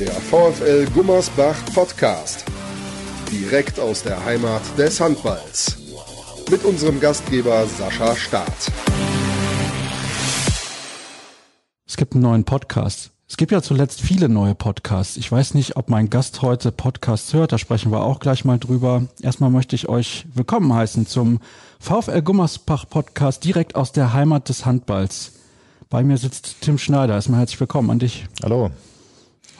Der 0.00 0.12
VfL 0.12 0.86
Gummersbach 0.94 1.62
Podcast. 1.74 2.46
Direkt 3.30 3.78
aus 3.78 4.02
der 4.02 4.24
Heimat 4.24 4.62
des 4.78 4.98
Handballs. 4.98 5.76
Mit 6.50 6.64
unserem 6.64 7.00
Gastgeber 7.00 7.66
Sascha 7.66 8.16
Staat. 8.16 8.72
Es 11.86 11.98
gibt 11.98 12.14
einen 12.14 12.22
neuen 12.22 12.44
Podcast. 12.44 13.10
Es 13.28 13.36
gibt 13.36 13.52
ja 13.52 13.60
zuletzt 13.60 14.00
viele 14.00 14.30
neue 14.30 14.54
Podcasts. 14.54 15.18
Ich 15.18 15.30
weiß 15.30 15.52
nicht, 15.52 15.76
ob 15.76 15.90
mein 15.90 16.08
Gast 16.08 16.40
heute 16.40 16.72
Podcasts 16.72 17.34
hört, 17.34 17.52
da 17.52 17.58
sprechen 17.58 17.92
wir 17.92 18.02
auch 18.02 18.20
gleich 18.20 18.46
mal 18.46 18.58
drüber. 18.58 19.02
Erstmal 19.20 19.50
möchte 19.50 19.76
ich 19.76 19.90
euch 19.90 20.24
willkommen 20.32 20.72
heißen 20.72 21.06
zum 21.08 21.40
VfL 21.78 22.22
Gummersbach 22.22 22.88
Podcast 22.88 23.44
direkt 23.44 23.74
aus 23.76 23.92
der 23.92 24.14
Heimat 24.14 24.48
des 24.48 24.64
Handballs. 24.64 25.32
Bei 25.90 26.02
mir 26.02 26.16
sitzt 26.16 26.62
Tim 26.62 26.78
Schneider. 26.78 27.12
Erstmal 27.12 27.40
herzlich 27.40 27.60
willkommen 27.60 27.90
an 27.90 27.98
dich. 27.98 28.24
Hallo. 28.42 28.70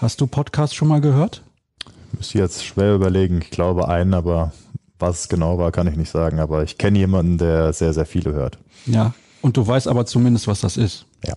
Hast 0.00 0.22
du 0.22 0.26
Podcasts 0.26 0.74
schon 0.74 0.88
mal 0.88 1.02
gehört? 1.02 1.42
Muss 2.12 2.32
jetzt 2.32 2.64
schwer 2.64 2.94
überlegen. 2.94 3.42
Ich 3.42 3.50
glaube 3.50 3.86
einen, 3.88 4.14
aber 4.14 4.52
was 4.98 5.20
es 5.20 5.28
genau 5.28 5.58
war, 5.58 5.72
kann 5.72 5.86
ich 5.88 5.96
nicht 5.96 6.10
sagen. 6.10 6.38
Aber 6.38 6.62
ich 6.62 6.78
kenne 6.78 6.98
jemanden, 6.98 7.36
der 7.36 7.74
sehr, 7.74 7.92
sehr 7.92 8.06
viele 8.06 8.32
hört. 8.32 8.56
Ja. 8.86 9.12
Und 9.42 9.58
du 9.58 9.66
weißt 9.66 9.88
aber 9.88 10.06
zumindest, 10.06 10.46
was 10.46 10.62
das 10.62 10.78
ist. 10.78 11.04
Ja. 11.26 11.34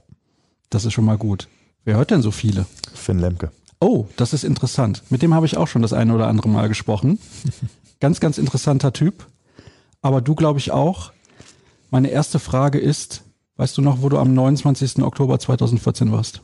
Das 0.70 0.86
ist 0.86 0.94
schon 0.94 1.04
mal 1.04 1.18
gut. 1.18 1.50
Wer 1.84 1.98
hört 1.98 2.12
denn 2.12 2.22
so 2.22 2.32
viele? 2.32 2.66
Finn 2.94 3.20
Lemke. 3.20 3.52
Oh, 3.82 4.06
das 4.16 4.32
ist 4.32 4.46
interessant. 4.46 5.04
Mit 5.10 5.22
dem 5.24 5.34
habe 5.34 5.46
ich 5.46 5.58
auch 5.58 5.68
schon 5.68 5.82
das 5.82 5.92
eine 5.92 6.16
oder 6.16 6.28
andere 6.28 6.48
Mal 6.48 6.70
gesprochen. 6.70 7.20
ganz, 8.00 8.22
ganz 8.22 8.38
interessanter 8.38 8.94
Typ. 8.94 9.28
Aber 10.02 10.22
du, 10.22 10.36
glaube 10.36 10.60
ich, 10.60 10.72
auch. 10.72 11.12
Meine 11.92 12.08
erste 12.12 12.40
Frage 12.40 12.80
ist, 12.80 13.24
weißt 13.58 13.78
du 13.78 13.82
noch, 13.82 14.02
wo 14.02 14.08
du 14.08 14.20
am 14.20 14.34
29. 14.34 15.04
Oktober 15.04 15.38
2014 15.38 16.14
warst? 16.14 16.42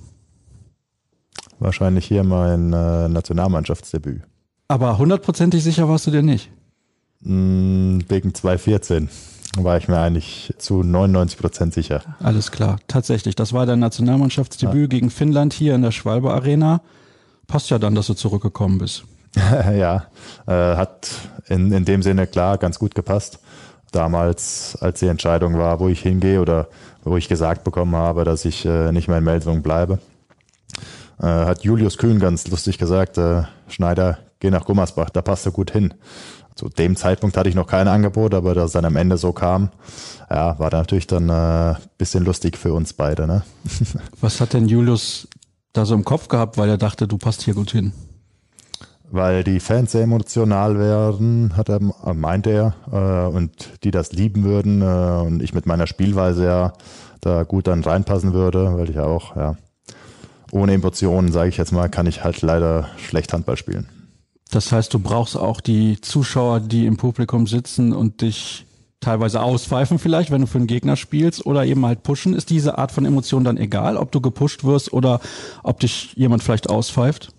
Wahrscheinlich 1.59 2.05
hier 2.05 2.23
mein 2.23 2.73
äh, 2.73 3.09
Nationalmannschaftsdebüt. 3.09 4.21
Aber 4.67 4.97
hundertprozentig 4.97 5.63
sicher 5.63 5.89
warst 5.89 6.07
du 6.07 6.11
dir 6.11 6.21
nicht? 6.21 6.49
Mm, 7.21 7.99
wegen 8.07 8.33
2014 8.33 9.09
war 9.57 9.77
ich 9.77 9.87
mir 9.87 9.99
eigentlich 9.99 10.53
zu 10.57 10.83
99 10.83 11.39
Prozent 11.39 11.73
sicher. 11.73 12.01
Alles 12.21 12.51
klar, 12.51 12.79
tatsächlich. 12.87 13.35
Das 13.35 13.51
war 13.51 13.65
dein 13.65 13.79
Nationalmannschaftsdebüt 13.79 14.93
ja. 14.93 14.99
gegen 14.99 15.09
Finnland 15.09 15.53
hier 15.53 15.75
in 15.75 15.81
der 15.81 15.91
Schwalbe 15.91 16.31
Arena. 16.31 16.81
Passt 17.47 17.69
ja 17.71 17.79
dann, 17.79 17.95
dass 17.95 18.07
du 18.07 18.13
zurückgekommen 18.13 18.77
bist. 18.77 19.03
ja, 19.35 20.05
äh, 20.47 20.51
hat 20.51 21.09
in, 21.47 21.71
in 21.71 21.85
dem 21.85 22.03
Sinne 22.03 22.27
klar 22.27 22.57
ganz 22.57 22.79
gut 22.79 22.95
gepasst. 22.95 23.39
Damals, 23.91 24.77
als 24.81 24.99
die 24.99 25.07
Entscheidung 25.07 25.57
war, 25.57 25.79
wo 25.79 25.87
ich 25.87 26.01
hingehe 26.01 26.41
oder 26.41 26.67
wo 27.03 27.17
ich 27.17 27.27
gesagt 27.27 27.63
bekommen 27.63 27.95
habe, 27.95 28.23
dass 28.23 28.45
ich 28.45 28.65
äh, 28.65 28.91
nicht 28.91 29.07
mehr 29.07 29.17
in 29.17 29.23
Meldung 29.23 29.63
bleibe, 29.63 29.99
äh, 31.19 31.25
hat 31.25 31.63
Julius 31.63 31.97
Kühn 31.97 32.19
ganz 32.19 32.47
lustig 32.47 32.77
gesagt, 32.77 33.17
äh, 33.17 33.43
Schneider, 33.67 34.19
geh 34.39 34.49
nach 34.49 34.65
Gummersbach, 34.65 35.09
da 35.09 35.21
passt 35.21 35.45
du 35.45 35.51
gut 35.51 35.71
hin 35.71 35.93
zu 36.59 36.67
dem 36.67 36.97
Zeitpunkt 36.97 37.37
hatte 37.37 37.47
ich 37.47 37.55
noch 37.55 37.67
kein 37.67 37.87
Angebot, 37.87 38.33
aber 38.33 38.53
dass 38.53 38.65
es 38.65 38.71
dann 38.73 38.83
am 38.83 38.97
Ende 38.97 39.17
so 39.17 39.31
kam, 39.31 39.69
ja, 40.29 40.59
war 40.59 40.69
natürlich 40.71 41.07
dann 41.07 41.29
äh, 41.29 41.75
bisschen 41.97 42.25
lustig 42.25 42.57
für 42.57 42.73
uns 42.73 42.91
beide. 42.91 43.27
Ne? 43.27 43.43
Was 44.21 44.41
hat 44.41 44.51
denn 44.51 44.67
Julius 44.67 45.29
da 45.71 45.85
so 45.85 45.95
im 45.95 46.03
Kopf 46.03 46.27
gehabt, 46.27 46.57
weil 46.57 46.67
er 46.67 46.77
dachte, 46.77 47.07
du 47.07 47.17
passt 47.17 47.43
hier 47.43 47.53
gut 47.53 47.71
hin? 47.71 47.93
Weil 49.09 49.45
die 49.45 49.61
Fans 49.61 49.93
sehr 49.93 50.03
emotional 50.03 50.77
werden, 50.77 51.55
hat 51.55 51.69
er, 51.69 51.79
meinte 52.13 52.49
er, 52.49 52.73
äh, 52.91 53.33
und 53.33 53.69
die 53.85 53.91
das 53.91 54.11
lieben 54.11 54.43
würden 54.43 54.81
äh, 54.81 55.25
und 55.25 55.41
ich 55.41 55.53
mit 55.53 55.65
meiner 55.65 55.87
Spielweise 55.87 56.43
ja 56.43 56.73
da 57.21 57.43
gut 57.43 57.67
dann 57.67 57.83
reinpassen 57.83 58.33
würde, 58.33 58.77
weil 58.77 58.89
ich 58.89 58.99
auch, 58.99 59.35
ja, 59.37 59.55
ohne 60.51 60.73
Emotionen, 60.73 61.31
sage 61.31 61.49
ich 61.49 61.57
jetzt 61.57 61.71
mal, 61.71 61.89
kann 61.89 62.07
ich 62.07 62.23
halt 62.23 62.41
leider 62.41 62.89
schlecht 62.97 63.33
Handball 63.33 63.57
spielen. 63.57 63.87
Das 64.51 64.71
heißt, 64.71 64.93
du 64.93 64.99
brauchst 64.99 65.37
auch 65.37 65.61
die 65.61 66.01
Zuschauer, 66.01 66.59
die 66.59 66.85
im 66.85 66.97
Publikum 66.97 67.45
sitzen 67.45 67.93
und 67.93 68.21
dich 68.21 68.65
teilweise 68.99 69.41
auspfeifen 69.41 69.99
vielleicht, 69.99 70.31
wenn 70.31 70.41
du 70.41 70.47
für 70.47 70.57
einen 70.57 70.67
Gegner 70.67 70.95
spielst 70.95 71.45
oder 71.45 71.65
eben 71.65 71.85
halt 71.85 72.03
pushen. 72.03 72.33
Ist 72.33 72.49
diese 72.49 72.77
Art 72.77 72.91
von 72.91 73.05
Emotion 73.05 73.43
dann 73.43 73.57
egal, 73.57 73.95
ob 73.95 74.11
du 74.11 74.21
gepusht 74.21 74.63
wirst 74.63 74.91
oder 74.91 75.21
ob 75.63 75.79
dich 75.79 76.13
jemand 76.15 76.43
vielleicht 76.43 76.69
auspfeift? 76.69 77.31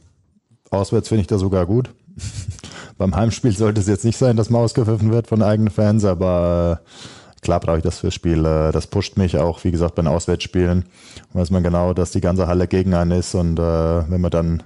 Auswärts 0.71 1.09
finde 1.09 1.23
ich 1.23 1.27
das 1.27 1.41
sogar 1.41 1.67
gut. 1.67 1.91
Beim 2.99 3.15
Heimspiel 3.15 3.53
sollte 3.53 3.81
es 3.81 3.89
jetzt 3.89 4.05
nicht 4.05 4.19
sein, 4.19 4.37
dass 4.37 4.51
man 4.51 4.63
ausgepfiffen 4.63 5.11
wird 5.11 5.27
von 5.27 5.43
eigenen 5.43 5.71
Fans, 5.71 6.05
aber 6.05 6.81
äh, 6.83 7.20
klar 7.43 7.61
brauche 7.61 7.79
ich 7.79 7.83
das 7.83 8.01
fürs 8.01 8.15
Spiel. 8.15 8.45
Äh, 8.45 8.73
das 8.73 8.87
pusht 8.87 9.17
mich 9.17 9.39
auch, 9.39 9.65
wie 9.65 9.71
gesagt, 9.71 9.95
bei 9.95 10.03
den 10.03 10.09
Auswärtsspielen. 10.09 10.85
Weiß 11.33 11.51
man 11.51 11.63
genau, 11.63 11.95
dass 11.95 12.11
die 12.11 12.21
ganze 12.21 12.47
Halle 12.47 12.67
gegen 12.69 12.95
einen 12.95 13.13
ist 13.13 13.35
und 13.35 13.59
äh, 13.59 13.63
wenn 13.63 14.21
man 14.21 14.31
dann 14.31 14.63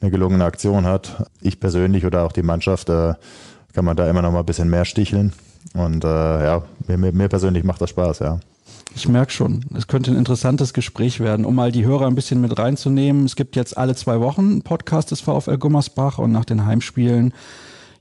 eine 0.00 0.10
gelungene 0.10 0.44
Aktion 0.44 0.84
hat, 0.84 1.26
ich 1.40 1.60
persönlich 1.60 2.04
oder 2.04 2.24
auch 2.24 2.32
die 2.32 2.42
Mannschaft, 2.42 2.88
äh, 2.88 3.14
kann 3.72 3.84
man 3.84 3.96
da 3.96 4.08
immer 4.08 4.22
noch 4.22 4.32
mal 4.32 4.40
ein 4.40 4.46
bisschen 4.46 4.70
mehr 4.70 4.84
sticheln. 4.84 5.32
Und 5.74 6.04
äh, 6.04 6.08
ja, 6.44 6.62
mir, 6.86 7.12
mir 7.12 7.28
persönlich 7.28 7.64
macht 7.64 7.80
das 7.80 7.90
Spaß, 7.90 8.20
ja. 8.20 8.40
Ich 8.94 9.08
merke 9.08 9.30
schon, 9.30 9.60
es 9.76 9.88
könnte 9.88 10.10
ein 10.10 10.16
interessantes 10.16 10.72
Gespräch 10.72 11.20
werden, 11.20 11.44
um 11.44 11.54
mal 11.54 11.70
die 11.70 11.84
Hörer 11.84 12.06
ein 12.06 12.14
bisschen 12.14 12.40
mit 12.40 12.58
reinzunehmen. 12.58 13.26
Es 13.26 13.36
gibt 13.36 13.54
jetzt 13.54 13.76
alle 13.76 13.94
zwei 13.94 14.20
Wochen 14.20 14.40
einen 14.40 14.62
Podcast 14.62 15.10
des 15.10 15.20
VfL 15.20 15.58
Gummersbach 15.58 16.18
und 16.18 16.32
nach 16.32 16.46
den 16.46 16.64
Heimspielen, 16.64 17.34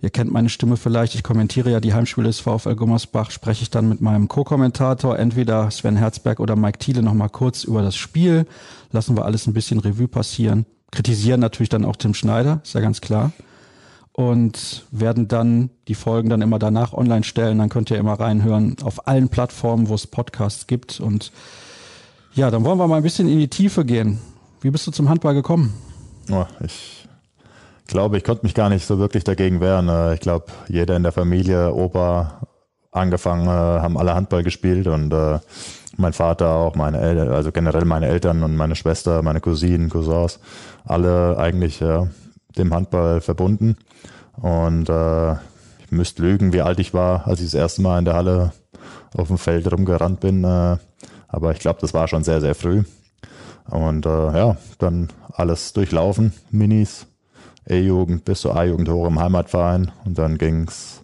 ihr 0.02 0.10
kennt 0.10 0.32
meine 0.32 0.50
Stimme 0.50 0.78
vielleicht, 0.78 1.16
ich 1.16 1.24
kommentiere 1.24 1.72
ja 1.72 1.80
die 1.80 1.94
Heimspiele 1.94 2.28
des 2.28 2.40
VfL 2.40 2.76
Gummersbach, 2.76 3.32
spreche 3.32 3.64
ich 3.64 3.70
dann 3.70 3.90
mit 3.90 4.02
meinem 4.02 4.28
Co-Kommentator, 4.28 5.18
entweder 5.18 5.70
Sven 5.72 5.96
Herzberg 5.96 6.40
oder 6.40 6.56
Mike 6.56 6.80
Thiele 6.80 7.02
nochmal 7.02 7.30
kurz 7.30 7.64
über 7.64 7.82
das 7.82 7.96
Spiel. 7.96 8.46
Lassen 8.92 9.18
wir 9.18 9.26
alles 9.26 9.48
ein 9.48 9.54
bisschen 9.54 9.80
Revue 9.80 10.08
passieren 10.08 10.66
kritisieren 10.96 11.40
natürlich 11.40 11.70
dann 11.70 11.86
auch 11.86 11.98
Tim 11.98 12.14
Schneider, 12.14 12.62
ist 12.64 12.74
ja 12.74 12.82
ganz 12.82 13.02
klar. 13.02 13.32
Und 14.14 14.86
werden 14.92 15.28
dann 15.28 15.70
die 15.90 15.96
Folgen 15.96 16.30
dann 16.30 16.42
immer 16.42 16.58
danach 16.58 16.94
online 16.94 17.24
stellen. 17.24 17.58
Dann 17.60 17.68
könnt 17.68 17.92
ihr 17.92 17.98
immer 17.98 18.14
reinhören 18.14 18.78
auf 18.82 19.10
allen 19.10 19.28
Plattformen, 19.28 19.90
wo 19.90 19.94
es 19.94 20.08
Podcasts 20.08 20.68
gibt. 20.68 21.02
Und 21.02 21.34
ja, 22.34 22.50
dann 22.50 22.64
wollen 22.64 22.80
wir 22.80 22.88
mal 22.88 22.98
ein 22.98 23.04
bisschen 23.04 23.28
in 23.28 23.40
die 23.40 23.50
Tiefe 23.50 23.84
gehen. 23.84 24.20
Wie 24.62 24.70
bist 24.70 24.88
du 24.88 24.92
zum 24.92 25.10
Handball 25.10 25.34
gekommen? 25.34 25.74
Oh, 26.32 26.46
ich 26.66 27.05
glaube, 27.88 28.18
ich 28.18 28.24
konnte 28.24 28.46
mich 28.46 28.54
gar 28.54 28.70
nicht 28.70 28.86
so 28.86 29.00
wirklich 29.00 29.24
dagegen 29.24 29.62
wehren. 29.62 29.90
Äh, 29.90 30.14
ich 30.16 30.20
glaube, 30.20 30.46
jeder 30.68 30.96
in 30.96 31.04
der 31.04 31.12
Familie, 31.12 31.74
Opa, 31.74 32.42
angefangen, 32.92 33.48
äh, 33.48 33.50
haben 33.50 33.98
alle 33.98 34.16
Handball 34.16 34.44
gespielt 34.44 34.88
und 34.88 35.14
äh, 35.14 35.40
mein 35.98 36.14
Vater 36.14 36.50
auch, 36.50 36.76
meine 36.76 37.00
Eltern, 37.00 37.30
also 37.30 37.52
generell 37.52 37.86
meine 37.86 38.08
Eltern 38.08 38.44
und 38.44 38.56
meine 38.56 38.76
Schwester, 38.76 39.22
meine 39.22 39.40
Cousinen, 39.42 39.90
Cousins, 39.90 40.40
alle 40.86 41.38
eigentlich 41.38 41.80
ja, 41.80 42.08
dem 42.58 42.74
Handball 42.74 43.22
verbunden. 43.22 43.78
Und 44.42 44.90
äh, 44.90 45.34
ich 45.34 45.92
müsste 45.92 46.24
lügen, 46.24 46.54
wie 46.54 46.62
alt 46.62 46.80
ich 46.80 46.94
war, 46.94 47.28
als 47.28 47.40
ich 47.40 47.48
das 47.48 47.54
erste 47.54 47.82
Mal 47.82 48.00
in 48.00 48.06
der 48.06 48.16
Halle 48.16 48.52
auf 49.16 49.28
dem 49.28 49.38
Feld 49.38 49.72
rumgerannt 49.72 50.20
bin. 50.20 50.44
Äh, 50.44 50.78
aber 51.28 51.52
ich 51.52 51.60
glaube, 51.60 51.80
das 51.82 51.94
war 51.94 52.08
schon 52.08 52.24
sehr, 52.24 52.42
sehr 52.42 52.56
früh. 52.56 52.84
Und 53.70 54.06
äh, 54.06 54.38
ja, 54.38 54.58
dann 54.78 55.10
alles 55.32 55.74
durchlaufen, 55.74 56.34
Minis, 56.52 57.08
E-Jugend 57.68 58.26
bis 58.26 58.42
zur 58.42 58.56
A-Jugend 58.56 58.90
hoch 58.90 59.08
im 59.08 59.20
Heimatverein 59.20 59.92
und 60.06 60.18
dann 60.18 60.38
ging's 60.38 61.02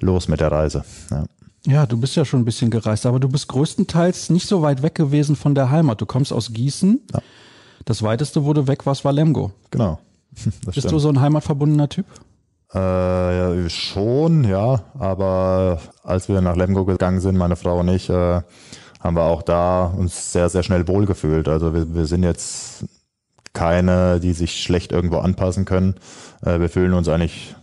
los 0.00 0.28
mit 0.28 0.40
der 0.40 0.50
Reise. 0.52 0.84
Ja. 1.10 1.24
Ja, 1.64 1.86
du 1.86 1.96
bist 1.96 2.16
ja 2.16 2.24
schon 2.24 2.40
ein 2.40 2.44
bisschen 2.44 2.70
gereist, 2.72 3.06
aber 3.06 3.20
du 3.20 3.28
bist 3.28 3.46
größtenteils 3.46 4.30
nicht 4.30 4.48
so 4.48 4.62
weit 4.62 4.82
weg 4.82 4.96
gewesen 4.96 5.36
von 5.36 5.54
der 5.54 5.70
Heimat. 5.70 6.00
Du 6.00 6.06
kommst 6.06 6.32
aus 6.32 6.52
Gießen. 6.52 7.00
Ja. 7.12 7.20
Das 7.84 8.02
weiteste, 8.02 8.44
wo 8.44 8.52
du 8.52 8.66
weg 8.66 8.84
warst, 8.84 9.04
war 9.04 9.12
Lemgo. 9.12 9.52
Genau. 9.70 9.98
Das 10.34 10.74
bist 10.74 10.78
stimmt. 10.78 10.92
du 10.92 10.98
so 10.98 11.08
ein 11.10 11.20
heimatverbundener 11.20 11.88
Typ? 11.88 12.06
Äh, 12.74 12.78
ja, 12.78 13.68
schon, 13.68 14.44
ja. 14.44 14.82
Aber 14.98 15.78
als 16.02 16.28
wir 16.28 16.40
nach 16.40 16.56
Lemgo 16.56 16.84
gegangen 16.84 17.20
sind, 17.20 17.36
meine 17.36 17.54
Frau 17.54 17.80
und 17.80 17.88
ich, 17.88 18.08
äh, 18.08 18.40
haben 19.00 19.16
wir 19.16 19.24
auch 19.24 19.42
da 19.42 19.86
uns 19.86 20.32
sehr, 20.32 20.48
sehr 20.48 20.62
schnell 20.62 20.88
wohlgefühlt. 20.88 21.48
Also 21.48 21.74
wir, 21.74 21.94
wir 21.94 22.06
sind 22.06 22.22
jetzt 22.22 22.84
keine, 23.52 24.20
die 24.20 24.32
sich 24.32 24.62
schlecht 24.62 24.92
irgendwo 24.92 25.18
anpassen 25.18 25.64
können. 25.64 25.94
Äh, 26.44 26.60
wir 26.60 26.68
fühlen 26.68 26.94
uns 26.94 27.08
eigentlich 27.08 27.54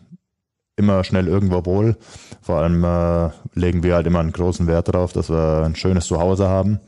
immer 0.80 1.04
schnell 1.04 1.28
irgendwo 1.28 1.66
wohl. 1.66 1.98
Vor 2.42 2.58
allem 2.58 2.84
äh, 2.84 3.30
legen 3.54 3.84
wir 3.84 3.96
halt 3.96 4.08
immer 4.08 4.20
einen 4.20 4.32
großen 4.32 4.66
Wert 4.66 4.88
darauf, 4.88 5.14
dass 5.14 5.30
wir 5.30 5.64
ein 5.66 5.76
schönes 5.76 6.06
Zuhause 6.06 6.48
haben. 6.48 6.80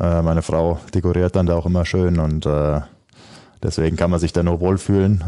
Äh, 0.00 0.22
meine 0.22 0.42
Frau 0.42 0.80
dekoriert 0.94 1.36
dann 1.36 1.46
da 1.46 1.54
auch 1.54 1.66
immer 1.66 1.84
schön 1.84 2.18
und 2.18 2.46
äh, 2.46 2.80
deswegen 3.62 3.96
kann 3.96 4.10
man 4.10 4.20
sich 4.20 4.32
da 4.32 4.42
nur 4.42 4.60
wohlfühlen. 4.60 5.24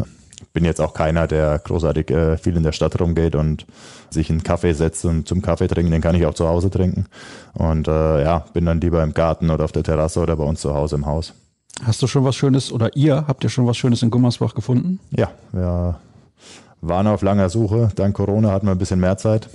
Bin 0.54 0.64
jetzt 0.64 0.80
auch 0.80 0.94
keiner, 0.94 1.26
der 1.26 1.58
großartig 1.58 2.10
äh, 2.10 2.36
viel 2.38 2.56
in 2.56 2.62
der 2.62 2.72
Stadt 2.72 2.98
rumgeht 2.98 3.34
und 3.34 3.66
sich 4.10 4.30
einen 4.30 4.42
Kaffee 4.42 4.72
setzt 4.72 5.04
und 5.04 5.28
zum 5.28 5.42
Kaffee 5.42 5.68
trinken, 5.68 5.90
den 5.90 6.00
kann 6.00 6.14
ich 6.14 6.24
auch 6.24 6.34
zu 6.34 6.48
Hause 6.48 6.70
trinken. 6.70 7.06
Und 7.54 7.88
äh, 7.88 8.22
ja, 8.22 8.44
bin 8.54 8.64
dann 8.64 8.80
lieber 8.80 9.02
im 9.02 9.12
Garten 9.12 9.50
oder 9.50 9.64
auf 9.64 9.72
der 9.72 9.82
Terrasse 9.82 10.20
oder 10.20 10.36
bei 10.36 10.44
uns 10.44 10.60
zu 10.60 10.74
Hause 10.74 10.96
im 10.96 11.06
Haus. 11.06 11.34
Hast 11.84 12.02
du 12.02 12.06
schon 12.06 12.24
was 12.24 12.36
Schönes 12.36 12.72
oder 12.72 12.94
ihr 12.96 13.24
habt 13.28 13.44
ihr 13.44 13.50
schon 13.50 13.66
was 13.66 13.76
Schönes 13.76 14.02
in 14.02 14.10
Gummersbach 14.10 14.54
gefunden? 14.54 15.00
Ja, 15.10 15.30
wir 15.52 15.98
waren 16.80 17.06
auf 17.06 17.22
langer 17.22 17.48
Suche. 17.48 17.90
Dank 17.94 18.16
Corona 18.16 18.50
hatten 18.50 18.66
wir 18.66 18.72
ein 18.72 18.78
bisschen 18.78 19.00
mehr 19.00 19.16
Zeit. 19.16 19.48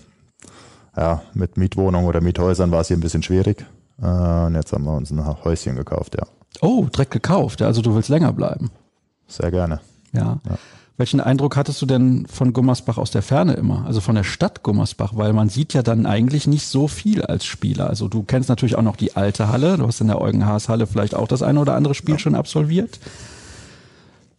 Ja, 0.96 1.22
mit 1.34 1.58
Mietwohnungen 1.58 2.08
oder 2.08 2.22
Miethäusern 2.22 2.72
war 2.72 2.82
es 2.82 2.88
hier 2.88 2.98
ein 2.98 3.02
bisschen 3.02 3.24
schwierig. 3.24 3.66
Äh, 4.02 4.06
und 4.06 4.56
jetzt 4.56 4.72
haben 4.74 4.84
wir 4.84 4.96
uns 4.96 5.12
ein 5.12 5.44
Häuschen 5.44 5.76
gekauft, 5.76 6.16
ja. 6.16 6.26
Oh, 6.62 6.86
direkt 6.86 7.12
gekauft. 7.12 7.62
Also 7.62 7.82
du 7.82 7.96
willst 7.96 8.10
länger 8.10 8.32
bleiben. 8.32 8.70
Sehr 9.28 9.52
gerne. 9.52 9.80
Ja. 10.12 10.40
ja. 10.48 10.58
Welchen 10.96 11.20
Eindruck 11.20 11.56
hattest 11.56 11.82
du 11.82 11.88
denn 11.88 12.28
von 12.28 12.54
Gummersbach 12.54 13.00
aus 13.00 13.10
der 13.10 13.24
Ferne 13.24 13.54
immer? 13.54 13.84
Also 13.88 14.00
von 14.00 14.14
der 14.14 14.24
Stadt 14.24 14.62
Gummersbach, 14.62 15.14
weil 15.16 15.34
man 15.34 15.50
sieht 15.50 15.74
ja 15.74 15.82
dann 15.82 16.06
eigentlich 16.06 16.46
nicht 16.46 16.68
so 16.68 16.88
viel 16.88 17.24
als 17.24 17.46
Spieler. 17.46 17.90
Also 17.90 18.08
du 18.08 18.22
kennst 18.22 18.48
natürlich 18.48 18.76
auch 18.76 18.84
noch 18.84 18.96
die 18.96 19.16
alte 19.16 19.48
Halle. 19.48 19.78
Du 19.78 19.88
hast 19.88 20.02
in 20.02 20.08
der 20.08 20.22
Eugen 20.22 20.46
Haas 20.46 20.70
Halle 20.70 20.86
vielleicht 20.86 21.16
auch 21.16 21.28
das 21.28 21.42
eine 21.42 21.60
oder 21.60 21.74
andere 21.74 21.96
Spiel 21.96 22.16
ja. 22.16 22.20
schon 22.20 22.36
absolviert. 22.36 23.00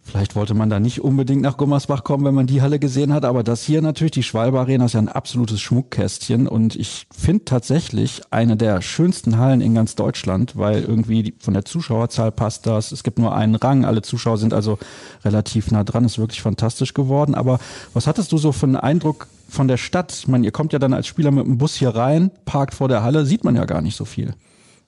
Vielleicht 0.06 0.36
wollte 0.36 0.52
man 0.52 0.68
da 0.68 0.80
nicht 0.80 1.00
unbedingt 1.00 1.40
nach 1.40 1.56
Gummersbach 1.56 2.04
kommen, 2.04 2.26
wenn 2.26 2.34
man 2.34 2.46
die 2.46 2.60
Halle 2.60 2.78
gesehen 2.78 3.14
hat, 3.14 3.24
aber 3.24 3.42
das 3.42 3.64
hier 3.64 3.80
natürlich, 3.80 4.12
die 4.12 4.22
Schwalbe 4.22 4.60
Arena 4.60 4.84
ist 4.84 4.92
ja 4.92 5.00
ein 5.00 5.08
absolutes 5.08 5.62
Schmuckkästchen 5.62 6.46
und 6.46 6.76
ich 6.76 7.06
finde 7.10 7.46
tatsächlich 7.46 8.20
eine 8.30 8.58
der 8.58 8.82
schönsten 8.82 9.38
Hallen 9.38 9.62
in 9.62 9.74
ganz 9.74 9.94
Deutschland, 9.94 10.56
weil 10.56 10.82
irgendwie 10.82 11.34
von 11.38 11.54
der 11.54 11.64
Zuschauerzahl 11.64 12.32
passt 12.32 12.66
das. 12.66 12.92
Es 12.92 13.02
gibt 13.02 13.18
nur 13.18 13.34
einen 13.34 13.54
Rang, 13.54 13.86
alle 13.86 14.02
Zuschauer 14.02 14.36
sind 14.36 14.52
also 14.52 14.78
relativ 15.24 15.70
nah 15.70 15.84
dran, 15.84 16.04
ist 16.04 16.18
wirklich 16.18 16.42
fantastisch 16.42 16.92
geworden. 16.92 17.34
Aber 17.34 17.58
was 17.94 18.06
hattest 18.06 18.30
du 18.30 18.36
so 18.36 18.52
für 18.52 18.66
einen 18.66 18.76
Eindruck 18.76 19.26
von 19.48 19.68
der 19.68 19.78
Stadt? 19.78 20.12
Ich 20.12 20.28
meine, 20.28 20.44
ihr 20.44 20.52
kommt 20.52 20.74
ja 20.74 20.78
dann 20.78 20.92
als 20.92 21.06
Spieler 21.06 21.30
mit 21.30 21.46
dem 21.46 21.56
Bus 21.56 21.76
hier 21.76 21.96
rein, 21.96 22.30
parkt 22.44 22.74
vor 22.74 22.88
der 22.88 23.02
Halle, 23.02 23.24
sieht 23.24 23.42
man 23.42 23.56
ja 23.56 23.64
gar 23.64 23.80
nicht 23.80 23.96
so 23.96 24.04
viel. 24.04 24.34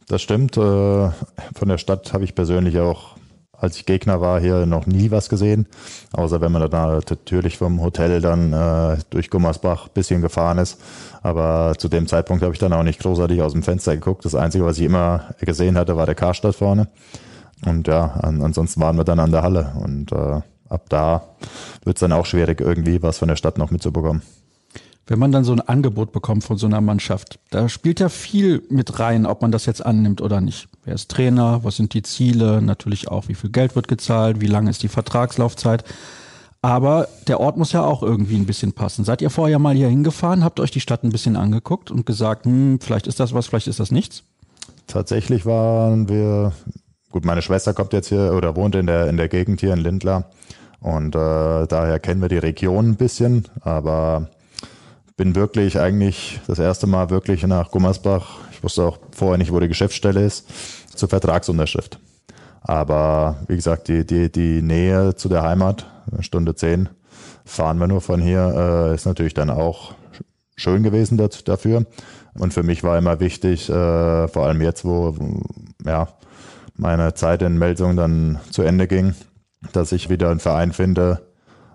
Das 0.09 0.21
stimmt. 0.21 0.59
Äh, 0.59 0.61
von 0.61 1.69
der 1.69 1.79
Stadt 1.79 2.13
habe 2.13 2.25
ich 2.25 2.35
persönlich 2.35 2.79
auch 2.79 3.17
als 3.59 3.77
ich 3.77 3.87
Gegner 3.87 4.21
war, 4.21 4.41
hier 4.41 4.67
noch 4.67 4.87
nie 4.87 5.11
was 5.11 5.29
gesehen. 5.29 5.67
Außer 6.13 6.41
wenn 6.41 6.53
man 6.53 6.71
dann 6.71 7.01
natürlich 7.09 7.59
vom 7.59 7.81
Hotel 7.83 8.21
dann 8.21 8.53
äh, 8.53 8.99
durch 9.11 9.31
Gummersbach 9.31 9.89
bisschen 9.89 10.23
gefahren 10.23 10.59
ist. 10.59 10.81
Aber 11.23 11.75
zu 11.79 11.89
dem 11.89 12.07
Zeitpunkt 12.07 12.43
habe 12.43 12.53
ich 12.53 12.59
dann 12.59 12.73
auch 12.73 12.83
nicht 12.83 13.01
großartig 13.01 13.43
aus 13.43 13.53
dem 13.53 13.63
Fenster 13.63 13.95
geguckt. 13.95 14.25
Das 14.25 14.35
Einzige, 14.35 14.65
was 14.65 14.79
ich 14.79 14.85
immer 14.85 15.35
gesehen 15.41 15.77
hatte, 15.77 15.97
war 15.97 16.07
der 16.07 16.15
Karstadt 16.15 16.55
vorne. 16.55 16.89
Und 17.65 17.89
ja, 17.89 18.05
an, 18.23 18.43
ansonsten 18.43 18.81
waren 18.81 18.97
wir 18.97 19.05
dann 19.05 19.19
an 19.19 19.33
der 19.33 19.43
Halle. 19.43 19.73
Und 19.83 20.13
äh, 20.13 20.41
ab 20.69 20.85
da 20.89 21.23
wird 21.85 21.97
es 21.97 22.01
dann 22.01 22.13
auch 22.13 22.27
schwierig, 22.27 22.61
irgendwie 22.61 23.03
was 23.03 23.19
von 23.19 23.29
der 23.29 23.37
Stadt 23.37 23.59
noch 23.59 23.71
mitzubekommen 23.71 24.23
wenn 25.07 25.19
man 25.19 25.31
dann 25.31 25.45
so 25.45 25.53
ein 25.53 25.61
Angebot 25.61 26.13
bekommt 26.13 26.45
von 26.45 26.57
so 26.57 26.67
einer 26.67 26.81
Mannschaft, 26.81 27.39
da 27.51 27.69
spielt 27.69 28.01
ja 28.01 28.09
viel 28.09 28.63
mit 28.71 28.99
rein, 28.99 29.25
ob 29.25 29.43
man 29.43 29.53
das 29.53 29.67
jetzt 29.67 29.85
annimmt 29.85 30.21
oder 30.21 30.41
nicht. 30.41 30.69
Wer 30.85 30.95
ist 30.95 31.11
Trainer? 31.11 31.61
Was 31.63 31.77
sind 31.77 31.95
die 31.95 32.03
Ziele? 32.03 32.61
Natürlich 32.61 33.09
auch, 33.09 33.29
wie 33.29 33.35
viel 33.35 33.51
Geld 33.51 33.77
wird 33.77 33.89
gezahlt? 33.89 34.41
Wie 34.41 34.47
lange 34.47 34.71
ist 34.71 34.83
die 34.83 34.89
Vertragslaufzeit? 34.89 35.85
Aber 36.61 37.07
der 37.29 37.39
Ort 37.39 37.57
muss 37.57 37.71
ja 37.71 37.85
auch 37.85 38.03
irgendwie 38.03 38.35
ein 38.35 38.47
bisschen 38.47 38.73
passen. 38.73 39.05
Seid 39.05 39.23
ihr 39.23 39.31
vorher 39.31 39.61
mal 39.61 39.77
hier 39.77 39.89
hingefahren, 39.89 40.43
habt 40.43 40.59
euch 40.59 40.73
die 40.73 40.81
Stadt 40.81 41.05
ein 41.05 41.11
bisschen 41.11 41.37
angeguckt 41.37 41.93
und 41.93 42.07
gesagt, 42.07 42.45
hm, 42.45 42.81
vielleicht 42.81 43.07
ist 43.07 43.21
das 43.21 43.33
was, 43.33 43.47
vielleicht 43.47 43.69
ist 43.69 43.79
das 43.79 43.93
nichts? 43.93 44.25
Tatsächlich 44.89 45.47
waren 45.47 46.09
wir, 46.09 46.53
gut, 47.13 47.25
meine 47.25 47.43
Schwester 47.43 47.73
kommt 47.75 47.93
jetzt 47.93 48.09
hier 48.09 48.33
oder 48.33 48.57
wohnt 48.57 48.75
in 48.75 48.87
der, 48.87 49.09
in 49.09 49.17
der 49.17 49.29
Gegend 49.29 49.61
hier 49.61 49.73
in 49.75 49.81
Lindlar 49.81 50.25
und 50.81 51.15
äh, 51.15 51.67
daher 51.67 52.01
kennen 52.01 52.21
wir 52.21 52.29
die 52.29 52.39
Region 52.39 52.91
ein 52.91 52.97
bisschen, 52.97 53.47
aber 53.61 54.29
bin 55.17 55.35
wirklich 55.35 55.79
eigentlich 55.81 56.41
das 56.47 56.59
erste 56.59 56.87
Mal 56.87 57.11
wirklich 57.11 57.47
nach 57.47 57.71
Gummersbach. 57.71 58.39
Ich 58.53 58.63
wusste 58.63 58.85
auch 58.85 58.99
vorher 59.13 59.39
nicht, 59.39 59.53
wo 59.53 59.61
die 59.61 59.69
Geschäftsstelle 59.69 60.25
ist, 60.25 60.47
zur 60.95 61.09
Vertragsunterschrift. 61.09 61.99
Aber 62.61 63.37
wie 63.49 63.57
gesagt, 63.57 63.89
die, 63.89 64.05
die, 64.05 64.31
die 64.31 64.61
Nähe 64.61 65.15
zu 65.15 65.29
der 65.29 65.43
Heimat, 65.43 65.87
Stunde 66.21 66.55
zehn, 66.55 66.89
fahren 67.45 67.79
wir 67.79 67.87
nur 67.87 68.01
von 68.01 68.21
hier, 68.21 68.91
äh, 68.91 68.95
ist 68.95 69.07
natürlich 69.07 69.35
dann 69.35 69.51
auch 69.51 69.95
schön 70.57 70.83
gewesen 70.83 71.17
dafür. 71.45 71.87
Und 72.35 72.53
für 72.53 72.63
mich 72.63 72.83
war 72.83 72.99
immer 72.99 73.21
wichtig, 73.21 73.71
äh, 73.71 74.29
vor 74.29 74.47
allem 74.47 74.61
jetzt, 74.61 74.85
wo 74.85 75.15
ja, 75.85 76.09
meine 76.75 77.15
Zeit 77.15 77.41
in 77.43 77.57
Melsung 77.57 77.97
dann 77.97 78.41
zu 78.51 78.63
Ende 78.63 78.87
ging, 78.87 79.15
dass 79.73 79.93
ich 79.93 80.11
wieder 80.11 80.31
einen 80.31 80.41
Verein 80.41 80.73
finde, 80.73 81.23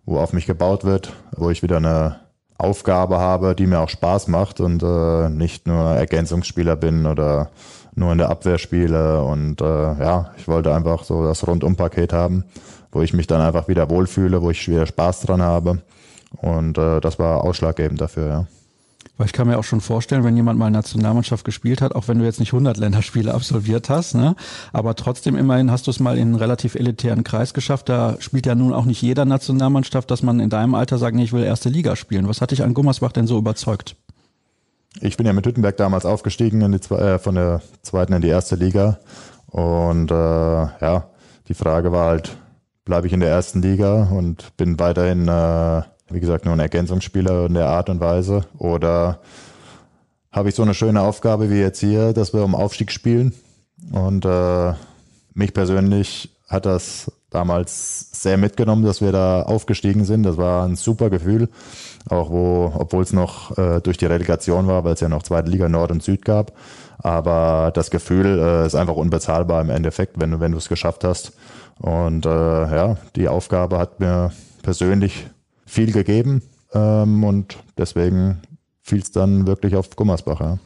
wo 0.05 0.19
auf 0.19 0.33
mich 0.33 0.45
gebaut 0.45 0.83
wird, 0.83 1.13
wo 1.35 1.49
ich 1.49 1.63
wieder 1.63 1.77
eine 1.77 2.19
Aufgabe 2.61 3.19
habe, 3.19 3.55
die 3.55 3.67
mir 3.67 3.79
auch 3.79 3.89
Spaß 3.89 4.27
macht 4.27 4.59
und 4.59 4.83
äh, 4.83 5.29
nicht 5.29 5.67
nur 5.67 5.91
Ergänzungsspieler 5.91 6.75
bin 6.75 7.05
oder 7.05 7.49
nur 7.95 8.11
in 8.11 8.17
der 8.17 8.29
Abwehr 8.29 8.57
spiele. 8.57 9.23
Und 9.23 9.61
äh, 9.61 9.65
ja, 9.65 10.31
ich 10.37 10.47
wollte 10.47 10.73
einfach 10.73 11.03
so 11.03 11.23
das 11.23 11.45
Rundumpaket 11.45 12.13
haben, 12.13 12.45
wo 12.91 13.01
ich 13.01 13.13
mich 13.13 13.27
dann 13.27 13.41
einfach 13.41 13.67
wieder 13.67 13.89
wohlfühle, 13.89 14.41
wo 14.41 14.51
ich 14.51 14.67
wieder 14.67 14.85
Spaß 14.85 15.21
dran 15.21 15.41
habe. 15.41 15.79
Und 16.37 16.77
äh, 16.77 17.01
das 17.01 17.19
war 17.19 17.43
ausschlaggebend 17.43 17.99
dafür, 17.99 18.27
ja. 18.27 18.45
Weil 19.17 19.27
ich 19.27 19.33
kann 19.33 19.47
mir 19.47 19.59
auch 19.59 19.63
schon 19.63 19.81
vorstellen, 19.81 20.23
wenn 20.23 20.35
jemand 20.35 20.57
mal 20.57 20.71
Nationalmannschaft 20.71 21.45
gespielt 21.45 21.81
hat, 21.81 21.93
auch 21.95 22.07
wenn 22.07 22.19
du 22.19 22.25
jetzt 22.25 22.39
nicht 22.39 22.53
100 22.53 22.77
Länderspiele 22.77 23.33
absolviert 23.33 23.89
hast, 23.89 24.15
ne, 24.15 24.35
aber 24.73 24.95
trotzdem 24.95 25.35
immerhin 25.35 25.71
hast 25.71 25.87
du 25.87 25.91
es 25.91 25.99
mal 25.99 26.17
in 26.17 26.29
einen 26.29 26.35
relativ 26.35 26.75
elitären 26.75 27.23
Kreis 27.23 27.53
geschafft. 27.53 27.89
Da 27.89 28.17
spielt 28.19 28.45
ja 28.45 28.55
nun 28.55 28.73
auch 28.73 28.85
nicht 28.85 29.01
jeder 29.01 29.25
Nationalmannschaft, 29.25 30.09
dass 30.09 30.23
man 30.23 30.39
in 30.39 30.49
deinem 30.49 30.75
Alter 30.75 30.97
sagt, 30.97 31.15
nee, 31.15 31.23
ich 31.23 31.33
will 31.33 31.43
erste 31.43 31.69
Liga 31.69 31.95
spielen. 31.95 32.27
Was 32.27 32.41
hat 32.41 32.51
dich 32.51 32.63
an 32.63 32.73
Gummersbach 32.73 33.11
denn 33.11 33.27
so 33.27 33.37
überzeugt? 33.37 33.95
Ich 34.99 35.15
bin 35.15 35.25
ja 35.25 35.33
mit 35.33 35.45
Hüttenberg 35.45 35.77
damals 35.77 36.05
aufgestiegen 36.05 36.61
in 36.61 36.71
die, 36.73 36.93
äh, 36.93 37.17
von 37.17 37.35
der 37.35 37.61
zweiten 37.81 38.13
in 38.13 38.21
die 38.21 38.27
erste 38.27 38.55
Liga. 38.55 38.99
Und 39.47 40.11
äh, 40.11 40.13
ja, 40.13 41.09
die 41.47 41.53
Frage 41.53 41.91
war 41.91 42.07
halt, 42.07 42.37
bleibe 42.85 43.07
ich 43.07 43.13
in 43.13 43.19
der 43.19 43.29
ersten 43.29 43.61
Liga 43.61 44.09
und 44.11 44.55
bin 44.57 44.79
weiterhin 44.79 45.27
äh, 45.27 45.81
wie 46.13 46.19
gesagt, 46.19 46.45
nur 46.45 46.53
ein 46.53 46.59
Ergänzungsspieler 46.59 47.45
in 47.45 47.53
der 47.53 47.67
Art 47.67 47.89
und 47.89 47.99
Weise? 47.99 48.45
Oder 48.57 49.19
habe 50.31 50.49
ich 50.49 50.55
so 50.55 50.63
eine 50.63 50.73
schöne 50.73 51.01
Aufgabe 51.01 51.49
wie 51.49 51.59
jetzt 51.59 51.79
hier, 51.79 52.13
dass 52.13 52.33
wir 52.33 52.43
um 52.43 52.55
Aufstieg 52.55 52.91
spielen? 52.91 53.33
Und 53.91 54.25
äh, 54.25 54.73
mich 55.33 55.53
persönlich 55.53 56.29
hat 56.47 56.65
das 56.65 57.11
damals 57.29 58.09
sehr 58.11 58.37
mitgenommen, 58.37 58.83
dass 58.83 59.01
wir 59.01 59.11
da 59.11 59.43
aufgestiegen 59.43 60.03
sind. 60.03 60.23
Das 60.23 60.37
war 60.37 60.65
ein 60.65 60.75
super 60.75 61.09
Gefühl, 61.09 61.49
auch 62.09 62.29
wo, 62.29 62.73
obwohl 62.77 63.03
es 63.03 63.13
noch 63.13 63.57
äh, 63.57 63.79
durch 63.79 63.97
die 63.97 64.05
Relegation 64.05 64.67
war, 64.67 64.83
weil 64.83 64.93
es 64.93 64.99
ja 64.99 65.09
noch 65.09 65.23
zweite 65.23 65.49
Liga 65.49 65.69
Nord 65.69 65.91
und 65.91 66.03
Süd 66.03 66.25
gab. 66.25 66.51
Aber 66.97 67.71
das 67.73 67.89
Gefühl 67.89 68.37
äh, 68.37 68.65
ist 68.67 68.75
einfach 68.75 68.95
unbezahlbar 68.95 69.61
im 69.61 69.69
Endeffekt, 69.69 70.19
wenn 70.19 70.31
du 70.31 70.39
wenn 70.39 70.51
du 70.51 70.57
es 70.57 70.69
geschafft 70.69 71.03
hast. 71.03 71.31
Und 71.79 72.25
äh, 72.25 72.29
ja, 72.29 72.97
die 73.15 73.27
Aufgabe 73.27 73.79
hat 73.79 73.99
mir 73.99 74.31
persönlich 74.61 75.27
viel 75.71 75.93
gegeben 75.93 76.41
ähm, 76.73 77.23
und 77.23 77.57
deswegen 77.77 78.41
fiel 78.81 78.99
es 78.99 79.11
dann 79.11 79.47
wirklich 79.47 79.77
auf 79.77 79.95
Gummersbach. 79.95 80.41
Ja. 80.41 80.59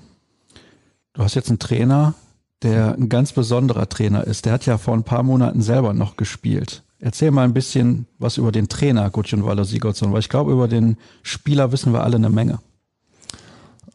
Du 1.14 1.22
hast 1.22 1.36
jetzt 1.36 1.50
einen 1.50 1.60
Trainer, 1.60 2.16
der 2.64 2.96
ein 2.96 3.08
ganz 3.08 3.32
besonderer 3.32 3.88
Trainer 3.88 4.26
ist. 4.26 4.46
Der 4.46 4.54
hat 4.54 4.66
ja 4.66 4.80
vor 4.80 4.96
ein 4.96 5.04
paar 5.04 5.22
Monaten 5.22 5.62
selber 5.62 5.94
noch 5.94 6.18
gespielt. 6.18 6.82
Erzähl 7.00 7.30
mal 7.30 7.44
ein 7.44 7.54
bisschen 7.54 8.08
was 8.18 8.38
über 8.38 8.52
den 8.52 8.68
Trainer 8.68 9.12
Gudjon 9.12 9.46
Waller 9.46 9.66
Sigurdsson, 9.66 10.12
weil 10.12 10.22
ich 10.22 10.30
glaube, 10.30 10.52
über 10.52 10.68
den 10.68 10.98
Spieler 11.22 11.72
wissen 11.72 11.94
wir 11.94 12.04
alle 12.04 12.16
eine 12.16 12.32
Menge. 12.32 12.60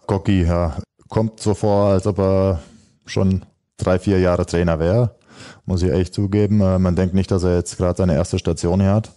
Gocki, 0.07 0.45
ja, 0.45 0.77
kommt 1.09 1.41
so 1.41 1.55
vor, 1.55 1.87
als 1.87 2.07
ob 2.07 2.19
er 2.19 2.63
schon 3.07 3.45
drei, 3.79 3.99
vier 3.99 4.21
Jahre 4.21 4.47
Trainer 4.47 4.79
wäre. 4.79 5.17
Muss 5.65 5.83
ich 5.83 5.91
echt 5.91 6.15
zugeben. 6.15 6.61
Äh, 6.61 6.79
man 6.79 6.95
denkt 6.95 7.15
nicht, 7.15 7.33
dass 7.33 7.43
er 7.43 7.57
jetzt 7.57 7.79
gerade 7.79 7.97
seine 7.97 8.15
erste 8.15 8.39
Station 8.39 8.81
hier 8.81 8.93
hat. 8.93 9.11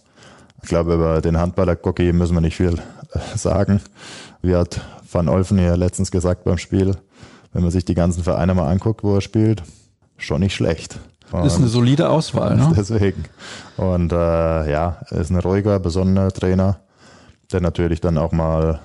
Ich 0.64 0.68
glaube, 0.68 0.94
über 0.94 1.20
den 1.20 1.36
Handballer 1.36 1.76
Gocki 1.76 2.14
müssen 2.14 2.32
wir 2.32 2.40
nicht 2.40 2.56
viel 2.56 2.78
äh, 3.12 3.36
sagen. 3.36 3.82
Wie 4.40 4.56
hat 4.56 4.80
Van 5.12 5.28
Olfen 5.28 5.58
hier 5.58 5.76
letztens 5.76 6.10
gesagt 6.10 6.44
beim 6.44 6.56
Spiel, 6.56 6.96
wenn 7.52 7.60
man 7.60 7.70
sich 7.70 7.84
die 7.84 7.92
ganzen 7.92 8.24
Vereine 8.24 8.54
mal 8.54 8.70
anguckt, 8.70 9.04
wo 9.04 9.14
er 9.14 9.20
spielt, 9.20 9.62
schon 10.16 10.40
nicht 10.40 10.54
schlecht. 10.54 10.98
Und 11.32 11.44
ist 11.44 11.58
eine 11.58 11.68
solide 11.68 12.08
Auswahl, 12.08 12.56
ne? 12.56 12.72
Deswegen. 12.76 13.24
Und 13.76 14.10
äh, 14.12 14.70
ja, 14.70 15.02
ist 15.10 15.28
ein 15.28 15.38
ruhiger, 15.38 15.78
besonderer 15.80 16.32
Trainer, 16.32 16.78
der 17.52 17.60
natürlich 17.60 18.00
dann 18.00 18.16
auch 18.16 18.32
mal 18.32 18.80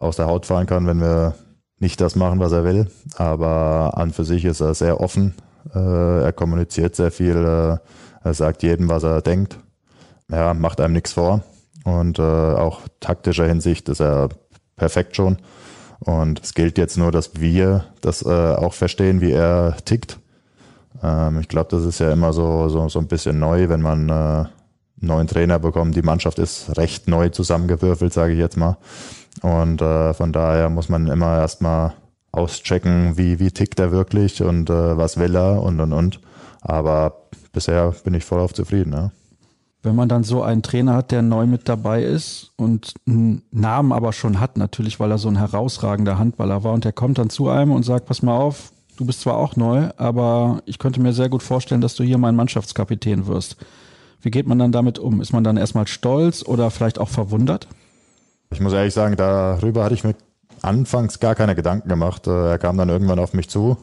aus 0.00 0.16
der 0.16 0.26
Haut 0.26 0.46
fahren 0.46 0.66
kann, 0.66 0.88
wenn 0.88 1.00
wir 1.00 1.36
nicht 1.78 2.00
das 2.00 2.16
machen, 2.16 2.40
was 2.40 2.50
er 2.50 2.64
will. 2.64 2.90
Aber 3.18 3.92
an 3.94 4.10
für 4.10 4.24
sich 4.24 4.44
ist 4.44 4.60
er 4.60 4.74
sehr 4.74 5.00
offen. 5.00 5.34
Äh, 5.76 6.24
er 6.24 6.32
kommuniziert 6.32 6.96
sehr 6.96 7.12
viel. 7.12 7.36
Äh, 7.36 7.78
er 8.24 8.34
sagt 8.34 8.64
jedem, 8.64 8.88
was 8.88 9.04
er 9.04 9.22
denkt 9.22 9.60
ja, 10.30 10.54
macht 10.54 10.80
einem 10.80 10.94
nichts 10.94 11.12
vor. 11.12 11.42
Und 11.84 12.18
äh, 12.18 12.22
auch 12.22 12.82
taktischer 13.00 13.46
Hinsicht 13.46 13.88
ist 13.88 14.00
er 14.00 14.28
perfekt 14.76 15.16
schon. 15.16 15.38
Und 16.00 16.40
es 16.42 16.54
gilt 16.54 16.78
jetzt 16.78 16.96
nur, 16.96 17.12
dass 17.12 17.40
wir 17.40 17.84
das 18.00 18.22
äh, 18.22 18.28
auch 18.28 18.72
verstehen, 18.72 19.20
wie 19.20 19.32
er 19.32 19.76
tickt. 19.84 20.18
Ähm, 21.02 21.40
ich 21.40 21.48
glaube, 21.48 21.68
das 21.70 21.84
ist 21.84 22.00
ja 22.00 22.12
immer 22.12 22.32
so, 22.32 22.68
so, 22.68 22.88
so 22.88 22.98
ein 22.98 23.08
bisschen 23.08 23.38
neu, 23.38 23.68
wenn 23.68 23.82
man 23.82 24.08
äh, 24.08 24.12
einen 24.12 24.48
neuen 25.00 25.26
Trainer 25.26 25.58
bekommt. 25.58 25.96
Die 25.96 26.02
Mannschaft 26.02 26.38
ist 26.38 26.76
recht 26.76 27.08
neu 27.08 27.28
zusammengewürfelt, 27.28 28.12
sage 28.12 28.32
ich 28.32 28.38
jetzt 28.38 28.56
mal. 28.56 28.78
Und 29.42 29.82
äh, 29.82 30.14
von 30.14 30.32
daher 30.32 30.70
muss 30.70 30.88
man 30.88 31.06
immer 31.06 31.38
erstmal 31.38 31.92
auschecken, 32.32 33.16
wie, 33.16 33.38
wie 33.38 33.50
tickt 33.50 33.80
er 33.80 33.92
wirklich 33.92 34.42
und 34.42 34.70
äh, 34.70 34.96
was 34.96 35.18
will 35.18 35.34
er 35.34 35.62
und 35.62 35.80
und 35.80 35.92
und. 35.92 36.20
Aber 36.62 37.26
bisher 37.52 37.94
bin 38.04 38.14
ich 38.14 38.24
voll 38.24 38.40
auf 38.40 38.54
zufrieden. 38.54 38.92
Ja 38.92 39.10
wenn 39.82 39.96
man 39.96 40.08
dann 40.08 40.24
so 40.24 40.42
einen 40.42 40.62
Trainer 40.62 40.94
hat, 40.94 41.10
der 41.10 41.22
neu 41.22 41.46
mit 41.46 41.68
dabei 41.68 42.02
ist 42.02 42.52
und 42.56 42.94
einen 43.06 43.42
Namen 43.50 43.92
aber 43.92 44.12
schon 44.12 44.38
hat, 44.38 44.58
natürlich, 44.58 45.00
weil 45.00 45.10
er 45.10 45.18
so 45.18 45.28
ein 45.28 45.38
herausragender 45.38 46.18
Handballer 46.18 46.64
war 46.64 46.72
und 46.72 46.84
der 46.84 46.92
kommt 46.92 47.18
dann 47.18 47.30
zu 47.30 47.48
einem 47.48 47.72
und 47.72 47.84
sagt, 47.84 48.06
pass 48.06 48.22
mal 48.22 48.36
auf, 48.36 48.72
du 48.98 49.06
bist 49.06 49.22
zwar 49.22 49.36
auch 49.36 49.56
neu, 49.56 49.88
aber 49.96 50.60
ich 50.66 50.78
könnte 50.78 51.00
mir 51.00 51.14
sehr 51.14 51.30
gut 51.30 51.42
vorstellen, 51.42 51.80
dass 51.80 51.94
du 51.94 52.04
hier 52.04 52.18
mein 52.18 52.36
Mannschaftskapitän 52.36 53.26
wirst. 53.26 53.56
Wie 54.20 54.30
geht 54.30 54.46
man 54.46 54.58
dann 54.58 54.72
damit 54.72 54.98
um? 54.98 55.22
Ist 55.22 55.32
man 55.32 55.44
dann 55.44 55.56
erstmal 55.56 55.86
stolz 55.86 56.42
oder 56.42 56.70
vielleicht 56.70 56.98
auch 56.98 57.08
verwundert? 57.08 57.66
Ich 58.50 58.60
muss 58.60 58.74
ehrlich 58.74 58.92
sagen, 58.92 59.16
darüber 59.16 59.84
hatte 59.84 59.94
ich 59.94 60.04
mir 60.04 60.14
anfangs 60.60 61.20
gar 61.20 61.34
keine 61.34 61.54
Gedanken 61.54 61.88
gemacht. 61.88 62.26
Äh, 62.26 62.50
er 62.50 62.58
kam 62.58 62.76
dann 62.76 62.90
irgendwann 62.90 63.18
auf 63.18 63.32
mich 63.32 63.48
zu 63.48 63.78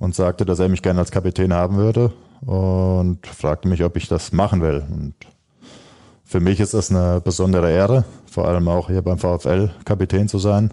und 0.00 0.16
sagte, 0.16 0.44
dass 0.44 0.58
er 0.58 0.68
mich 0.68 0.82
gerne 0.82 0.98
als 0.98 1.12
Kapitän 1.12 1.52
haben 1.52 1.76
würde 1.76 2.12
und 2.46 3.26
fragte 3.26 3.68
mich, 3.68 3.82
ob 3.84 3.96
ich 3.96 4.08
das 4.08 4.32
machen 4.32 4.62
will. 4.62 4.84
Und 4.88 5.14
für 6.24 6.40
mich 6.40 6.60
ist 6.60 6.74
das 6.74 6.90
eine 6.90 7.20
besondere 7.20 7.70
Ehre, 7.70 8.04
vor 8.30 8.48
allem 8.48 8.68
auch 8.68 8.88
hier 8.88 9.02
beim 9.02 9.18
VfL 9.18 9.70
Kapitän 9.84 10.28
zu 10.28 10.38
sein. 10.38 10.72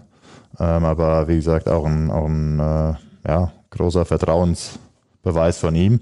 Ähm, 0.58 0.84
aber 0.84 1.26
wie 1.28 1.36
gesagt, 1.36 1.68
auch 1.68 1.84
ein, 1.84 2.10
auch 2.10 2.26
ein 2.26 2.60
äh, 2.60 2.94
ja, 3.28 3.52
großer 3.70 4.04
Vertrauensbeweis 4.04 5.58
von 5.58 5.74
ihm. 5.74 6.00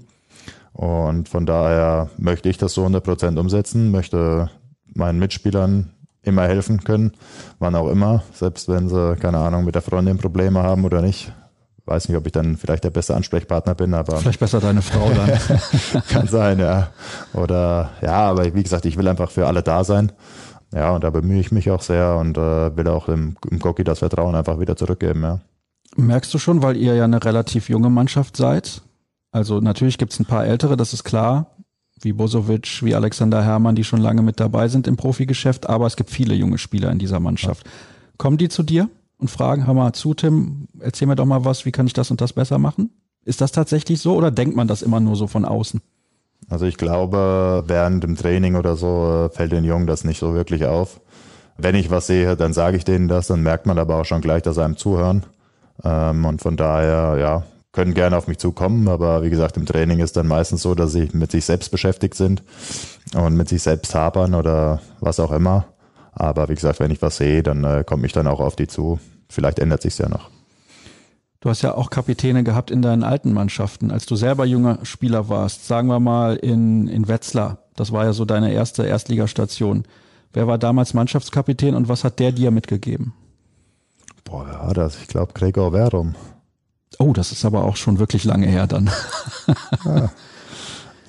Und 0.73 1.29
von 1.29 1.45
daher 1.45 2.09
möchte 2.17 2.49
ich 2.49 2.57
das 2.57 2.73
so 2.73 2.85
100% 2.85 3.39
umsetzen, 3.39 3.91
möchte 3.91 4.49
meinen 4.93 5.19
Mitspielern 5.19 5.91
immer 6.23 6.43
helfen 6.43 6.83
können, 6.83 7.11
wann 7.59 7.75
auch 7.75 7.89
immer, 7.89 8.23
selbst 8.33 8.69
wenn 8.69 8.89
sie, 8.89 9.15
keine 9.17 9.39
Ahnung, 9.39 9.65
mit 9.65 9.75
der 9.75 9.81
Freundin 9.81 10.17
Probleme 10.17 10.63
haben 10.63 10.85
oder 10.85 11.01
nicht. 11.01 11.33
Weiß 11.85 12.07
nicht, 12.07 12.17
ob 12.17 12.25
ich 12.25 12.31
dann 12.31 12.55
vielleicht 12.55 12.85
der 12.85 12.91
beste 12.91 13.13
Ansprechpartner 13.13 13.75
bin, 13.75 13.93
aber. 13.93 14.17
Vielleicht 14.17 14.39
besser 14.39 14.61
deine 14.61 14.81
Frau 14.81 15.11
dann. 15.11 16.01
kann 16.09 16.27
sein, 16.27 16.59
ja. 16.59 16.91
Oder, 17.33 17.91
ja, 18.01 18.29
aber 18.29 18.55
wie 18.55 18.63
gesagt, 18.63 18.85
ich 18.85 18.97
will 18.97 19.07
einfach 19.07 19.29
für 19.29 19.47
alle 19.47 19.63
da 19.63 19.83
sein. 19.83 20.13
Ja, 20.73 20.91
und 20.91 21.03
da 21.03 21.09
bemühe 21.09 21.39
ich 21.39 21.51
mich 21.51 21.69
auch 21.69 21.81
sehr 21.81 22.15
und 22.15 22.37
äh, 22.37 22.75
will 22.75 22.87
auch 22.87 23.09
im, 23.09 23.35
im 23.49 23.59
Goki 23.59 23.83
das 23.83 23.99
Vertrauen 23.99 24.33
einfach 24.33 24.59
wieder 24.59 24.75
zurückgeben, 24.75 25.23
ja. 25.23 25.41
Merkst 25.95 26.33
du 26.33 26.39
schon, 26.39 26.63
weil 26.63 26.77
ihr 26.77 26.95
ja 26.95 27.03
eine 27.03 27.23
relativ 27.23 27.69
junge 27.69 27.89
Mannschaft 27.89 28.37
seid? 28.37 28.81
Also 29.31 29.59
natürlich 29.59 29.97
gibt 29.97 30.13
es 30.13 30.19
ein 30.19 30.25
paar 30.25 30.45
ältere, 30.45 30.77
das 30.77 30.93
ist 30.93 31.03
klar, 31.03 31.57
wie 32.01 32.13
Bosovic, 32.13 32.81
wie 32.81 32.95
Alexander 32.95 33.43
Herrmann, 33.43 33.75
die 33.75 33.83
schon 33.83 34.01
lange 34.01 34.23
mit 34.23 34.39
dabei 34.39 34.69
sind 34.69 34.87
im 34.87 34.95
Profigeschäft, 34.95 35.69
aber 35.69 35.85
es 35.85 35.95
gibt 35.95 36.09
viele 36.09 36.33
junge 36.33 36.57
Spieler 36.57 36.91
in 36.91 36.97
dieser 36.97 37.19
Mannschaft. 37.19 37.69
Kommen 38.17 38.37
die 38.37 38.49
zu 38.49 38.63
dir 38.63 38.89
und 39.23 39.29
fragen, 39.29 39.65
hör 39.65 39.73
mal 39.73 39.93
zu, 39.93 40.13
Tim, 40.13 40.67
erzähl 40.79 41.07
mir 41.07 41.15
doch 41.15 41.25
mal 41.25 41.45
was, 41.45 41.65
wie 41.65 41.71
kann 41.71 41.87
ich 41.87 41.93
das 41.93 42.11
und 42.11 42.19
das 42.19 42.33
besser 42.33 42.59
machen? 42.59 42.91
Ist 43.23 43.39
das 43.39 43.53
tatsächlich 43.53 44.01
so 44.01 44.15
oder 44.15 44.31
denkt 44.31 44.55
man 44.55 44.67
das 44.67 44.81
immer 44.81 44.99
nur 44.99 45.15
so 45.15 45.27
von 45.27 45.45
außen? 45.45 45.81
Also 46.49 46.65
ich 46.65 46.75
glaube, 46.75 47.63
während 47.65 48.03
dem 48.03 48.17
Training 48.17 48.55
oder 48.55 48.75
so 48.75 49.29
äh, 49.31 49.33
fällt 49.33 49.53
den 49.53 49.63
Jungen 49.63 49.87
das 49.87 50.03
nicht 50.03 50.19
so 50.19 50.33
wirklich 50.33 50.65
auf. 50.65 50.99
Wenn 51.57 51.75
ich 51.75 51.89
was 51.89 52.07
sehe, 52.07 52.35
dann 52.35 52.51
sage 52.51 52.75
ich 52.75 52.83
denen 52.83 53.07
das, 53.07 53.27
dann 53.27 53.41
merkt 53.41 53.65
man 53.65 53.79
aber 53.79 53.95
auch 53.95 54.05
schon 54.05 54.19
gleich, 54.19 54.41
dass 54.41 54.55
sie 54.55 54.63
einem 54.63 54.75
zuhören. 54.75 55.25
Ähm, 55.85 56.25
und 56.25 56.41
von 56.41 56.57
daher, 56.57 57.17
ja, 57.17 57.43
können 57.71 57.93
gerne 57.93 58.17
auf 58.17 58.27
mich 58.27 58.39
zukommen, 58.39 58.89
aber 58.89 59.23
wie 59.23 59.29
gesagt, 59.29 59.55
im 59.55 59.65
Training 59.65 59.99
ist 59.99 60.17
dann 60.17 60.27
meistens 60.27 60.61
so, 60.61 60.75
dass 60.75 60.91
sie 60.91 61.09
mit 61.13 61.31
sich 61.31 61.45
selbst 61.45 61.71
beschäftigt 61.71 62.15
sind 62.15 62.43
und 63.15 63.35
mit 63.35 63.47
sich 63.47 63.63
selbst 63.63 63.95
hapern 63.95 64.35
oder 64.35 64.81
was 64.99 65.19
auch 65.21 65.31
immer. 65.31 65.65
Aber 66.11 66.49
wie 66.49 66.55
gesagt, 66.55 66.79
wenn 66.79 66.91
ich 66.91 67.01
was 67.01 67.17
sehe, 67.17 67.41
dann 67.41 67.63
äh, 67.63 67.83
komme 67.85 68.05
ich 68.05 68.11
dann 68.11 68.27
auch 68.27 68.41
auf 68.41 68.55
die 68.55 68.67
zu. 68.67 68.99
Vielleicht 69.33 69.57
ändert 69.57 69.81
sich's 69.81 69.97
ja 69.97 70.07
noch. 70.07 70.29
Du 71.39 71.49
hast 71.49 71.63
ja 71.63 71.73
auch 71.75 71.89
Kapitäne 71.89 72.43
gehabt 72.43 72.71
in 72.71 72.81
deinen 72.81 73.03
alten 73.03 73.33
Mannschaften, 73.33 73.91
als 73.91 74.05
du 74.05 74.15
selber 74.15 74.45
junger 74.45 74.77
Spieler 74.83 75.27
warst. 75.27 75.67
Sagen 75.67 75.87
wir 75.87 75.99
mal 75.99 76.35
in, 76.35 76.87
in 76.87 77.07
Wetzlar. 77.07 77.57
Das 77.75 77.91
war 77.91 78.05
ja 78.05 78.13
so 78.13 78.25
deine 78.25 78.53
erste 78.53 78.85
Erstligastation. 78.85 79.83
Wer 80.31 80.47
war 80.47 80.57
damals 80.57 80.93
Mannschaftskapitän 80.93 81.75
und 81.75 81.89
was 81.89 82.03
hat 82.03 82.19
der 82.19 82.31
dir 82.31 82.51
mitgegeben? 82.51 83.13
Boah, 84.23 84.45
wer 84.47 84.59
war 84.59 84.73
das? 84.73 85.01
Ich 85.01 85.07
glaube 85.07 85.33
Gregor 85.33 85.71
Verum. 85.71 86.15
Oh, 86.99 87.11
das 87.11 87.31
ist 87.31 87.43
aber 87.43 87.63
auch 87.63 87.75
schon 87.75 87.97
wirklich 87.97 88.23
lange 88.23 88.47
her 88.47 88.67
dann. 88.67 88.91
ja. 89.85 90.11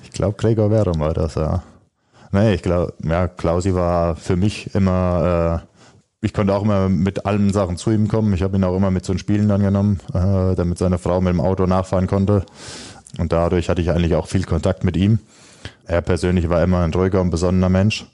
Ich 0.03 0.11
glaube 0.11 0.35
Gregor 0.37 0.69
Verum 0.71 0.99
war 0.99 1.13
das, 1.13 1.35
ja. 1.35 1.63
Nee, 2.31 2.55
ich 2.55 2.63
glaube, 2.63 2.93
ja, 3.03 3.27
Klausi 3.27 3.73
war 3.75 4.15
für 4.15 4.35
mich 4.35 4.73
immer, 4.75 5.63
äh, 5.63 5.74
ich 6.25 6.33
konnte 6.33 6.53
auch 6.53 6.63
immer 6.63 6.89
mit 6.89 7.25
allen 7.25 7.53
Sachen 7.53 7.77
zu 7.77 7.91
ihm 7.91 8.07
kommen. 8.07 8.33
Ich 8.33 8.41
habe 8.41 8.57
ihn 8.57 8.63
auch 8.63 8.75
immer 8.75 8.91
mit 8.91 9.07
den 9.07 9.17
Spielen 9.17 9.47
dann 9.47 9.61
genommen, 9.61 9.99
äh, 10.13 10.55
damit 10.55 10.77
seine 10.77 10.97
Frau 10.97 11.21
mit 11.21 11.33
dem 11.33 11.41
Auto 11.41 11.65
nachfahren 11.65 12.07
konnte. 12.07 12.45
Und 13.17 13.31
dadurch 13.31 13.69
hatte 13.69 13.81
ich 13.81 13.91
eigentlich 13.91 14.15
auch 14.15 14.27
viel 14.27 14.43
Kontakt 14.43 14.83
mit 14.83 14.97
ihm. 14.97 15.19
Er 15.85 16.01
persönlich 16.01 16.49
war 16.49 16.63
immer 16.63 16.81
ein 16.81 16.93
ruhiger 16.93 17.21
und 17.21 17.29
besonnener 17.29 17.69
Mensch, 17.69 18.05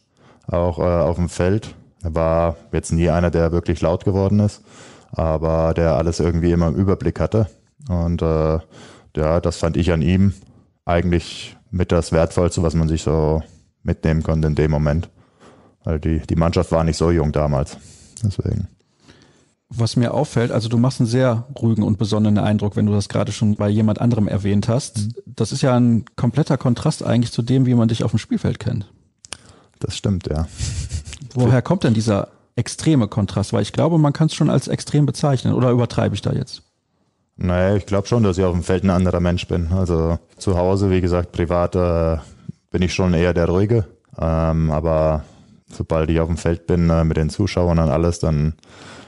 auch 0.48 0.80
äh, 0.80 0.82
auf 0.82 1.16
dem 1.16 1.30
Feld. 1.30 1.74
Er 2.04 2.14
war 2.14 2.58
jetzt 2.72 2.92
nie 2.92 3.10
einer, 3.10 3.32
der 3.32 3.52
wirklich 3.52 3.82
laut 3.82 4.06
geworden 4.06 4.40
ist 4.40 4.62
aber 5.12 5.74
der 5.74 5.96
alles 5.96 6.20
irgendwie 6.20 6.52
immer 6.52 6.70
im 6.70 6.76
Überblick 6.76 7.20
hatte. 7.20 7.48
Und 7.90 8.22
äh, 8.22 8.60
ja, 9.16 9.42
das 9.42 9.58
fand 9.58 9.78
ich 9.78 9.92
an 9.92 10.02
ihm 10.02 10.34
eigentlich 10.86 11.58
mit 11.70 11.92
das 11.92 12.12
Wertvollste, 12.12 12.64
was 12.64 12.74
man 12.74 12.88
sich 12.88 13.04
so 13.04 13.44
mitnehmen 13.84 14.24
konnte 14.24 14.48
in 14.48 14.56
dem 14.56 14.72
Moment. 14.72 15.10
Weil 15.84 16.00
die, 16.00 16.20
die 16.20 16.36
Mannschaft 16.36 16.72
war 16.72 16.84
nicht 16.84 16.98
so 16.98 17.12
jung 17.12 17.32
damals. 17.32 17.78
Deswegen. 18.24 18.68
Was 19.70 19.96
mir 19.96 20.14
auffällt, 20.14 20.52
also 20.52 20.68
du 20.68 20.78
machst 20.78 21.00
einen 21.00 21.08
sehr 21.08 21.48
ruhigen 21.58 21.84
und 21.84 21.98
besonnenen 21.98 22.44
Eindruck, 22.44 22.76
wenn 22.76 22.86
du 22.86 22.92
das 22.92 23.08
gerade 23.08 23.32
schon 23.32 23.56
bei 23.56 23.70
jemand 23.70 24.02
anderem 24.02 24.28
erwähnt 24.28 24.68
hast. 24.68 24.98
Mhm. 24.98 25.14
Das 25.26 25.54
ist 25.54 25.62
ja 25.62 25.76
ein 25.78 26.04
kompletter 26.18 26.58
Kontrast 26.58 27.04
eigentlich 27.04 27.32
zu 27.32 27.42
dem, 27.42 27.66
wie 27.66 27.74
man 27.74 27.88
dich 27.88 28.04
auf 28.04 28.12
dem 28.12 28.20
Spielfeld 28.20 28.60
kennt. 28.60 28.92
Das 29.80 29.96
stimmt, 29.96 30.28
ja. 30.28 30.48
Woher 31.34 31.62
kommt 31.62 31.86
denn 31.86 31.94
dieser 31.94 32.28
extreme 32.56 33.08
Kontrast? 33.08 33.54
Weil 33.54 33.62
ich 33.62 33.72
glaube, 33.72 33.98
man 33.98 34.12
kann 34.12 34.28
es 34.28 34.34
schon 34.34 34.50
als 34.50 34.68
extrem 34.68 35.06
bezeichnen. 35.06 35.54
Oder 35.54 35.72
übertreibe 35.72 36.16
ich 36.16 36.22
da 36.22 36.34
jetzt? 36.34 36.64
Naja, 37.38 37.76
ich 37.76 37.86
glaube 37.86 38.08
schon, 38.08 38.24
dass 38.24 38.38
ich 38.38 38.44
auf 38.44 38.54
dem 38.54 38.64
Feld 38.64 38.84
ein 38.84 38.90
anderer 38.90 39.22
Mensch 39.22 39.48
bin. 39.48 39.72
Also 39.72 40.20
zu 40.38 40.58
Hause, 40.58 40.92
wie 40.92 41.02
gesagt, 41.02 41.32
privat 41.32 41.76
äh, 41.76 42.18
bin 42.70 42.82
ich 42.82 42.94
schon 42.94 43.14
eher 43.14 43.34
der 43.34 43.48
Ruhige. 43.48 43.88
Ähm, 44.20 44.70
aber 44.70 45.24
sobald 45.74 46.10
ich 46.10 46.20
auf 46.20 46.28
dem 46.28 46.38
Feld 46.38 46.68
bin 46.68 46.90
äh, 46.90 47.04
mit 47.04 47.18
den 47.18 47.30
Zuschauern 47.30 47.80
und 47.80 47.90
alles, 47.90 48.20
dann 48.20 48.54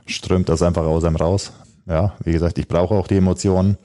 strömt 0.05 0.50
das 0.50 0.62
einfach 0.62 0.84
aus 0.84 1.03
einem 1.03 1.15
raus. 1.15 1.53
Ja, 1.86 2.13
wie 2.24 2.32
gesagt, 2.32 2.58
ich 2.58 2.67
brauche 2.67 2.96
auch 2.96 3.08
die 3.08 3.17
Emotionen. 3.17 3.77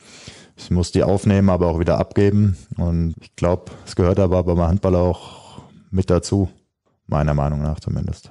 Ich 0.56 0.70
muss 0.70 0.90
die 0.90 1.02
aufnehmen, 1.02 1.50
aber 1.50 1.68
auch 1.68 1.78
wieder 1.78 1.98
abgeben. 1.98 2.56
Und 2.76 3.14
ich 3.20 3.34
glaube, 3.36 3.70
es 3.86 3.96
gehört 3.96 4.18
aber 4.18 4.42
beim 4.42 4.60
Handball 4.60 4.96
auch 4.96 5.62
mit 5.90 6.10
dazu. 6.10 6.48
Meiner 7.06 7.34
Meinung 7.34 7.62
nach 7.62 7.80
zumindest. 7.80 8.30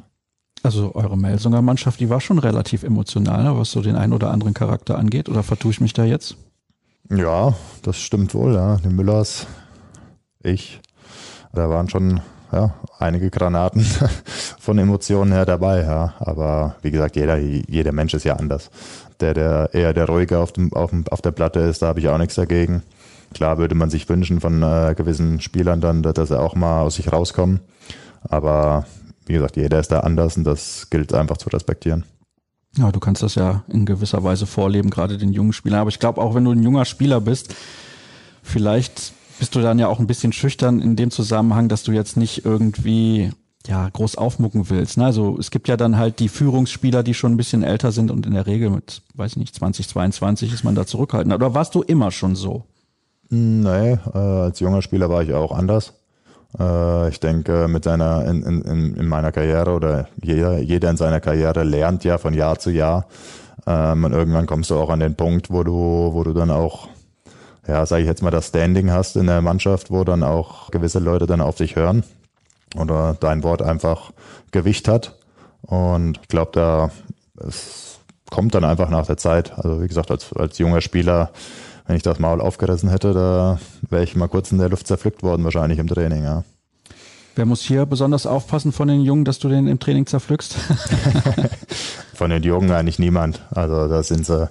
Also 0.63 0.93
eure 0.93 1.17
Melsunger 1.17 1.61
Mannschaft, 1.61 1.99
die 1.99 2.09
war 2.09 2.19
schon 2.19 2.39
relativ 2.39 2.83
emotional, 2.83 3.43
ne, 3.43 3.57
was 3.57 3.71
so 3.71 3.81
den 3.81 3.95
einen 3.95 4.13
oder 4.13 4.31
anderen 4.31 4.53
Charakter 4.53 4.97
angeht. 4.97 5.29
Oder 5.29 5.43
vertue 5.43 5.71
ich 5.71 5.81
mich 5.81 5.93
da 5.93 6.03
jetzt? 6.03 6.37
Ja, 7.09 7.55
das 7.83 7.97
stimmt 7.97 8.33
wohl. 8.33 8.53
Ja. 8.53 8.77
Die 8.77 8.89
Müllers, 8.89 9.47
ich, 10.43 10.81
da 11.53 11.69
waren 11.69 11.89
schon 11.89 12.19
ja, 12.51 12.73
einige 12.99 13.29
Granaten 13.29 13.85
von 14.59 14.77
Emotionen 14.77 15.31
her 15.31 15.45
dabei. 15.45 15.81
Ja. 15.81 16.13
Aber 16.19 16.75
wie 16.81 16.91
gesagt, 16.91 17.15
jeder, 17.15 17.37
jeder 17.37 17.91
Mensch 17.91 18.13
ist 18.13 18.23
ja 18.23 18.35
anders. 18.35 18.69
Der, 19.19 19.33
der 19.33 19.69
eher 19.73 19.93
der 19.93 20.07
ruhige 20.07 20.39
auf, 20.39 20.51
dem, 20.51 20.71
auf, 20.73 20.91
dem, 20.91 21.07
auf 21.09 21.21
der 21.21 21.31
Platte 21.31 21.59
ist, 21.59 21.81
da 21.81 21.87
habe 21.87 21.99
ich 21.99 22.07
auch 22.07 22.17
nichts 22.17 22.35
dagegen. 22.35 22.83
Klar 23.33 23.57
würde 23.57 23.75
man 23.75 23.89
sich 23.89 24.07
wünschen 24.07 24.39
von 24.39 24.63
äh, 24.63 24.93
gewissen 24.95 25.41
Spielern 25.41 25.81
dann, 25.81 26.03
dass 26.03 26.29
sie 26.29 26.39
auch 26.39 26.55
mal 26.55 26.81
aus 26.81 26.95
sich 26.95 27.11
rauskommen. 27.11 27.59
Aber 28.23 28.85
wie 29.25 29.33
gesagt, 29.33 29.57
jeder 29.57 29.79
ist 29.79 29.91
da 29.91 29.99
anders 30.01 30.37
und 30.37 30.43
das 30.43 30.89
gilt 30.89 31.13
einfach 31.13 31.37
zu 31.37 31.49
respektieren. 31.49 32.05
Ja, 32.77 32.91
du 32.91 32.99
kannst 32.99 33.23
das 33.23 33.35
ja 33.35 33.63
in 33.67 33.85
gewisser 33.85 34.23
Weise 34.23 34.45
vorleben, 34.45 34.89
gerade 34.89 35.17
den 35.17 35.33
jungen 35.33 35.53
Spielern. 35.53 35.79
Aber 35.79 35.89
ich 35.89 35.99
glaube, 35.99 36.21
auch 36.21 36.35
wenn 36.35 36.45
du 36.45 36.51
ein 36.51 36.63
junger 36.63 36.85
Spieler 36.85 37.19
bist, 37.19 37.53
vielleicht 38.43 39.13
bist 39.39 39.55
du 39.55 39.61
dann 39.61 39.79
ja 39.79 39.87
auch 39.87 39.99
ein 39.99 40.07
bisschen 40.07 40.33
schüchtern 40.33 40.81
in 40.81 40.95
dem 40.95 41.11
Zusammenhang, 41.11 41.69
dass 41.69 41.83
du 41.83 41.91
jetzt 41.91 42.17
nicht 42.17 42.45
irgendwie 42.45 43.31
ja 43.67 43.89
groß 43.89 44.17
aufmucken 44.17 44.69
willst. 44.69 44.97
Ne? 44.97 45.05
Also 45.05 45.37
es 45.39 45.51
gibt 45.51 45.67
ja 45.67 45.77
dann 45.77 45.97
halt 45.97 46.19
die 46.19 46.29
Führungsspieler, 46.29 47.03
die 47.03 47.13
schon 47.13 47.33
ein 47.33 47.37
bisschen 47.37 47.63
älter 47.63 47.91
sind 47.91 48.11
und 48.11 48.25
in 48.25 48.33
der 48.33 48.47
Regel 48.47 48.69
mit, 48.69 49.01
weiß 49.15 49.31
ich 49.31 49.37
nicht, 49.37 49.55
2022 49.55 50.53
ist 50.53 50.63
man 50.63 50.75
da 50.75 50.85
zurückhaltend. 50.85 51.33
Oder 51.33 51.53
warst 51.53 51.75
du 51.75 51.81
immer 51.81 52.11
schon 52.11 52.35
so? 52.35 52.63
Nee, 53.29 53.97
äh, 54.13 54.17
als 54.17 54.59
junger 54.59 54.81
Spieler 54.81 55.09
war 55.09 55.21
ich 55.21 55.33
auch 55.33 55.51
anders. 55.51 55.93
Äh, 56.57 57.09
ich 57.09 57.19
denke, 57.19 57.67
mit 57.67 57.83
seiner, 57.83 58.25
in, 58.25 58.43
in, 58.43 58.95
in 58.95 59.07
meiner 59.07 59.31
Karriere 59.31 59.71
oder 59.71 60.07
jeder, 60.21 60.59
jeder 60.59 60.89
in 60.89 60.97
seiner 60.97 61.19
Karriere 61.19 61.63
lernt 61.63 62.03
ja 62.03 62.17
von 62.17 62.33
Jahr 62.33 62.57
zu 62.59 62.69
Jahr. 62.69 63.07
Ähm, 63.65 64.05
und 64.05 64.13
irgendwann 64.13 64.45
kommst 64.45 64.69
du 64.69 64.75
auch 64.75 64.89
an 64.89 65.01
den 65.01 65.15
Punkt, 65.15 65.51
wo 65.51 65.63
du, 65.63 66.09
wo 66.13 66.23
du 66.23 66.33
dann 66.33 66.51
auch, 66.51 66.87
ja, 67.67 67.85
sage 67.85 68.03
ich 68.03 68.07
jetzt 68.07 68.21
mal, 68.21 68.31
das 68.31 68.47
Standing 68.47 68.91
hast 68.91 69.15
in 69.15 69.27
der 69.27 69.41
Mannschaft, 69.41 69.91
wo 69.91 70.03
dann 70.03 70.23
auch 70.23 70.71
gewisse 70.71 70.99
Leute 70.99 71.25
dann 71.25 71.41
auf 71.41 71.55
dich 71.55 71.75
hören 71.75 72.03
oder 72.77 73.15
dein 73.19 73.43
Wort 73.43 73.61
einfach 73.61 74.11
Gewicht 74.51 74.87
hat. 74.87 75.17
Und 75.61 76.19
ich 76.21 76.27
glaube, 76.27 76.51
da 76.53 76.91
es 77.45 77.99
kommt 78.29 78.55
dann 78.55 78.65
einfach 78.65 78.89
nach 78.89 79.05
der 79.05 79.17
Zeit. 79.17 79.57
Also 79.57 79.81
wie 79.81 79.87
gesagt, 79.87 80.11
als, 80.11 80.33
als 80.33 80.57
junger 80.57 80.81
Spieler 80.81 81.31
wenn 81.87 81.95
ich 81.95 82.03
das 82.03 82.19
Maul 82.19 82.41
aufgerissen 82.41 82.89
hätte, 82.89 83.13
da 83.13 83.59
wäre 83.89 84.03
ich 84.03 84.15
mal 84.15 84.27
kurz 84.27 84.51
in 84.51 84.57
der 84.57 84.69
Luft 84.69 84.87
zerpflückt 84.87 85.23
worden, 85.23 85.43
wahrscheinlich 85.45 85.79
im 85.79 85.87
Training, 85.87 86.23
ja. 86.23 86.43
Wer 87.37 87.45
muss 87.45 87.61
hier 87.61 87.85
besonders 87.85 88.25
aufpassen 88.25 88.71
von 88.71 88.87
den 88.87 89.01
Jungen, 89.01 89.23
dass 89.23 89.37
du 89.37 89.47
den 89.47 89.67
im 89.67 89.79
Training 89.79 90.07
zerpflückst? 90.07 90.55
von 92.15 92.31
den 92.31 92.41
Jungen 92.41 92.71
eigentlich 92.71 92.97
niemand. 92.97 93.43
Also 93.51 93.87
da 93.87 94.01
sind 94.01 94.25
sie, 94.25 94.49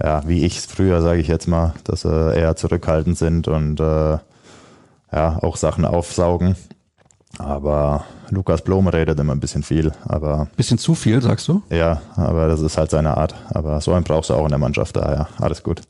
ja, 0.00 0.22
wie 0.28 0.44
ich 0.44 0.60
früher, 0.60 1.02
sage 1.02 1.20
ich 1.20 1.26
jetzt 1.26 1.48
mal, 1.48 1.74
dass 1.82 2.02
sie 2.02 2.36
eher 2.36 2.54
zurückhaltend 2.54 3.18
sind 3.18 3.48
und 3.48 3.80
äh, 3.80 4.18
ja, 5.12 5.38
auch 5.42 5.56
Sachen 5.56 5.84
aufsaugen. 5.84 6.54
Aber 7.38 8.04
Lukas 8.28 8.62
Blom 8.62 8.86
redet 8.86 9.18
immer 9.18 9.34
ein 9.34 9.40
bisschen 9.40 9.64
viel, 9.64 9.90
aber. 10.04 10.46
Bisschen 10.56 10.78
zu 10.78 10.94
viel, 10.94 11.20
sagst 11.20 11.48
du? 11.48 11.62
Ja, 11.68 12.00
aber 12.14 12.46
das 12.46 12.60
ist 12.60 12.78
halt 12.78 12.92
seine 12.92 13.16
Art. 13.16 13.34
Aber 13.48 13.80
so 13.80 13.92
einen 13.92 14.04
brauchst 14.04 14.30
du 14.30 14.34
auch 14.34 14.44
in 14.44 14.50
der 14.50 14.58
Mannschaft, 14.58 14.94
daher 14.94 15.26
alles 15.40 15.64
gut. 15.64 15.82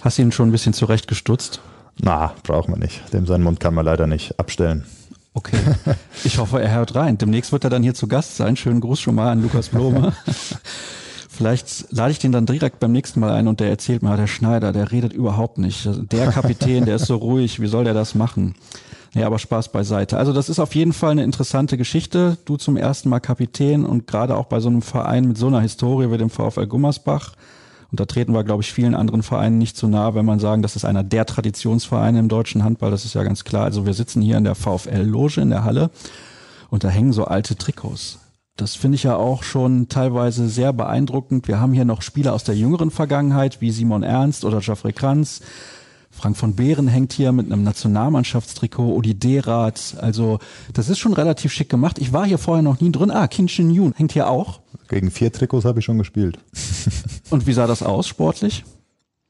Hast 0.00 0.16
du 0.16 0.22
ihn 0.22 0.32
schon 0.32 0.48
ein 0.48 0.52
bisschen 0.52 0.72
zurechtgestutzt? 0.72 1.60
Na, 2.00 2.32
brauchen 2.44 2.72
wir 2.72 2.78
nicht. 2.78 3.12
Dem 3.12 3.26
seinen 3.26 3.44
Mund 3.44 3.60
kann 3.60 3.74
man 3.74 3.84
leider 3.84 4.06
nicht 4.06 4.40
abstellen. 4.40 4.86
Okay. 5.34 5.58
Ich 6.24 6.38
hoffe, 6.38 6.60
er 6.60 6.74
hört 6.74 6.94
rein. 6.94 7.18
Demnächst 7.18 7.52
wird 7.52 7.64
er 7.64 7.70
dann 7.70 7.82
hier 7.82 7.94
zu 7.94 8.06
Gast 8.06 8.36
sein. 8.36 8.56
Schönen 8.56 8.80
Gruß 8.80 9.00
schon 9.00 9.14
mal 9.14 9.30
an 9.30 9.42
Lukas 9.42 9.70
Blome. 9.70 10.12
Vielleicht 11.28 11.90
lade 11.90 12.12
ich 12.12 12.18
den 12.18 12.32
dann 12.32 12.44
direkt 12.44 12.78
beim 12.78 12.92
nächsten 12.92 13.18
Mal 13.18 13.30
ein 13.32 13.48
und 13.48 13.58
der 13.58 13.70
erzählt 13.70 14.02
mir, 14.02 14.16
der 14.16 14.26
Schneider, 14.26 14.72
der 14.72 14.92
redet 14.92 15.14
überhaupt 15.14 15.56
nicht. 15.56 15.88
Der 16.12 16.30
Kapitän, 16.30 16.84
der 16.84 16.96
ist 16.96 17.06
so 17.06 17.16
ruhig, 17.16 17.60
wie 17.60 17.66
soll 17.66 17.84
der 17.84 17.94
das 17.94 18.14
machen? 18.14 18.54
Ja, 19.14 19.26
aber 19.26 19.38
Spaß 19.38 19.72
beiseite. 19.72 20.18
Also 20.18 20.34
das 20.34 20.50
ist 20.50 20.58
auf 20.58 20.74
jeden 20.74 20.92
Fall 20.92 21.12
eine 21.12 21.24
interessante 21.24 21.78
Geschichte. 21.78 22.36
Du 22.44 22.58
zum 22.58 22.76
ersten 22.76 23.08
Mal 23.08 23.20
Kapitän 23.20 23.84
und 23.84 24.06
gerade 24.06 24.36
auch 24.36 24.46
bei 24.46 24.60
so 24.60 24.68
einem 24.68 24.82
Verein 24.82 25.26
mit 25.26 25.38
so 25.38 25.46
einer 25.46 25.60
Historie 25.60 26.10
wie 26.10 26.18
dem 26.18 26.30
VfL 26.30 26.66
Gummersbach. 26.66 27.32
Und 27.92 28.00
da 28.00 28.06
treten 28.06 28.32
wir, 28.32 28.42
glaube 28.42 28.62
ich, 28.62 28.72
vielen 28.72 28.94
anderen 28.94 29.22
Vereinen 29.22 29.58
nicht 29.58 29.76
zu 29.76 29.86
nahe, 29.86 30.14
wenn 30.14 30.24
man 30.24 30.40
sagen, 30.40 30.62
das 30.62 30.76
ist 30.76 30.86
einer 30.86 31.04
der 31.04 31.26
Traditionsvereine 31.26 32.18
im 32.20 32.28
deutschen 32.30 32.64
Handball. 32.64 32.90
Das 32.90 33.04
ist 33.04 33.14
ja 33.14 33.22
ganz 33.22 33.44
klar. 33.44 33.64
Also 33.64 33.84
wir 33.84 33.92
sitzen 33.92 34.22
hier 34.22 34.38
in 34.38 34.44
der 34.44 34.54
VfL-Loge 34.54 35.42
in 35.42 35.50
der 35.50 35.64
Halle 35.64 35.90
und 36.70 36.84
da 36.84 36.88
hängen 36.88 37.12
so 37.12 37.26
alte 37.26 37.54
Trikots. 37.54 38.18
Das 38.56 38.76
finde 38.76 38.94
ich 38.96 39.02
ja 39.02 39.16
auch 39.16 39.42
schon 39.42 39.90
teilweise 39.90 40.48
sehr 40.48 40.72
beeindruckend. 40.72 41.48
Wir 41.48 41.60
haben 41.60 41.74
hier 41.74 41.84
noch 41.84 42.00
Spieler 42.00 42.32
aus 42.32 42.44
der 42.44 42.56
jüngeren 42.56 42.90
Vergangenheit, 42.90 43.60
wie 43.60 43.70
Simon 43.70 44.02
Ernst 44.02 44.46
oder 44.46 44.60
Geoffrey 44.60 44.94
Kranz. 44.94 45.42
Frank 46.10 46.36
von 46.36 46.54
Behren 46.54 46.88
hängt 46.88 47.12
hier 47.12 47.32
mit 47.32 47.46
einem 47.46 47.62
Nationalmannschaftstrikot, 47.62 48.94
Odi 48.94 49.14
Derath. 49.14 49.96
Also 49.98 50.38
das 50.72 50.88
ist 50.88 50.98
schon 50.98 51.14
relativ 51.14 51.52
schick 51.52 51.68
gemacht. 51.68 51.98
Ich 51.98 52.12
war 52.14 52.26
hier 52.26 52.38
vorher 52.38 52.62
noch 52.62 52.80
nie 52.80 52.92
drin. 52.92 53.10
Ah, 53.10 53.26
Kinshin 53.26 53.70
Yoon 53.70 53.92
hängt 53.96 54.12
hier 54.12 54.28
auch. 54.28 54.60
Gegen 54.88 55.10
vier 55.10 55.32
Trikots 55.32 55.64
habe 55.64 55.78
ich 55.80 55.84
schon 55.84 55.98
gespielt. 55.98 56.38
Und 57.32 57.46
wie 57.46 57.52
sah 57.52 57.66
das 57.66 57.82
aus 57.82 58.06
sportlich? 58.06 58.64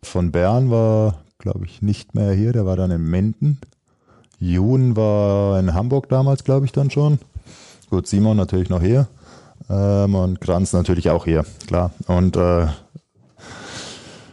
Von 0.02 0.32
Bern 0.32 0.70
war, 0.70 1.20
glaube 1.38 1.64
ich, 1.66 1.82
nicht 1.82 2.14
mehr 2.14 2.32
hier. 2.32 2.52
Der 2.52 2.66
war 2.66 2.76
dann 2.76 2.90
in 2.90 3.02
Menden. 3.04 3.60
Jun 4.38 4.96
war 4.96 5.58
in 5.60 5.72
Hamburg 5.72 6.08
damals, 6.08 6.42
glaube 6.44 6.66
ich, 6.66 6.72
dann 6.72 6.90
schon. 6.90 7.18
Gut, 7.90 8.06
Simon 8.08 8.36
natürlich 8.36 8.68
noch 8.70 8.80
hier. 8.82 9.06
Ähm, 9.70 10.14
und 10.16 10.40
Kranz 10.40 10.72
natürlich 10.72 11.10
auch 11.10 11.24
hier, 11.24 11.44
klar. 11.68 11.92
Und 12.08 12.36
äh, 12.36 12.66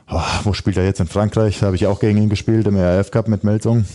oh, 0.09 0.21
wo 0.43 0.53
spielt 0.53 0.77
er 0.77 0.85
jetzt 0.85 0.99
in 0.99 1.07
Frankreich? 1.07 1.59
Da 1.59 1.67
habe 1.67 1.75
ich 1.75 1.85
auch 1.85 1.99
gegen 1.99 2.17
ihn 2.17 2.29
gespielt 2.29 2.65
im 2.67 2.75
ERF 2.75 3.11
Cup 3.11 3.27
mit 3.27 3.43
Melsung. 3.43 3.85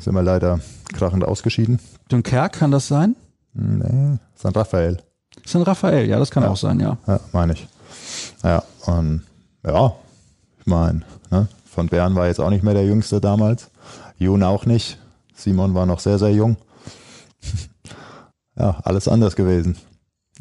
Sind 0.00 0.14
wir 0.14 0.22
leider 0.22 0.60
krachend 0.92 1.24
ausgeschieden. 1.24 1.80
Dunkerque 2.08 2.58
kann 2.60 2.70
das 2.70 2.86
sein? 2.86 3.16
Nee, 3.54 4.18
San 4.36 4.52
Raphael. 4.54 4.98
San 5.44 5.62
Raphael, 5.62 6.08
ja, 6.08 6.18
das 6.20 6.30
kann 6.30 6.44
Ja. 6.44 6.50
auch 6.50 6.56
sein, 6.56 6.78
ja. 6.78 6.96
Ja, 7.08 7.18
meine 7.32 7.54
ich. 7.54 7.66
Ja, 8.44 8.62
und 8.86 9.22
ja, 9.64 9.94
ich 10.60 10.66
meine, 10.66 11.02
ne, 11.30 11.48
von 11.64 11.88
Bern 11.88 12.14
war 12.14 12.26
jetzt 12.26 12.40
auch 12.40 12.50
nicht 12.50 12.62
mehr 12.62 12.74
der 12.74 12.86
Jüngste 12.86 13.20
damals. 13.20 13.70
Jun 14.18 14.42
auch 14.42 14.66
nicht. 14.66 14.98
Simon 15.34 15.74
war 15.74 15.86
noch 15.86 16.00
sehr, 16.00 16.18
sehr 16.18 16.32
jung. 16.32 16.56
ja, 18.58 18.80
alles 18.82 19.08
anders 19.08 19.36
gewesen 19.36 19.76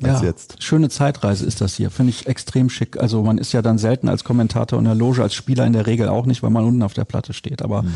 als 0.04 0.22
ja, 0.22 0.28
jetzt. 0.28 0.62
schöne 0.62 0.90
Zeitreise 0.90 1.46
ist 1.46 1.62
das 1.62 1.76
hier. 1.76 1.90
Finde 1.90 2.10
ich 2.10 2.28
extrem 2.28 2.70
schick. 2.70 3.00
Also 3.00 3.24
man 3.24 3.38
ist 3.38 3.54
ja 3.54 3.62
dann 3.62 3.78
selten 3.78 4.10
als 4.10 4.24
Kommentator 4.24 4.78
in 4.80 4.86
der 4.86 4.96
Loge, 4.96 5.22
als 5.22 5.34
Spieler 5.34 5.66
in 5.66 5.74
der 5.74 5.88
Regel 5.88 6.10
auch 6.10 6.26
nicht, 6.26 6.44
weil 6.44 6.50
man 6.50 6.66
unten 6.66 6.84
auf 6.84 6.94
der 6.94 7.06
Platte 7.06 7.34
steht. 7.34 7.62
Aber 7.62 7.84
Hm. 7.84 7.94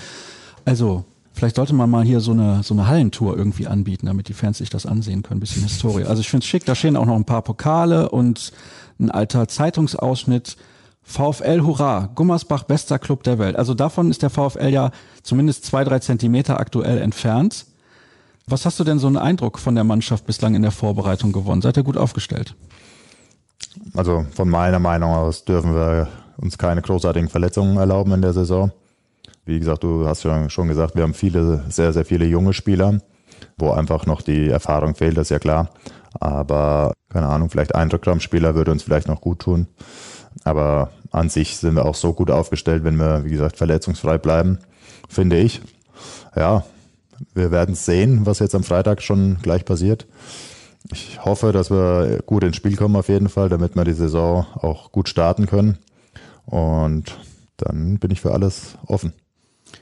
also, 0.66 1.04
vielleicht 1.34 1.58
sollte 1.58 1.74
man 1.74 1.90
mal 1.90 2.06
hier 2.06 2.22
so 2.22 2.32
eine, 2.32 2.64
so 2.64 2.74
eine 2.74 2.88
Hallentour 2.88 3.38
irgendwie 3.38 3.68
anbieten, 3.68 4.06
damit 4.06 4.30
die 4.30 4.34
Fans 4.34 4.60
sich 4.60 4.70
das 4.70 4.86
ansehen 4.86 5.24
können. 5.24 5.40
Ein 5.40 5.42
bisschen 5.42 5.64
Historie. 5.64 6.06
Also 6.06 6.22
ich 6.22 6.30
finde 6.30 6.44
es 6.44 6.48
schick. 6.48 6.66
Da 6.66 6.76
stehen 6.76 6.96
auch 6.96 7.06
noch 7.06 7.16
ein 7.16 7.26
paar 7.26 7.42
Pokale 7.42 8.10
und 8.10 8.54
ein 9.00 9.12
alter 9.12 9.48
Zeitungsausschnitt. 9.48 10.58
VfL 11.02 11.62
Hurra, 11.62 12.10
Gummersbach 12.14 12.64
bester 12.64 13.00
Club 13.00 13.24
der 13.24 13.40
Welt. 13.40 13.56
Also 13.56 13.74
davon 13.74 14.12
ist 14.12 14.22
der 14.22 14.30
VfL 14.30 14.70
ja 14.70 14.92
zumindest 15.24 15.66
zwei, 15.66 15.84
drei 15.84 16.00
Zentimeter 16.00 16.60
aktuell 16.60 17.00
entfernt. 17.00 17.66
Was 18.46 18.66
hast 18.66 18.80
du 18.80 18.84
denn 18.84 19.00
so 19.00 19.08
einen 19.08 19.18
Eindruck 19.18 19.58
von 19.60 19.76
der 19.76 19.84
Mannschaft 19.84 20.26
bislang 20.26 20.56
in 20.56 20.62
der 20.62 20.72
Vorbereitung 20.72 21.32
gewonnen? 21.32 21.62
Seid 21.62 21.78
ihr 21.78 21.84
gut 21.84 21.98
aufgestellt? 21.98 22.56
Also 23.94 24.26
von 24.36 24.50
meiner 24.50 24.80
Meinung 24.80 25.14
aus 25.14 25.46
dürfen 25.46 25.74
wir 25.74 26.08
uns 26.38 26.58
keine 26.58 26.82
großartigen 26.82 27.30
Verletzungen 27.30 27.78
erlauben 27.78 28.12
in 28.14 28.22
der 28.22 28.34
Saison. 28.34 28.72
Wie 29.46 29.60
gesagt, 29.60 29.84
du 29.84 30.06
hast 30.08 30.22
schon, 30.22 30.50
schon 30.50 30.68
gesagt, 30.68 30.96
wir 30.96 31.04
haben 31.04 31.14
viele, 31.14 31.64
sehr, 31.70 31.92
sehr 31.94 32.06
viele 32.06 32.26
junge 32.26 32.54
Spieler, 32.54 33.00
wo 33.58 33.72
einfach 33.72 34.06
noch 34.06 34.22
die 34.22 34.50
Erfahrung 34.50 34.96
fehlt, 34.96 35.18
das 35.18 35.28
ist 35.28 35.32
ja 35.32 35.40
klar. 35.40 35.70
Aber 36.20 36.94
keine 37.10 37.28
Ahnung, 37.28 37.50
vielleicht 37.50 37.76
ein 37.76 37.90
Rückraumspieler 37.90 38.56
würde 38.56 38.72
uns 38.72 38.84
vielleicht 38.84 39.08
noch 39.08 39.22
gut 39.22 39.40
tun. 39.40 39.68
Aber 40.44 40.92
an 41.12 41.30
sich 41.30 41.58
sind 41.58 41.76
wir 41.76 41.86
auch 41.86 41.96
so 41.96 42.14
gut 42.14 42.32
aufgestellt, 42.32 42.84
wenn 42.84 42.98
wir, 42.98 43.26
wie 43.26 43.32
gesagt, 43.32 43.58
verletzungsfrei 43.58 44.18
bleiben, 44.18 44.60
finde 45.08 45.38
ich. 45.38 45.62
Ja, 46.36 46.64
wir 47.34 47.52
werden 47.52 47.76
sehen, 47.76 48.26
was 48.26 48.40
jetzt 48.40 48.56
am 48.56 48.64
Freitag 48.64 49.02
schon 49.02 49.38
gleich 49.42 49.66
passiert. 49.66 50.08
Ich 50.92 51.24
hoffe, 51.26 51.52
dass 51.52 51.70
wir 51.70 52.22
gut 52.26 52.44
ins 52.44 52.56
Spiel 52.56 52.76
kommen 52.76 52.96
auf 52.96 53.10
jeden 53.10 53.30
Fall, 53.30 53.50
damit 53.50 53.76
wir 53.76 53.84
die 53.84 53.94
Saison 53.94 54.46
auch 54.56 54.92
gut 54.92 55.10
starten 55.10 55.46
können. 55.46 55.78
Und 56.46 57.18
dann 57.58 58.00
bin 58.00 58.12
ich 58.12 58.22
für 58.22 58.32
alles 58.32 58.78
offen. 58.88 59.14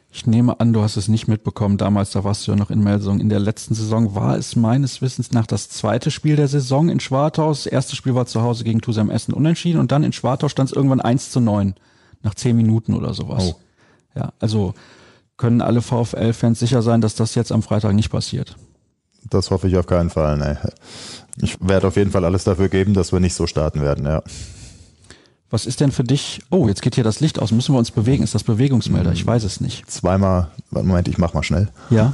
Ich 0.09 0.25
nehme 0.25 0.59
an, 0.59 0.73
du 0.73 0.81
hast 0.81 0.97
es 0.97 1.07
nicht 1.09 1.27
mitbekommen. 1.27 1.77
Damals, 1.77 2.11
da 2.11 2.23
warst 2.23 2.47
du 2.47 2.51
ja 2.51 2.57
noch 2.57 2.71
in 2.71 2.83
Melsung. 2.83 3.19
In 3.19 3.29
der 3.29 3.39
letzten 3.39 3.75
Saison 3.75 4.15
war 4.15 4.37
es 4.37 4.55
meines 4.55 5.01
Wissens 5.01 5.31
nach 5.31 5.45
das 5.45 5.69
zweite 5.69 6.11
Spiel 6.11 6.35
der 6.35 6.47
Saison 6.47 6.89
in 6.89 6.99
Schwartau. 6.99 7.49
Das 7.49 7.65
erste 7.65 7.95
Spiel 7.95 8.15
war 8.15 8.25
zu 8.25 8.41
Hause 8.41 8.63
gegen 8.63 8.81
Tusem 8.81 9.09
Essen 9.09 9.33
unentschieden 9.33 9.79
und 9.79 9.91
dann 9.91 10.03
in 10.03 10.13
Schwartau 10.13 10.47
stand 10.47 10.69
es 10.69 10.75
irgendwann 10.75 11.01
1 11.01 11.31
zu 11.31 11.39
9. 11.39 11.75
Nach 12.23 12.33
10 12.33 12.55
Minuten 12.55 12.93
oder 12.93 13.13
sowas. 13.13 13.53
Oh. 13.53 13.59
Ja, 14.15 14.33
also 14.39 14.73
können 15.35 15.61
alle 15.61 15.81
VfL-Fans 15.81 16.59
sicher 16.59 16.81
sein, 16.81 17.01
dass 17.01 17.13
das 17.13 17.35
jetzt 17.35 17.51
am 17.51 17.61
Freitag 17.61 17.93
nicht 17.93 18.09
passiert. 18.09 18.55
Das 19.29 19.51
hoffe 19.51 19.67
ich 19.67 19.77
auf 19.77 19.85
keinen 19.85 20.09
Fall. 20.09 20.37
Nee. 20.37 20.57
Ich 21.41 21.57
werde 21.61 21.87
auf 21.87 21.95
jeden 21.95 22.11
Fall 22.11 22.25
alles 22.25 22.43
dafür 22.43 22.69
geben, 22.69 22.93
dass 22.93 23.11
wir 23.11 23.19
nicht 23.19 23.35
so 23.35 23.45
starten 23.45 23.81
werden. 23.81 24.05
Ja. 24.05 24.23
Was 25.49 25.65
ist 25.65 25.79
denn 25.79 25.91
für 25.91 26.03
dich? 26.03 26.41
Oh, 26.49 26.67
jetzt 26.67 26.81
geht 26.81 26.95
hier 26.95 27.05
das 27.05 27.21
Licht 27.21 27.39
aus. 27.39 27.51
Müssen 27.51 27.73
wir 27.73 27.79
uns 27.79 27.91
bewegen? 27.91 28.21
Ist 28.21 28.35
das 28.35 28.43
Bewegungsmelder? 28.43 29.13
Ich 29.13 29.25
weiß 29.25 29.45
es 29.45 29.61
nicht. 29.61 29.89
Zweimal, 29.89 30.51
warte, 30.71 30.87
Moment, 30.87 31.07
ich 31.07 31.17
mach 31.17 31.33
mal 31.33 31.43
schnell. 31.43 31.69
Ja. 31.89 32.13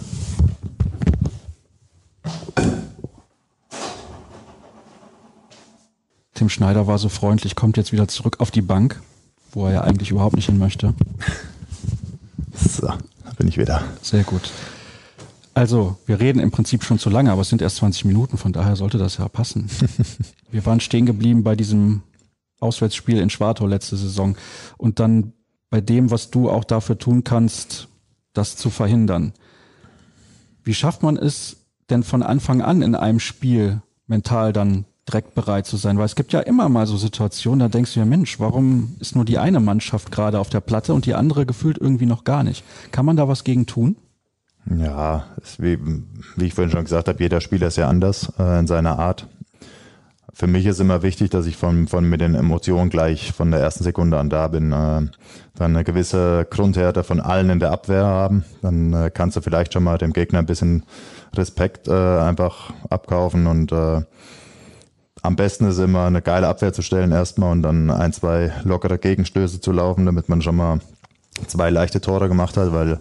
Tim 6.35 6.49
Schneider 6.49 6.85
war 6.85 6.99
so 6.99 7.09
freundlich, 7.09 7.55
kommt 7.55 7.77
jetzt 7.77 7.91
wieder 7.91 8.07
zurück 8.07 8.39
auf 8.39 8.51
die 8.51 8.61
Bank, 8.61 9.01
wo 9.51 9.65
er 9.65 9.73
ja 9.73 9.81
eigentlich 9.81 10.11
überhaupt 10.11 10.35
nicht 10.35 10.47
hin 10.47 10.57
möchte. 10.57 10.93
So, 12.55 12.85
da 12.85 13.31
bin 13.37 13.47
ich 13.47 13.57
wieder. 13.57 13.83
Sehr 14.03 14.23
gut. 14.23 14.51
Also, 15.55 15.97
wir 16.05 16.19
reden 16.19 16.39
im 16.39 16.51
Prinzip 16.51 16.83
schon 16.83 16.99
zu 16.99 17.09
lange, 17.09 17.31
aber 17.31 17.41
es 17.41 17.49
sind 17.49 17.63
erst 17.63 17.77
20 17.77 18.05
Minuten, 18.05 18.37
von 18.37 18.53
daher 18.53 18.75
sollte 18.75 18.99
das 18.99 19.17
ja 19.17 19.27
passen. 19.27 19.69
wir 20.51 20.63
waren 20.67 20.79
stehen 20.79 21.07
geblieben 21.07 21.43
bei 21.43 21.55
diesem 21.55 22.03
Auswärtsspiel 22.63 23.19
in 23.19 23.29
Schwartau 23.29 23.67
letzte 23.67 23.97
Saison 23.97 24.35
und 24.77 24.99
dann 24.99 25.33
bei 25.69 25.81
dem, 25.81 26.11
was 26.11 26.29
du 26.29 26.49
auch 26.49 26.63
dafür 26.63 26.97
tun 26.97 27.23
kannst, 27.23 27.87
das 28.33 28.55
zu 28.55 28.69
verhindern. 28.69 29.33
Wie 30.63 30.73
schafft 30.73 31.03
man 31.03 31.17
es 31.17 31.57
denn 31.89 32.03
von 32.03 32.23
Anfang 32.23 32.61
an 32.61 32.81
in 32.81 32.95
einem 32.95 33.19
Spiel 33.19 33.81
mental 34.07 34.53
dann 34.53 34.85
direkt 35.07 35.35
bereit 35.35 35.65
zu 35.65 35.77
sein? 35.77 35.97
Weil 35.97 36.05
es 36.05 36.15
gibt 36.15 36.31
ja 36.31 36.39
immer 36.39 36.69
mal 36.69 36.87
so 36.87 36.97
Situationen, 36.97 37.59
da 37.59 37.67
denkst 37.67 37.93
du 37.93 37.99
ja, 37.99 38.05
Mensch, 38.05 38.39
warum 38.39 38.95
ist 38.99 39.15
nur 39.15 39.25
die 39.25 39.37
eine 39.37 39.59
Mannschaft 39.59 40.11
gerade 40.11 40.39
auf 40.39 40.49
der 40.49 40.61
Platte 40.61 40.93
und 40.93 41.05
die 41.05 41.15
andere 41.15 41.45
gefühlt 41.45 41.77
irgendwie 41.77 42.05
noch 42.05 42.23
gar 42.23 42.43
nicht? 42.43 42.63
Kann 42.91 43.05
man 43.05 43.17
da 43.17 43.27
was 43.27 43.43
gegen 43.43 43.65
tun? 43.65 43.97
Ja, 44.65 45.25
wie, 45.57 45.77
wie 46.37 46.45
ich 46.45 46.53
vorhin 46.53 46.71
schon 46.71 46.83
gesagt 46.83 47.09
habe, 47.09 47.21
jeder 47.21 47.41
Spieler 47.41 47.67
ist 47.67 47.75
ja 47.75 47.89
anders 47.89 48.31
äh, 48.39 48.59
in 48.59 48.67
seiner 48.67 48.97
Art. 48.97 49.27
Für 50.35 50.47
mich 50.47 50.65
ist 50.65 50.79
immer 50.79 51.03
wichtig, 51.03 51.29
dass 51.29 51.45
ich 51.45 51.57
von, 51.57 51.87
von 51.87 52.09
mit 52.09 52.19
den 52.19 52.33
Emotionen 52.33 52.89
gleich 52.89 53.33
von 53.33 53.51
der 53.51 53.59
ersten 53.59 53.83
Sekunde 53.83 54.17
an 54.17 54.31
da 54.31 54.47
bin. 54.47 54.71
Äh, 54.71 54.75
dann 54.75 55.11
eine 55.59 55.83
gewisse 55.83 56.47
Grundhärte 56.49 57.03
von 57.03 57.19
allen 57.19 57.51
in 57.51 57.59
der 57.59 57.71
Abwehr 57.71 58.03
haben. 58.03 58.43
Dann 58.63 58.93
äh, 58.93 59.11
kannst 59.13 59.37
du 59.37 59.41
vielleicht 59.41 59.73
schon 59.73 59.83
mal 59.83 59.99
dem 59.99 60.11
Gegner 60.11 60.39
ein 60.39 60.47
bisschen 60.47 60.83
Respekt 61.35 61.87
äh, 61.87 61.91
einfach 61.91 62.73
abkaufen 62.89 63.45
und 63.45 63.71
äh, 63.71 64.01
am 65.21 65.35
besten 65.35 65.67
ist 65.67 65.77
immer 65.77 66.05
eine 66.05 66.21
geile 66.21 66.47
Abwehr 66.47 66.73
zu 66.73 66.81
stellen 66.81 67.11
erstmal 67.11 67.51
und 67.51 67.61
dann 67.61 67.89
ein, 67.89 68.11
zwei 68.11 68.51
lockere 68.63 68.97
Gegenstöße 68.97 69.61
zu 69.61 69.71
laufen, 69.71 70.05
damit 70.05 70.29
man 70.29 70.41
schon 70.41 70.55
mal 70.55 70.79
zwei 71.47 71.69
leichte 71.69 72.01
Tore 72.01 72.27
gemacht 72.27 72.57
hat, 72.57 72.73
weil 72.73 72.99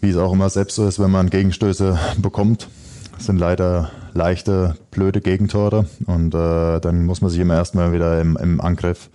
wie 0.00 0.10
es 0.10 0.16
auch 0.16 0.32
immer 0.32 0.50
selbst 0.50 0.76
so 0.76 0.86
ist, 0.86 1.00
wenn 1.00 1.10
man 1.10 1.30
Gegenstöße 1.30 1.98
bekommt, 2.18 2.68
sind 3.18 3.38
leider 3.38 3.90
leichte, 4.14 4.76
blöde 4.90 5.20
Gegentore 5.20 5.86
und 6.06 6.34
äh, 6.34 6.80
dann 6.80 7.04
muss 7.04 7.20
man 7.20 7.30
sich 7.30 7.40
immer 7.40 7.54
erstmal 7.54 7.92
wieder 7.92 8.20
im, 8.20 8.36
im 8.36 8.60
Angriff 8.60 9.10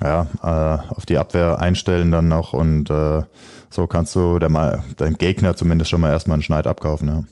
ja, 0.00 0.26
äh, 0.42 0.92
auf 0.94 1.06
die 1.06 1.18
Abwehr 1.18 1.58
einstellen 1.58 2.10
dann 2.10 2.28
noch 2.28 2.52
und 2.52 2.90
äh, 2.90 3.22
so 3.70 3.86
kannst 3.86 4.14
du 4.14 4.38
der 4.38 4.48
deinem 4.96 5.18
Gegner 5.18 5.56
zumindest 5.56 5.90
schon 5.90 6.00
mal 6.00 6.10
erstmal 6.10 6.36
einen 6.36 6.42
Schneid 6.42 6.66
abkaufen. 6.66 7.08
Ja. 7.08 7.24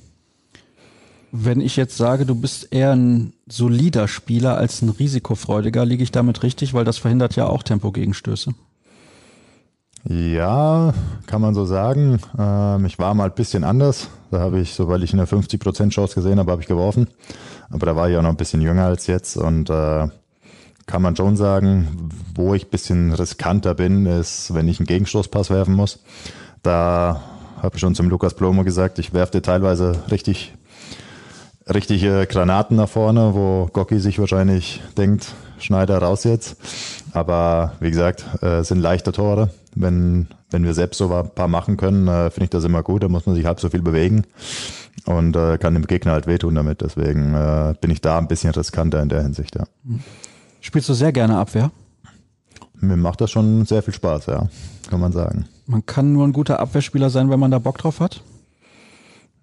Wenn 1.31 1.61
ich 1.61 1.77
jetzt 1.77 1.97
sage, 1.97 2.27
du 2.27 2.35
bist 2.35 2.69
eher 2.73 2.95
ein 2.95 3.33
solider 3.49 4.07
Spieler 4.07 4.59
als 4.59 4.83
ein 4.83 4.91
risikofreudiger, 4.91 5.87
liege 5.87 6.03
ich 6.03 6.11
damit 6.11 6.43
richtig, 6.43 6.75
weil 6.75 6.85
das 6.85 6.99
verhindert 6.99 7.37
ja 7.37 7.47
auch 7.47 7.63
Tempogegenstöße. 7.63 8.53
Ja, 10.05 10.93
kann 11.27 11.41
man 11.41 11.55
so 11.55 11.65
sagen. 11.65 12.19
Ähm, 12.39 12.85
ich 12.87 12.99
war 12.99 13.15
mal 13.15 13.27
ein 13.27 13.35
bisschen 13.35 13.65
anders. 13.65 14.09
Da 14.31 14.41
habe 14.41 14.61
ich, 14.61 14.75
sobald 14.75 15.03
ich 15.05 15.13
eine 15.13 15.27
50% 15.27 15.91
Chance 15.91 16.15
gesehen 16.15 16.39
habe, 16.39 16.51
habe 16.51 16.63
ich 16.63 16.69
geworfen. 16.69 17.09
Aber 17.71 17.87
da 17.87 17.95
war 17.95 18.11
ich 18.11 18.17
auch 18.17 18.23
noch 18.23 18.31
ein 18.31 18.37
bisschen 18.37 18.61
jünger 18.61 18.87
als 18.87 19.07
jetzt 19.07 19.37
und 19.37 19.71
äh, 19.71 20.09
kann 20.87 21.03
man 21.03 21.15
schon 21.15 21.37
sagen, 21.37 22.11
wo 22.35 22.55
ich 22.55 22.67
ein 22.67 22.71
bisschen 22.71 23.13
riskanter 23.13 23.75
bin, 23.75 24.07
ist, 24.07 24.53
wenn 24.53 24.69
ich 24.69 24.81
einen 24.81 24.87
Gegenstoßpass 24.87 25.51
werfen 25.51 25.75
muss. 25.75 26.01
Da 26.63 27.23
habe 27.63 27.77
ich 27.77 27.81
schon 27.81 27.95
zum 27.95 28.11
Lukas 28.11 28.35
Plomo 28.35 28.65
gesagt, 28.65 28.99
ich 28.99 29.15
werfe 29.15 29.33
dir 29.33 29.43
teilweise 29.43 29.95
richtig, 30.11 30.53
richtige 31.73 32.27
Granaten 32.27 32.77
nach 32.77 32.89
vorne, 32.89 33.35
wo 33.35 33.69
Gocki 33.73 34.01
sich 34.01 34.19
wahrscheinlich 34.19 34.83
denkt, 34.99 35.35
Schneider 35.65 35.99
raus 35.99 36.25
jetzt. 36.25 36.57
Aber 37.13 37.73
wie 37.81 37.91
gesagt, 37.91 38.25
äh, 38.43 38.63
sind 38.63 38.81
leichte 38.81 39.13
Tore. 39.13 39.51
Wenn, 39.75 40.29
wenn 40.51 40.65
wir 40.65 40.75
selbst 40.75 40.99
so 40.99 41.13
ein 41.13 41.31
paar 41.31 41.49
machen 41.49 41.77
können, 41.77 42.09
äh, 42.09 42.31
finde 42.31 42.45
ich 42.45 42.51
das 42.51 42.65
immer 42.65 42.83
gut. 42.83 43.03
Da 43.03 43.09
muss 43.09 43.27
man 43.27 43.35
sich 43.35 43.47
halb 43.47 43.61
so 43.61 43.69
viel 43.69 43.83
bewegen 43.83 44.25
und 45.07 45.37
äh, 45.37 45.59
kann 45.59 45.75
dem 45.75 45.87
Gegner 45.87 46.13
halt 46.13 46.27
wehtun 46.27 46.55
damit. 46.55 46.81
Deswegen 46.81 47.35
äh, 47.35 47.75
bin 47.81 47.91
ich 47.91 48.01
da 48.01 48.19
ein 48.19 48.29
bisschen 48.29 48.51
riskanter 48.51 49.03
in 49.03 49.09
der 49.09 49.23
Hinsicht, 49.23 49.57
ja. 49.57 49.65
Spielst 50.61 50.89
du 50.89 50.95
sehr 50.95 51.13
gerne 51.13 51.39
Abwehr? 51.39 51.71
Mir 52.81 52.97
macht 52.97 53.21
das 53.21 53.31
schon 53.31 53.65
sehr 53.65 53.83
viel 53.83 53.95
Spaß, 53.95 54.27
ja, 54.27 54.49
kann 54.91 55.01
man 55.01 55.13
sagen. 55.13 55.47
Man 55.67 55.87
kann 55.87 56.13
nur 56.13 56.27
ein 56.27 56.33
guter 56.33 56.61
Abwehrspieler 56.61 57.11
sein, 57.11 57.31
wenn 57.31 57.41
man 57.41 57.51
da 57.51 57.59
Bock 57.59 57.79
drauf 57.79 58.01
hat? 58.01 58.23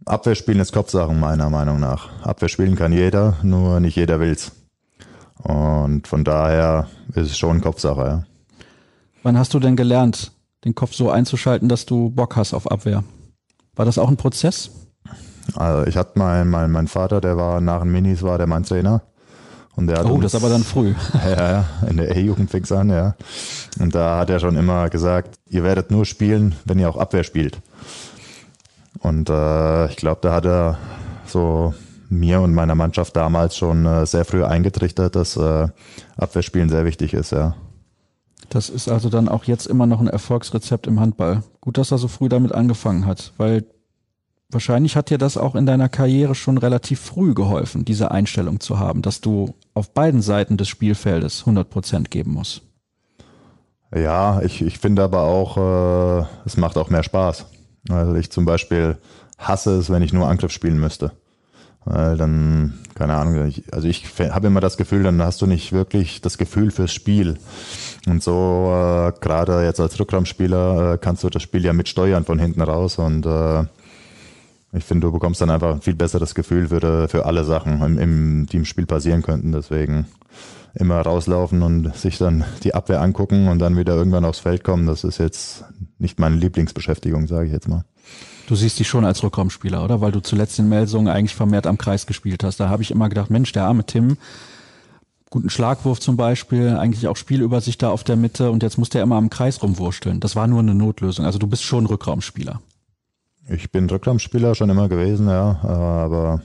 Abwehrspielen 0.05 0.61
ist 0.61 0.73
Kopfsachen 0.73 1.19
meiner 1.19 1.49
Meinung 1.49 1.79
nach. 1.79 2.09
Abwehrspielen 2.23 2.75
kann 2.75 2.91
jeder, 2.91 3.37
nur 3.43 3.79
nicht 3.79 3.95
jeder 3.95 4.19
will's. 4.19 4.51
Und 5.43 6.07
von 6.07 6.23
daher 6.23 6.87
ist 7.09 7.31
es 7.31 7.37
schon 7.37 7.61
Kopfsache, 7.61 8.01
ja. 8.01 8.23
Wann 9.23 9.37
hast 9.37 9.53
du 9.53 9.59
denn 9.59 9.75
gelernt, 9.75 10.31
den 10.63 10.75
Kopf 10.75 10.93
so 10.93 11.09
einzuschalten, 11.09 11.69
dass 11.69 11.85
du 11.85 12.09
Bock 12.09 12.35
hast 12.35 12.53
auf 12.53 12.69
Abwehr? 12.69 13.03
War 13.75 13.85
das 13.85 13.97
auch 13.97 14.09
ein 14.09 14.17
Prozess? 14.17 14.71
Also 15.55 15.87
ich 15.87 15.97
hatte 15.97 16.19
mein, 16.19 16.49
mein, 16.49 16.71
mein 16.71 16.87
Vater, 16.87 17.21
der 17.21 17.37
war 17.37 17.61
nach 17.61 17.81
den 17.81 17.91
Minis, 17.91 18.21
war 18.21 18.37
der 18.37 18.47
mein 18.47 18.63
Trainer. 18.63 19.01
Und 19.75 19.87
der 19.87 20.05
oh, 20.05 20.15
uns, 20.15 20.23
das 20.23 20.35
aber 20.35 20.49
dann 20.49 20.63
früh. 20.63 20.93
Ja, 21.13 21.51
ja 21.51 21.65
in 21.89 21.97
der 21.97 22.15
E-Jugend 22.15 22.51
fix 22.51 22.71
an, 22.71 22.89
ja. 22.89 23.15
Und 23.79 23.95
da 23.95 24.19
hat 24.19 24.29
er 24.29 24.39
schon 24.39 24.57
immer 24.57 24.89
gesagt, 24.89 25.39
ihr 25.47 25.63
werdet 25.63 25.91
nur 25.91 26.05
spielen, 26.05 26.55
wenn 26.65 26.79
ihr 26.79 26.89
auch 26.89 26.97
Abwehr 26.97 27.23
spielt. 27.23 27.59
Und 28.99 29.29
äh, 29.29 29.85
ich 29.87 29.95
glaube, 29.95 30.19
da 30.21 30.33
hat 30.33 30.45
er 30.45 30.77
so 31.25 31.73
mir 32.09 32.41
und 32.41 32.53
meiner 32.53 32.75
Mannschaft 32.75 33.15
damals 33.15 33.55
schon 33.55 33.85
äh, 33.85 34.05
sehr 34.05 34.25
früh 34.25 34.43
eingetrichtert, 34.43 35.15
dass 35.15 35.37
äh, 35.37 35.67
Abwehrspielen 36.17 36.69
sehr 36.69 36.85
wichtig 36.85 37.13
ist, 37.13 37.31
ja. 37.31 37.55
Das 38.49 38.69
ist 38.69 38.89
also 38.89 39.09
dann 39.09 39.29
auch 39.29 39.43
jetzt 39.43 39.67
immer 39.67 39.85
noch 39.85 39.99
ein 39.99 40.07
Erfolgsrezept 40.07 40.87
im 40.87 40.99
Handball. 40.99 41.43
Gut, 41.61 41.77
dass 41.77 41.91
er 41.91 41.99
so 41.99 42.07
früh 42.07 42.29
damit 42.29 42.51
angefangen 42.51 43.05
hat, 43.05 43.33
weil 43.37 43.65
wahrscheinlich 44.49 44.95
hat 44.95 45.11
dir 45.11 45.19
das 45.19 45.37
auch 45.37 45.53
in 45.55 45.67
deiner 45.67 45.89
Karriere 45.89 46.33
schon 46.33 46.57
relativ 46.57 46.99
früh 46.99 47.35
geholfen, 47.35 47.85
diese 47.85 48.09
Einstellung 48.09 48.59
zu 48.59 48.79
haben, 48.79 49.03
dass 49.03 49.21
du 49.21 49.53
auf 49.75 49.93
beiden 49.93 50.21
Seiten 50.21 50.57
des 50.57 50.67
Spielfeldes 50.67 51.41
100 51.41 51.69
Prozent 51.69 52.11
geben 52.11 52.33
musst. 52.33 52.63
Ja, 53.95 54.41
ich, 54.41 54.61
ich 54.61 54.79
finde 54.79 55.03
aber 55.03 55.21
auch, 55.21 55.57
äh, 55.57 56.25
es 56.45 56.57
macht 56.57 56.77
auch 56.77 56.89
mehr 56.89 57.03
Spaß. 57.03 57.45
Also 57.89 58.15
ich 58.15 58.31
zum 58.31 58.45
Beispiel 58.45 58.97
hasse 59.37 59.77
es, 59.77 59.89
wenn 59.89 60.01
ich 60.01 60.13
nur 60.13 60.27
Angriff 60.27 60.51
spielen 60.51 60.79
müsste. 60.79 61.11
Weil 61.85 62.17
dann, 62.17 62.79
keine 62.95 63.15
Ahnung, 63.15 63.47
ich, 63.47 63.63
also 63.73 63.87
ich 63.87 64.05
habe 64.19 64.47
immer 64.47 64.59
das 64.59 64.77
Gefühl, 64.77 65.03
dann 65.03 65.21
hast 65.21 65.41
du 65.41 65.47
nicht 65.47 65.71
wirklich 65.71 66.21
das 66.21 66.37
Gefühl 66.37 66.71
fürs 66.71 66.93
Spiel. 66.93 67.37
Und 68.05 68.21
so, 68.21 68.71
äh, 68.71 69.13
gerade 69.19 69.63
jetzt 69.63 69.79
als 69.79 69.99
Rückraumspieler, 69.99 70.93
äh, 70.93 70.97
kannst 70.97 71.23
du 71.23 71.29
das 71.29 71.41
Spiel 71.41 71.63
ja 71.65 71.73
mitsteuern 71.73 72.25
von 72.25 72.39
hinten 72.39 72.61
raus 72.61 72.97
und 72.97 73.25
äh, 73.25 73.63
ich 74.71 74.83
finde, 74.83 75.07
du 75.07 75.13
bekommst 75.13 75.41
dann 75.41 75.49
einfach 75.49 75.73
ein 75.73 75.81
viel 75.81 75.95
besseres 75.95 76.35
Gefühl 76.35 76.67
für, 76.67 77.07
für 77.07 77.25
alle 77.25 77.43
Sachen, 77.43 77.81
im, 77.81 77.97
im, 77.97 78.45
die 78.45 78.57
im 78.57 78.65
Spiel 78.65 78.85
passieren 78.85 79.23
könnten. 79.23 79.51
Deswegen 79.51 80.05
immer 80.75 81.01
rauslaufen 81.01 81.63
und 81.63 81.95
sich 81.95 82.17
dann 82.17 82.45
die 82.63 82.75
Abwehr 82.75 83.01
angucken 83.01 83.47
und 83.47 83.59
dann 83.59 83.77
wieder 83.77 83.95
irgendwann 83.95 84.25
aufs 84.25 84.39
Feld 84.39 84.63
kommen, 84.63 84.85
das 84.85 85.03
ist 85.03 85.17
jetzt 85.17 85.65
nicht 85.97 86.19
meine 86.19 86.35
Lieblingsbeschäftigung, 86.35 87.27
sage 87.27 87.47
ich 87.47 87.51
jetzt 87.51 87.67
mal. 87.67 87.83
Du 88.49 88.55
siehst 88.55 88.79
dich 88.79 88.87
schon 88.87 89.05
als 89.05 89.21
Rückraumspieler, 89.21 89.83
oder? 89.83 90.01
Weil 90.01 90.11
du 90.11 90.21
zuletzt 90.21 90.57
in 90.57 90.69
Melsungen 90.69 91.07
eigentlich 91.07 91.35
vermehrt 91.35 91.67
am 91.67 91.77
Kreis 91.77 92.07
gespielt 92.07 92.43
hast. 92.43 92.59
Da 92.59 92.67
habe 92.67 92.81
ich 92.81 92.89
immer 92.89 93.07
gedacht, 93.07 93.29
Mensch, 93.29 93.51
der 93.51 93.65
arme 93.65 93.85
Tim, 93.85 94.17
guten 95.29 95.51
Schlagwurf 95.51 95.99
zum 95.99 96.17
Beispiel, 96.17 96.69
eigentlich 96.69 97.07
auch 97.07 97.15
Spielübersicht 97.15 97.83
da 97.83 97.91
auf 97.91 98.03
der 98.03 98.15
Mitte 98.15 98.49
und 98.49 98.63
jetzt 98.63 98.79
muss 98.79 98.89
der 98.89 99.03
immer 99.03 99.17
am 99.17 99.29
Kreis 99.29 99.61
rumwursteln. 99.61 100.19
Das 100.19 100.35
war 100.35 100.47
nur 100.47 100.61
eine 100.61 100.73
Notlösung. 100.73 101.25
Also 101.25 101.37
du 101.37 101.45
bist 101.45 101.61
schon 101.61 101.85
Rückraumspieler. 101.85 102.59
Ich 103.49 103.69
bin 103.71 103.87
Rückraumspieler 103.87 104.55
schon 104.55 104.71
immer 104.71 104.89
gewesen, 104.89 105.27
ja, 105.27 105.59
aber 105.61 106.41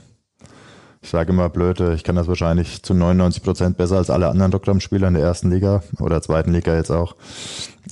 ich 1.01 1.09
sage 1.09 1.31
immer 1.31 1.49
blöd, 1.49 1.79
ich 1.79 2.03
kann 2.03 2.15
das 2.15 2.27
wahrscheinlich 2.27 2.83
zu 2.83 2.93
99 2.93 3.41
Prozent 3.41 3.77
besser 3.77 3.97
als 3.97 4.11
alle 4.11 4.29
anderen 4.29 4.53
Rückraumspieler 4.53 5.07
in 5.07 5.15
der 5.15 5.23
ersten 5.23 5.49
Liga 5.49 5.81
oder 5.99 6.21
zweiten 6.21 6.53
Liga 6.53 6.75
jetzt 6.75 6.91
auch. 6.91 7.15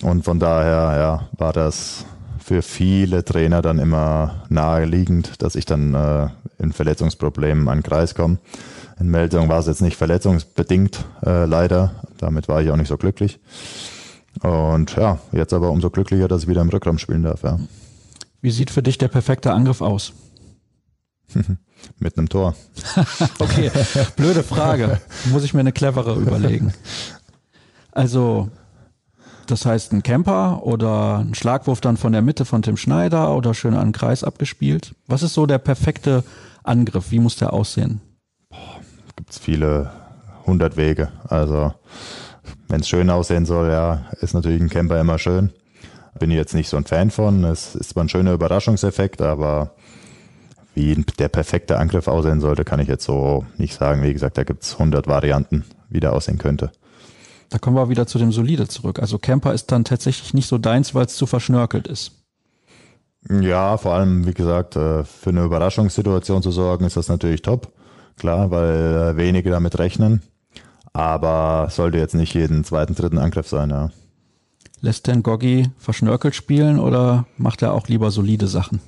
Und 0.04 0.24
von 0.24 0.40
daher, 0.40 1.00
ja, 1.00 1.30
war 1.36 1.52
das 1.52 2.06
für 2.44 2.62
viele 2.62 3.24
Trainer 3.24 3.62
dann 3.62 3.80
immer 3.80 4.44
naheliegend, 4.50 5.42
dass 5.42 5.56
ich 5.56 5.66
dann 5.66 5.94
äh, 5.94 6.28
in 6.60 6.74
Verletzungsproblemen 6.74 7.70
an 7.70 7.78
den 7.80 7.84
Kreis 7.84 8.16
komme. 8.16 8.38
In 9.00 9.10
Meldung 9.10 9.48
war 9.48 9.60
es 9.60 9.68
jetzt 9.68 9.82
nicht 9.82 9.96
verletzungsbedingt, 9.96 11.06
äh, 11.26 11.46
leider. 11.46 12.04
Damit 12.18 12.48
war 12.48 12.62
ich 12.62 12.70
auch 12.70 12.76
nicht 12.76 12.90
so 12.90 12.98
glücklich. 12.98 13.40
Und 14.42 14.96
ja, 14.96 15.20
jetzt 15.32 15.54
aber 15.54 15.72
umso 15.72 15.90
glücklicher, 15.90 16.28
dass 16.28 16.44
ich 16.44 16.48
wieder 16.50 16.62
im 16.62 16.70
Rückraum 16.70 16.98
spielen 16.98 17.24
darf. 17.24 17.44
Ja. 17.44 17.60
Wie 18.42 18.52
sieht 18.52 18.72
für 18.72 18.84
dich 18.84 18.98
der 18.98 19.08
perfekte 19.08 19.54
Angriff 19.54 19.82
aus? 19.82 20.12
Mit 22.00 22.18
einem 22.18 22.28
Tor. 22.28 22.56
okay, 23.40 23.72
blöde 24.18 24.44
Frage. 24.44 25.00
Muss 25.32 25.44
ich 25.44 25.54
mir 25.54 25.62
eine 25.62 25.72
clevere 25.72 26.16
überlegen. 26.16 26.74
Also 27.92 28.50
das 29.48 29.66
heißt, 29.66 29.94
ein 29.94 30.04
Camper 30.04 30.64
oder 30.64 31.20
ein 31.20 31.36
Schlagwurf 31.36 31.82
dann 31.82 31.98
von 31.98 32.14
der 32.14 32.22
Mitte 32.22 32.46
von 32.46 32.62
Tim 32.62 32.78
Schneider 32.78 33.36
oder 33.36 33.54
schön 33.54 33.74
an 33.74 33.88
den 33.88 33.94
Kreis 33.94 34.24
abgespielt. 34.24 34.96
Was 35.08 35.24
ist 35.24 35.34
so 35.34 35.46
der 35.46 35.58
perfekte 35.58 36.24
Angriff? 36.64 37.12
Wie 37.12 37.20
muss 37.20 37.36
der 37.36 37.54
aussehen? 37.54 38.02
Gibt 39.16 39.32
es 39.32 39.38
viele 39.38 39.92
hundert 40.46 40.78
Wege. 40.78 41.12
Also 41.28 41.74
wenn 42.68 42.82
es 42.82 42.90
schön 42.90 43.10
aussehen 43.10 43.46
soll, 43.46 43.70
ja, 43.70 44.06
ist 44.22 44.34
natürlich 44.34 44.62
ein 44.62 44.70
Camper 44.70 45.00
immer 45.00 45.20
schön. 45.20 45.52
Bin 46.20 46.32
ich 46.32 46.38
jetzt 46.38 46.54
nicht 46.54 46.70
so 46.70 46.78
ein 46.78 46.86
Fan 46.86 47.12
von. 47.12 47.44
Es 47.44 47.76
ist 47.76 47.92
zwar 47.92 48.04
ein 48.04 48.10
schöner 48.10 48.34
Überraschungseffekt, 48.34 49.22
aber 49.22 49.72
wie 50.76 50.96
der 51.20 51.30
perfekte 51.30 51.78
Angriff 51.78 52.08
aussehen 52.08 52.42
sollte, 52.42 52.66
kann 52.66 52.80
ich 52.80 52.88
jetzt 52.88 53.06
so 53.06 53.46
nicht 53.58 53.78
sagen. 53.78 54.02
Wie 54.04 54.14
gesagt, 54.14 54.38
da 54.38 54.44
gibt 54.44 54.64
es 54.64 54.80
hundert 54.80 55.08
Varianten, 55.08 55.66
wie 55.90 56.00
der 56.00 56.14
aussehen 56.14 56.38
könnte. 56.38 56.72
Da 57.54 57.60
kommen 57.60 57.78
wir 57.78 57.88
wieder 57.88 58.08
zu 58.08 58.18
dem 58.18 58.32
Solide 58.32 58.68
zurück. 58.68 58.98
Also 58.98 59.20
Camper 59.20 59.54
ist 59.54 59.72
dann 59.72 59.84
tatsächlich 59.84 60.34
nicht 60.34 60.48
so 60.48 60.58
deins, 60.58 60.96
weil 60.96 61.06
es 61.06 61.16
zu 61.16 61.28
verschnörkelt 61.28 61.88
ist. 61.88 62.14
Ja, 63.30 63.78
vor 63.78 63.94
allem, 63.94 64.26
wie 64.26 64.34
gesagt, 64.34 64.76
äh, 64.76 65.04
für 65.04 65.30
eine 65.30 65.44
Überraschungssituation 65.44 66.42
zu 66.42 66.50
sorgen, 66.50 66.84
ist 66.84 66.98
das 66.98 67.10
natürlich 67.10 67.44
top. 67.44 67.72
Klar, 68.18 68.50
weil 68.50 69.12
äh, 69.14 69.18
wenige 69.18 69.52
damit 69.52 69.78
rechnen. 69.78 70.24
Aber 70.94 71.68
sollte 71.70 72.00
jetzt 72.00 72.16
nicht 72.16 72.34
jeden 72.34 72.64
zweiten, 72.64 72.96
dritten 72.96 73.20
Angriff 73.20 73.48
sein, 73.48 73.70
ja. 73.70 73.92
Lässt 74.82 75.06
denn 75.06 75.22
Goggi 75.22 75.70
verschnörkelt 75.78 76.34
spielen 76.34 76.80
oder 76.80 77.28
macht 77.38 77.62
er 77.62 77.74
auch 77.74 77.88
lieber 77.88 78.10
solide 78.10 78.48
Sachen? 78.48 78.82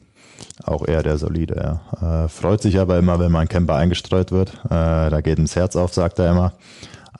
Auch 0.63 0.87
eher 0.87 1.03
der 1.03 1.19
solide, 1.19 1.79
ja. 2.01 2.23
Äh, 2.23 2.29
freut 2.29 2.63
sich 2.63 2.79
aber 2.79 2.97
immer, 2.97 3.19
wenn 3.19 3.31
mein 3.31 3.47
Camper 3.47 3.75
eingestreut 3.75 4.31
wird. 4.31 4.55
Äh, 4.65 5.11
da 5.11 5.21
geht 5.21 5.37
ins 5.37 5.55
Herz 5.55 5.75
auf, 5.75 5.93
sagt 5.93 6.17
er 6.17 6.31
immer. 6.31 6.53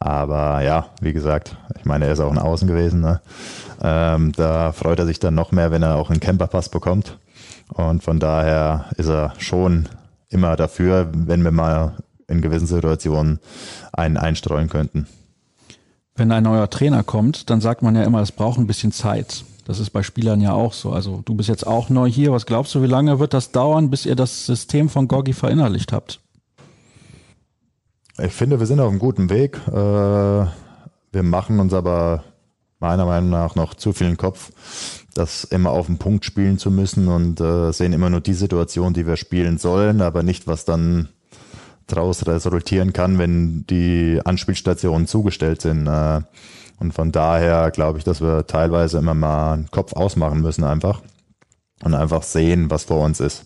Aber 0.06 0.62
ja, 0.62 0.86
wie 1.02 1.14
gesagt, 1.14 1.58
ich 1.80 1.86
meine, 1.86 2.06
er 2.06 2.14
ist 2.14 2.20
auch 2.20 2.32
ein 2.32 2.38
Außen 2.38 2.68
gewesen. 2.68 3.02
Ne? 3.02 3.22
Ähm, 3.82 4.34
da 4.34 4.72
freut 4.72 5.00
er 5.00 5.08
sich 5.08 5.18
dann 5.18 5.34
noch 5.34 5.52
mehr, 5.52 5.72
wenn 5.72 5.82
er 5.82 5.96
auch 5.96 6.12
einen 6.12 6.20
Camperpass 6.20 6.70
bekommt. 6.70 7.18
Und 7.74 8.04
von 8.04 8.20
daher 8.20 8.86
ist 8.98 9.10
er 9.10 9.34
schon 9.40 9.90
immer 10.30 10.56
dafür, 10.58 11.10
wenn 11.12 11.44
wir 11.44 11.50
mal 11.50 11.94
in 12.28 12.42
gewissen 12.42 12.68
Situationen 12.68 13.40
einen 13.94 14.18
einstreuen 14.18 14.70
könnten. 14.70 15.08
Wenn 16.14 16.32
ein 16.32 16.44
neuer 16.44 16.70
Trainer 16.70 17.02
kommt, 17.02 17.50
dann 17.50 17.60
sagt 17.60 17.82
man 17.82 17.96
ja 17.96 18.04
immer, 18.04 18.22
es 18.22 18.32
braucht 18.32 18.60
ein 18.60 18.68
bisschen 18.68 18.92
Zeit. 18.92 19.44
Das 19.66 19.80
ist 19.80 19.90
bei 19.90 20.04
Spielern 20.04 20.40
ja 20.40 20.54
auch 20.54 20.74
so. 20.74 20.92
Also 20.92 21.24
du 21.26 21.34
bist 21.34 21.50
jetzt 21.50 21.66
auch 21.66 21.90
neu 21.90 22.08
hier. 22.08 22.32
Was 22.32 22.46
glaubst 22.46 22.76
du, 22.76 22.84
wie 22.84 22.88
lange 22.88 23.18
wird 23.18 23.34
das 23.34 23.52
dauern, 23.52 23.90
bis 23.90 24.06
ihr 24.06 24.16
das 24.16 24.46
System 24.46 24.88
von 24.88 25.08
Gorgi 25.08 25.34
verinnerlicht 25.34 25.92
habt? 25.92 26.20
Ich 28.18 28.32
finde, 28.32 28.60
wir 28.60 28.66
sind 28.66 28.80
auf 28.80 28.90
einem 28.90 29.00
guten 29.00 29.30
Weg. 29.30 29.60
Äh, 29.68 29.72
wir 29.74 31.24
machen 31.24 31.60
uns 31.60 31.74
aber 31.74 32.24
meiner 32.80 33.06
Meinung 33.06 33.30
nach 33.30 33.56
noch 33.56 33.74
zu 33.74 33.92
viel 33.92 34.08
den 34.08 34.18
Kopf, 34.18 34.52
das 35.14 35.44
immer 35.44 35.72
auf 35.72 35.88
den 35.88 35.98
Punkt 35.98 36.24
spielen 36.24 36.58
zu 36.58 36.72
müssen 36.72 37.10
und 37.10 37.42
äh, 37.42 37.72
sehen 37.74 37.92
immer 37.92 38.10
nur 38.10 38.22
die 38.22 38.34
Situation, 38.34 38.94
die 38.94 39.06
wir 39.06 39.18
spielen 39.18 39.58
sollen, 39.58 40.02
aber 40.02 40.24
nicht, 40.24 40.48
was 40.48 40.64
dann 40.64 41.10
daraus 41.88 42.26
resultieren 42.26 42.94
kann, 42.94 43.18
wenn 43.18 43.66
die 43.68 44.22
Anspielstationen 44.24 45.08
zugestellt 45.08 45.62
sind. 45.62 45.86
Äh, 45.88 46.22
und 46.80 46.94
von 46.94 47.12
daher 47.12 47.70
glaube 47.72 47.98
ich, 47.98 48.06
dass 48.06 48.22
wir 48.22 48.48
teilweise 48.48 48.98
immer 48.98 49.14
mal 49.14 49.54
einen 49.54 49.72
Kopf 49.72 49.94
ausmachen 49.94 50.42
müssen 50.42 50.64
einfach 50.64 51.02
und 51.84 51.94
einfach 51.94 52.24
sehen, 52.24 52.70
was 52.70 52.86
vor 52.86 53.04
uns 53.04 53.20
ist. 53.20 53.46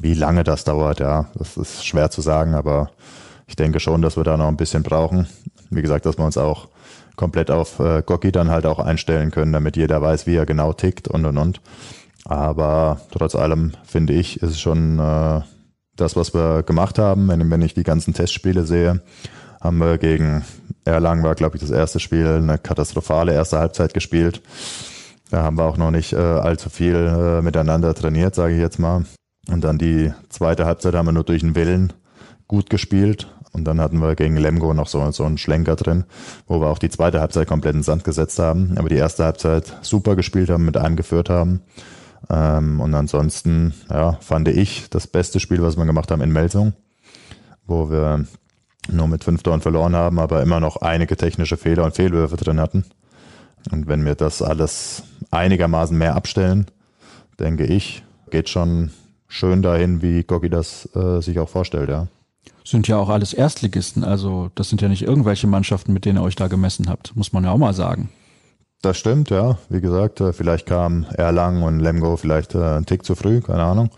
Wie 0.00 0.14
lange 0.14 0.44
das 0.44 0.64
dauert, 0.64 1.00
ja, 1.00 1.28
das 1.34 1.56
ist 1.56 1.86
schwer 1.86 2.10
zu 2.10 2.20
sagen, 2.20 2.54
aber 2.54 2.90
ich 3.52 3.56
denke 3.56 3.80
schon, 3.80 4.00
dass 4.00 4.16
wir 4.16 4.24
da 4.24 4.38
noch 4.38 4.48
ein 4.48 4.56
bisschen 4.56 4.82
brauchen. 4.82 5.26
Wie 5.68 5.82
gesagt, 5.82 6.06
dass 6.06 6.16
wir 6.16 6.24
uns 6.24 6.38
auch 6.38 6.68
komplett 7.16 7.50
auf 7.50 7.80
äh, 7.80 8.02
Gocki 8.02 8.32
dann 8.32 8.48
halt 8.48 8.64
auch 8.64 8.78
einstellen 8.78 9.30
können, 9.30 9.52
damit 9.52 9.76
jeder 9.76 10.00
weiß, 10.00 10.26
wie 10.26 10.36
er 10.36 10.46
genau 10.46 10.72
tickt 10.72 11.06
und 11.06 11.26
und 11.26 11.36
und. 11.36 11.60
Aber 12.24 13.02
trotz 13.10 13.34
allem 13.34 13.72
finde 13.84 14.14
ich, 14.14 14.42
ist 14.42 14.58
schon 14.58 14.98
äh, 14.98 15.42
das, 15.96 16.16
was 16.16 16.32
wir 16.32 16.62
gemacht 16.62 16.98
haben. 16.98 17.28
Wenn, 17.28 17.50
wenn 17.50 17.60
ich 17.60 17.74
die 17.74 17.82
ganzen 17.82 18.14
Testspiele 18.14 18.64
sehe, 18.64 19.02
haben 19.60 19.76
wir 19.76 19.98
gegen 19.98 20.46
Erlangen 20.86 21.22
war, 21.22 21.34
glaube 21.34 21.56
ich, 21.56 21.60
das 21.60 21.70
erste 21.70 22.00
Spiel 22.00 22.26
eine 22.26 22.56
katastrophale 22.56 23.34
erste 23.34 23.58
Halbzeit 23.58 23.92
gespielt. 23.92 24.40
Da 25.28 25.42
haben 25.42 25.58
wir 25.58 25.64
auch 25.64 25.76
noch 25.76 25.90
nicht 25.90 26.14
äh, 26.14 26.16
allzu 26.16 26.70
viel 26.70 26.94
äh, 26.94 27.42
miteinander 27.42 27.92
trainiert, 27.92 28.34
sage 28.34 28.54
ich 28.54 28.60
jetzt 28.60 28.78
mal. 28.78 29.04
Und 29.50 29.62
dann 29.62 29.76
die 29.76 30.10
zweite 30.30 30.64
Halbzeit 30.64 30.94
haben 30.94 31.04
wir 31.04 31.12
nur 31.12 31.24
durch 31.24 31.42
den 31.42 31.54
Willen 31.54 31.92
gut 32.48 32.70
gespielt. 32.70 33.28
Und 33.52 33.64
dann 33.64 33.80
hatten 33.80 33.98
wir 33.98 34.14
gegen 34.14 34.36
Lemgo 34.36 34.72
noch 34.72 34.88
so, 34.88 35.10
so 35.10 35.24
einen 35.24 35.36
Schlenker 35.36 35.76
drin, 35.76 36.04
wo 36.46 36.60
wir 36.60 36.68
auch 36.68 36.78
die 36.78 36.88
zweite 36.88 37.20
Halbzeit 37.20 37.48
komplett 37.48 37.74
in 37.74 37.82
Sand 37.82 38.02
gesetzt 38.02 38.38
haben. 38.38 38.74
Aber 38.76 38.88
die 38.88 38.96
erste 38.96 39.24
Halbzeit 39.24 39.76
super 39.82 40.16
gespielt 40.16 40.48
haben, 40.48 40.64
mit 40.64 40.76
einem 40.76 40.96
geführt 40.96 41.28
haben. 41.28 41.60
Ähm, 42.30 42.80
und 42.80 42.94
ansonsten, 42.94 43.74
ja, 43.90 44.12
fand 44.20 44.48
ich 44.48 44.88
das 44.88 45.06
beste 45.06 45.38
Spiel, 45.38 45.62
was 45.62 45.76
wir 45.76 45.84
gemacht 45.84 46.10
haben 46.10 46.22
in 46.22 46.32
Melsung, 46.32 46.72
wo 47.66 47.90
wir 47.90 48.24
nur 48.90 49.08
mit 49.08 49.22
fünf 49.22 49.42
Toren 49.42 49.60
verloren 49.60 49.94
haben, 49.94 50.18
aber 50.18 50.42
immer 50.42 50.60
noch 50.60 50.76
einige 50.76 51.16
technische 51.16 51.56
Fehler 51.56 51.84
und 51.84 51.94
Fehlwürfe 51.94 52.36
drin 52.36 52.58
hatten. 52.58 52.84
Und 53.70 53.86
wenn 53.86 54.04
wir 54.04 54.14
das 54.14 54.42
alles 54.42 55.04
einigermaßen 55.30 55.96
mehr 55.96 56.16
abstellen, 56.16 56.66
denke 57.38 57.64
ich, 57.64 58.02
geht 58.30 58.48
schon 58.48 58.90
schön 59.28 59.62
dahin, 59.62 60.02
wie 60.02 60.24
Gogi 60.24 60.50
das 60.50 60.88
äh, 60.96 61.20
sich 61.20 61.38
auch 61.38 61.48
vorstellt, 61.48 61.90
ja. 61.90 62.08
Sind 62.64 62.88
ja 62.88 62.96
auch 62.96 63.08
alles 63.08 63.32
Erstligisten, 63.32 64.04
also 64.04 64.50
das 64.54 64.68
sind 64.68 64.80
ja 64.82 64.88
nicht 64.88 65.02
irgendwelche 65.02 65.46
Mannschaften, 65.46 65.92
mit 65.92 66.04
denen 66.04 66.18
ihr 66.18 66.22
euch 66.22 66.36
da 66.36 66.48
gemessen 66.48 66.88
habt, 66.88 67.16
muss 67.16 67.32
man 67.32 67.44
ja 67.44 67.50
auch 67.50 67.58
mal 67.58 67.74
sagen. 67.74 68.10
Das 68.82 68.98
stimmt, 68.98 69.30
ja. 69.30 69.58
Wie 69.68 69.80
gesagt, 69.80 70.20
äh, 70.20 70.32
vielleicht 70.32 70.66
kam 70.66 71.06
Erlangen 71.14 71.62
und 71.62 71.78
Lemgo 71.78 72.16
vielleicht 72.16 72.56
äh, 72.56 72.78
ein 72.78 72.84
Tick 72.84 73.04
zu 73.04 73.14
früh, 73.14 73.40
keine 73.40 73.62
Ahnung. 73.62 73.90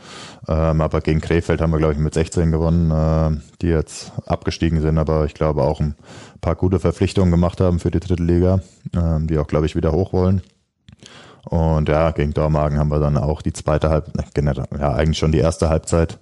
Ähm, 0.46 0.82
aber 0.82 1.00
gegen 1.00 1.22
Krefeld 1.22 1.62
haben 1.62 1.72
wir, 1.72 1.78
glaube 1.78 1.94
ich, 1.94 1.98
mit 1.98 2.12
16 2.12 2.50
gewonnen, 2.50 2.90
äh, 2.90 3.40
die 3.62 3.68
jetzt 3.68 4.12
abgestiegen 4.26 4.82
sind, 4.82 4.98
aber 4.98 5.24
ich 5.24 5.32
glaube 5.32 5.62
auch 5.62 5.80
ein 5.80 5.94
paar 6.42 6.54
gute 6.54 6.80
Verpflichtungen 6.80 7.30
gemacht 7.30 7.62
haben 7.62 7.78
für 7.78 7.90
die 7.90 7.98
dritte 7.98 8.22
Liga, 8.22 8.60
ähm, 8.94 9.26
die 9.26 9.38
auch, 9.38 9.46
glaube 9.46 9.64
ich, 9.64 9.74
wieder 9.74 9.92
hoch 9.92 10.12
wollen. 10.12 10.42
Und 11.48 11.88
ja, 11.88 12.10
gegen 12.10 12.34
Dormagen 12.34 12.78
haben 12.78 12.90
wir 12.90 13.00
dann 13.00 13.16
auch 13.16 13.40
die 13.40 13.54
zweite 13.54 13.88
Halbzeit, 13.88 14.68
ja, 14.78 14.92
eigentlich 14.92 15.18
schon 15.18 15.32
die 15.32 15.38
erste 15.38 15.70
Halbzeit 15.70 16.18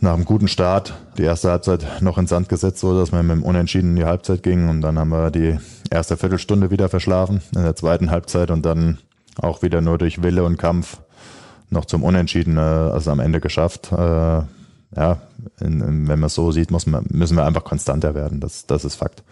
nach 0.00 0.14
einem 0.14 0.24
guten 0.24 0.48
Start 0.48 0.94
die 1.18 1.22
erste 1.22 1.50
Halbzeit 1.50 2.02
noch 2.02 2.18
ins 2.18 2.30
Sand 2.30 2.48
gesetzt, 2.48 2.80
so 2.80 2.98
dass 2.98 3.12
wir 3.12 3.22
mit 3.22 3.36
dem 3.36 3.42
Unentschieden 3.42 3.90
in 3.90 3.96
die 3.96 4.04
Halbzeit 4.04 4.42
gingen 4.42 4.68
und 4.68 4.80
dann 4.82 4.98
haben 4.98 5.10
wir 5.10 5.30
die 5.30 5.58
erste 5.90 6.16
Viertelstunde 6.16 6.70
wieder 6.70 6.88
verschlafen 6.88 7.40
in 7.54 7.62
der 7.62 7.76
zweiten 7.76 8.10
Halbzeit 8.10 8.50
und 8.50 8.66
dann 8.66 8.98
auch 9.40 9.62
wieder 9.62 9.80
nur 9.80 9.98
durch 9.98 10.22
Wille 10.22 10.44
und 10.44 10.58
Kampf 10.58 10.98
noch 11.70 11.84
zum 11.84 12.04
Unentschieden, 12.04 12.56
äh, 12.56 12.60
also 12.60 13.10
am 13.10 13.20
Ende 13.20 13.40
geschafft. 13.40 13.90
Äh, 13.92 14.42
ja, 14.94 15.18
in, 15.60 15.80
in, 15.80 16.08
wenn 16.08 16.20
man 16.20 16.24
es 16.24 16.34
so 16.34 16.52
sieht, 16.52 16.70
muss 16.70 16.86
man, 16.86 17.04
müssen 17.10 17.36
wir 17.36 17.44
einfach 17.44 17.64
konstanter 17.64 18.14
werden. 18.14 18.40
Das, 18.40 18.66
das 18.66 18.84
ist 18.84 18.94
Fakt. 18.94 19.22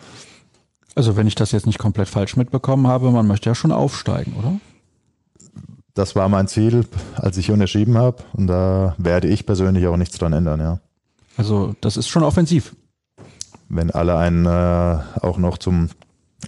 Also 0.95 1.17
wenn 1.17 1.27
ich 1.27 1.35
das 1.35 1.53
jetzt 1.53 1.67
nicht 1.67 1.79
komplett 1.79 2.09
falsch 2.09 2.37
mitbekommen 2.37 2.87
habe, 2.87 3.11
man 3.11 3.27
möchte 3.27 3.51
ja 3.51 3.55
schon 3.55 3.73
aufsteigen, 3.73 4.35
oder? 4.39 4.53
Das 5.95 6.17
war 6.17 6.29
mein 6.29 6.49
Ziel, 6.49 6.87
als 7.15 7.37
ich 7.37 7.51
unterschrieben 7.51 7.97
habe. 7.97 8.23
Und 8.33 8.49
da 8.49 8.95
werde 8.99 9.29
ich 9.29 9.47
persönlich 9.47 9.87
auch 9.87 9.97
nichts 9.97 10.19
dran 10.19 10.33
ändern, 10.33 10.61
ja. 10.61 10.81
Also 11.37 11.75
das 11.81 11.97
ist 11.97 12.09
schon 12.09 12.23
offensiv. 12.23 12.75
Wenn 13.69 13.91
alle 13.91 14.17
einen 14.17 14.47
äh, 14.47 14.99
auch 15.21 15.39
noch 15.39 15.59
zum 15.59 15.89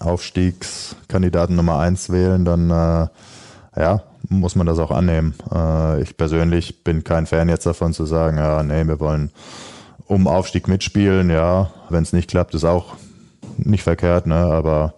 Aufstiegskandidaten 0.00 1.56
Nummer 1.56 1.78
eins 1.78 2.10
wählen, 2.10 2.44
dann 2.44 2.70
äh, 2.70 3.08
ja, 3.80 4.02
muss 4.28 4.56
man 4.56 4.66
das 4.66 4.78
auch 4.78 4.90
annehmen. 4.90 5.34
Äh, 5.52 6.02
ich 6.02 6.16
persönlich 6.16 6.84
bin 6.84 7.04
kein 7.04 7.26
Fan 7.26 7.48
jetzt 7.48 7.66
davon 7.66 7.92
zu 7.92 8.04
sagen, 8.04 8.36
ja, 8.36 8.62
nee, 8.62 8.86
wir 8.86 9.00
wollen 9.00 9.30
um 10.06 10.28
Aufstieg 10.28 10.68
mitspielen, 10.68 11.30
ja, 11.30 11.70
wenn 11.88 12.02
es 12.02 12.12
nicht 12.12 12.30
klappt, 12.30 12.54
ist 12.54 12.64
auch 12.64 12.94
nicht 13.58 13.82
verkehrt, 13.82 14.26
ne, 14.26 14.36
aber 14.36 14.94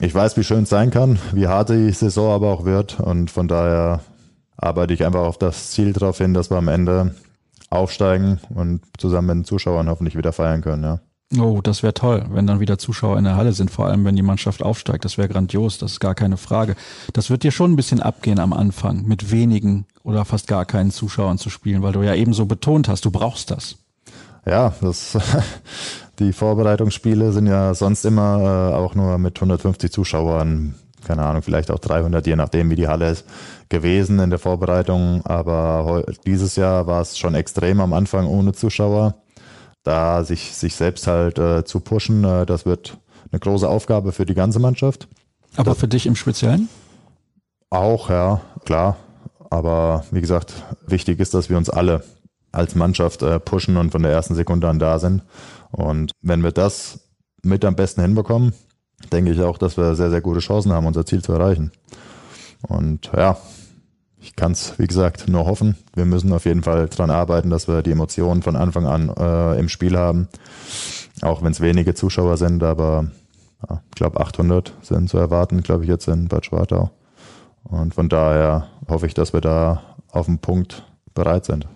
ich 0.00 0.14
weiß, 0.14 0.36
wie 0.36 0.44
schön 0.44 0.64
es 0.64 0.70
sein 0.70 0.90
kann, 0.90 1.18
wie 1.32 1.48
hart 1.48 1.70
die 1.70 1.90
Saison 1.90 2.32
aber 2.32 2.52
auch 2.52 2.64
wird 2.64 3.00
und 3.00 3.30
von 3.30 3.48
daher 3.48 4.00
arbeite 4.56 4.94
ich 4.94 5.04
einfach 5.04 5.22
auf 5.22 5.38
das 5.38 5.70
Ziel 5.70 5.92
darauf 5.92 6.18
hin, 6.18 6.34
dass 6.34 6.50
wir 6.50 6.56
am 6.56 6.68
Ende 6.68 7.14
aufsteigen 7.70 8.40
und 8.54 8.82
zusammen 8.98 9.26
mit 9.26 9.36
den 9.36 9.44
Zuschauern 9.44 9.88
hoffentlich 9.88 10.16
wieder 10.16 10.32
feiern 10.32 10.62
können, 10.62 10.84
ja. 10.84 11.00
Oh, 11.40 11.60
das 11.60 11.82
wäre 11.82 11.92
toll, 11.92 12.24
wenn 12.30 12.46
dann 12.46 12.60
wieder 12.60 12.78
Zuschauer 12.78 13.18
in 13.18 13.24
der 13.24 13.34
Halle 13.34 13.52
sind, 13.52 13.72
vor 13.72 13.86
allem 13.86 14.04
wenn 14.04 14.14
die 14.14 14.22
Mannschaft 14.22 14.62
aufsteigt. 14.62 15.04
Das 15.04 15.18
wäre 15.18 15.28
grandios, 15.28 15.76
das 15.76 15.92
ist 15.92 16.00
gar 16.00 16.14
keine 16.14 16.36
Frage. 16.36 16.76
Das 17.14 17.30
wird 17.30 17.42
dir 17.42 17.50
schon 17.50 17.72
ein 17.72 17.76
bisschen 17.76 18.00
abgehen 18.00 18.38
am 18.38 18.52
Anfang, 18.52 19.04
mit 19.06 19.32
wenigen 19.32 19.86
oder 20.04 20.24
fast 20.24 20.46
gar 20.46 20.64
keinen 20.64 20.92
Zuschauern 20.92 21.36
zu 21.36 21.50
spielen, 21.50 21.82
weil 21.82 21.92
du 21.92 22.02
ja 22.02 22.14
eben 22.14 22.32
so 22.32 22.46
betont 22.46 22.88
hast, 22.88 23.04
du 23.04 23.10
brauchst 23.10 23.50
das. 23.50 23.76
Ja, 24.46 24.72
das, 24.80 25.18
die 26.18 26.32
Vorbereitungsspiele 26.32 27.32
sind 27.32 27.46
ja 27.46 27.74
sonst 27.74 28.04
immer 28.04 28.72
äh, 28.72 28.74
auch 28.74 28.94
nur 28.94 29.18
mit 29.18 29.36
150 29.36 29.90
Zuschauern, 29.90 30.74
keine 31.04 31.24
Ahnung, 31.24 31.42
vielleicht 31.42 31.70
auch 31.70 31.78
300, 31.78 32.26
je 32.26 32.36
nachdem, 32.36 32.70
wie 32.70 32.76
die 32.76 32.88
Halle 32.88 33.10
ist, 33.10 33.24
gewesen 33.68 34.18
in 34.18 34.30
der 34.30 34.38
Vorbereitung. 34.38 35.24
Aber 35.24 36.04
dieses 36.26 36.56
Jahr 36.56 36.86
war 36.86 37.00
es 37.00 37.18
schon 37.18 37.34
extrem 37.34 37.80
am 37.80 37.92
Anfang 37.92 38.26
ohne 38.26 38.52
Zuschauer 38.52 39.14
da 39.86 40.24
sich, 40.24 40.52
sich 40.56 40.74
selbst 40.74 41.06
halt 41.06 41.38
äh, 41.38 41.64
zu 41.64 41.80
pushen, 41.80 42.24
äh, 42.24 42.44
das 42.44 42.66
wird 42.66 42.98
eine 43.30 43.38
große 43.38 43.68
Aufgabe 43.68 44.12
für 44.12 44.26
die 44.26 44.34
ganze 44.34 44.58
Mannschaft. 44.58 45.08
Aber 45.54 45.70
das, 45.70 45.78
für 45.78 45.88
dich 45.88 46.06
im 46.06 46.16
Speziellen? 46.16 46.68
Auch, 47.70 48.10
ja, 48.10 48.40
klar. 48.64 48.96
Aber 49.48 50.04
wie 50.10 50.20
gesagt, 50.20 50.54
wichtig 50.86 51.20
ist, 51.20 51.34
dass 51.34 51.48
wir 51.48 51.56
uns 51.56 51.70
alle 51.70 52.02
als 52.50 52.74
Mannschaft 52.74 53.22
äh, 53.22 53.38
pushen 53.38 53.76
und 53.76 53.92
von 53.92 54.02
der 54.02 54.10
ersten 54.10 54.34
Sekunde 54.34 54.68
an 54.68 54.80
da 54.80 54.98
sind. 54.98 55.22
Und 55.72 56.12
wenn 56.22 56.42
wir 56.42 56.52
das 56.52 57.00
mit 57.42 57.64
am 57.64 57.76
besten 57.76 58.02
hinbekommen, 58.02 58.52
denke 59.12 59.32
ich 59.32 59.40
auch, 59.40 59.58
dass 59.58 59.76
wir 59.76 59.94
sehr, 59.94 60.10
sehr 60.10 60.20
gute 60.20 60.40
Chancen 60.40 60.72
haben, 60.72 60.86
unser 60.86 61.06
Ziel 61.06 61.22
zu 61.22 61.32
erreichen. 61.32 61.72
Und 62.62 63.10
ja, 63.16 63.36
ich 64.18 64.34
kann 64.34 64.52
es, 64.52 64.78
wie 64.78 64.86
gesagt, 64.86 65.28
nur 65.28 65.46
hoffen. 65.46 65.76
Wir 65.94 66.04
müssen 66.04 66.32
auf 66.32 66.46
jeden 66.46 66.62
Fall 66.62 66.88
daran 66.88 67.10
arbeiten, 67.10 67.50
dass 67.50 67.68
wir 67.68 67.82
die 67.82 67.92
Emotionen 67.92 68.42
von 68.42 68.56
Anfang 68.56 68.86
an 68.86 69.08
äh, 69.16 69.58
im 69.58 69.68
Spiel 69.68 69.96
haben. 69.96 70.28
Auch 71.22 71.42
wenn 71.42 71.52
es 71.52 71.60
wenige 71.60 71.94
Zuschauer 71.94 72.36
sind, 72.36 72.62
aber 72.62 73.10
ja, 73.68 73.82
ich 73.88 73.94
glaube 73.94 74.20
800 74.20 74.72
sind 74.82 75.08
zu 75.08 75.18
erwarten, 75.18 75.62
glaube 75.62 75.84
ich, 75.84 75.88
jetzt 75.88 76.08
in 76.08 76.28
Bad 76.28 76.46
Schwartau. 76.46 76.90
Und 77.62 77.94
von 77.94 78.08
daher 78.08 78.68
hoffe 78.88 79.06
ich, 79.06 79.14
dass 79.14 79.32
wir 79.32 79.40
da 79.40 79.82
auf 80.10 80.26
den 80.26 80.38
Punkt 80.38 80.84
bereit 81.14 81.44
sind. 81.44 81.66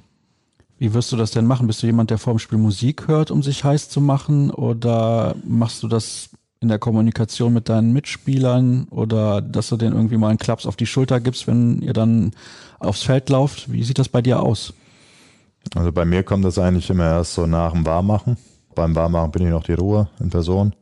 Wie 0.81 0.95
wirst 0.95 1.13
du 1.13 1.17
das 1.19 1.31
denn 1.31 1.45
machen? 1.45 1.67
Bist 1.67 1.83
du 1.83 1.87
jemand, 1.87 2.09
der 2.09 2.17
vorm 2.17 2.39
Spiel 2.39 2.57
Musik 2.57 3.07
hört, 3.07 3.31
um 3.31 3.43
sich 3.43 3.65
heiß 3.65 3.91
zu 3.91 4.01
machen? 4.01 4.51
Oder 4.51 5.37
machst 5.45 5.83
du 5.83 5.89
das 5.89 6.31
in 6.61 6.69
der 6.69 6.79
Kommunikation 6.79 7.53
mit 7.53 7.69
deinen 7.69 7.93
Mitspielern 7.93 8.89
oder 8.91 9.43
dass 9.43 9.69
du 9.69 9.77
denen 9.77 9.95
irgendwie 9.95 10.17
mal 10.17 10.31
einen 10.31 10.39
Klaps 10.39 10.65
auf 10.65 10.77
die 10.77 10.87
Schulter 10.87 11.21
gibst, 11.21 11.47
wenn 11.47 11.83
ihr 11.83 11.93
dann 11.93 12.31
aufs 12.79 13.03
Feld 13.03 13.29
lauft? 13.29 13.71
Wie 13.71 13.83
sieht 13.83 13.99
das 13.99 14.09
bei 14.09 14.23
dir 14.23 14.41
aus? 14.41 14.73
Also 15.75 15.93
bei 15.93 16.07
mir 16.07 16.23
kommt 16.23 16.47
das 16.47 16.59
eigentlich 16.59 16.89
immer 16.89 17.05
erst 17.05 17.35
so 17.35 17.47
nach 17.47 17.73
dem 17.73 17.85
Warmmachen. 17.85 18.39
Beim 18.75 18.97
Warmmachen 18.97 19.33
bin 19.33 19.45
ich 19.45 19.51
noch 19.51 19.65
die 19.65 19.75
Ruhe 19.75 20.09
in 20.19 20.31
Person. 20.31 20.75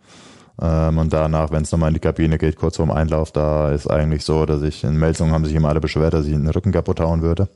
Ähm, 0.63 0.97
und 0.97 1.13
danach, 1.13 1.51
wenn 1.51 1.63
es 1.63 1.73
nochmal 1.73 1.89
in 1.89 1.95
die 1.95 2.01
Kabine 2.01 2.39
geht, 2.39 2.55
kurz 2.55 2.77
vorm 2.77 2.93
Einlauf, 2.93 3.33
da 3.33 3.73
ist 3.73 3.91
eigentlich 3.91 4.25
so, 4.25 4.47
dass 4.47 4.63
ich 4.63 4.85
in 4.85 4.97
Meldungen 4.97 5.35
haben 5.35 5.45
sich 5.45 5.57
immer 5.57 5.71
alle 5.71 5.81
beschwert, 5.81 6.15
dass 6.15 6.27
ich 6.27 6.33
den 6.35 6.49
Rücken 6.49 6.71
kaputt 6.71 7.01
hauen 7.01 7.21
würde. 7.21 7.49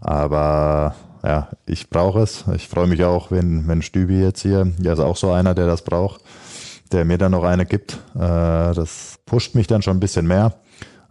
Aber 0.00 0.94
ja, 1.22 1.48
ich 1.66 1.90
brauche 1.90 2.20
es. 2.20 2.44
Ich 2.54 2.68
freue 2.68 2.86
mich 2.86 3.04
auch, 3.04 3.30
wenn, 3.30 3.68
wenn 3.68 3.82
Stübi 3.82 4.20
jetzt 4.20 4.42
hier, 4.42 4.72
ja, 4.80 4.92
ist 4.92 5.00
auch 5.00 5.16
so 5.16 5.30
einer, 5.32 5.54
der 5.54 5.66
das 5.66 5.82
braucht 5.82 6.20
der 6.92 7.04
mir 7.04 7.18
dann 7.18 7.32
noch 7.32 7.44
eine 7.44 7.66
gibt. 7.66 7.94
Äh, 8.14 8.18
das 8.18 9.18
pusht 9.26 9.54
mich 9.54 9.66
dann 9.66 9.82
schon 9.82 9.96
ein 9.96 10.00
bisschen 10.00 10.26
mehr, 10.26 10.54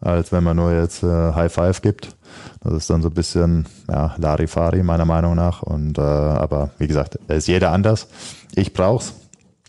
als 0.02 0.32
wenn 0.32 0.43
man 0.43 0.58
nur 0.58 0.74
jetzt 0.74 1.04
äh, 1.04 1.34
High 1.34 1.52
Five 1.52 1.82
gibt. 1.82 2.15
Das 2.62 2.74
ist 2.74 2.89
dann 2.89 3.02
so 3.02 3.10
ein 3.10 3.13
bisschen 3.13 3.65
ja, 3.88 4.15
Larifari 4.17 4.84
meiner 4.84 5.06
Meinung 5.06 5.36
nach. 5.36 5.63
Und 5.63 5.98
äh, 5.98 6.02
aber 6.02 6.72
wie 6.78 6.88
gesagt, 6.88 7.15
ist 7.28 7.48
jeder 7.48 7.72
anders. 7.72 8.08
Ich 8.56 8.74
brauch's 8.74 9.13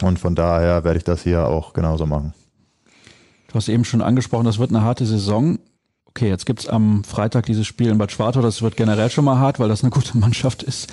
und 0.02 0.18
von 0.18 0.34
daher 0.34 0.84
werde 0.84 0.98
ich 0.98 1.04
das 1.04 1.22
hier 1.22 1.46
auch 1.46 1.72
genauso 1.72 2.06
machen. 2.06 2.34
Du 3.48 3.54
hast 3.54 3.68
eben 3.68 3.84
schon 3.84 4.02
angesprochen, 4.02 4.44
das 4.44 4.58
wird 4.58 4.70
eine 4.70 4.82
harte 4.82 5.06
Saison. 5.06 5.58
Okay, 6.10 6.28
jetzt 6.28 6.44
gibt's 6.44 6.68
am 6.68 7.04
Freitag 7.04 7.46
dieses 7.46 7.66
Spiel 7.66 7.88
in 7.88 7.98
Bad 7.98 8.10
Schwartau. 8.10 8.42
Das 8.42 8.62
wird 8.62 8.76
generell 8.76 9.10
schon 9.10 9.24
mal 9.24 9.38
hart, 9.38 9.60
weil 9.60 9.68
das 9.68 9.82
eine 9.82 9.90
gute 10.00 10.18
Mannschaft 10.18 10.62
ist. 10.62 10.88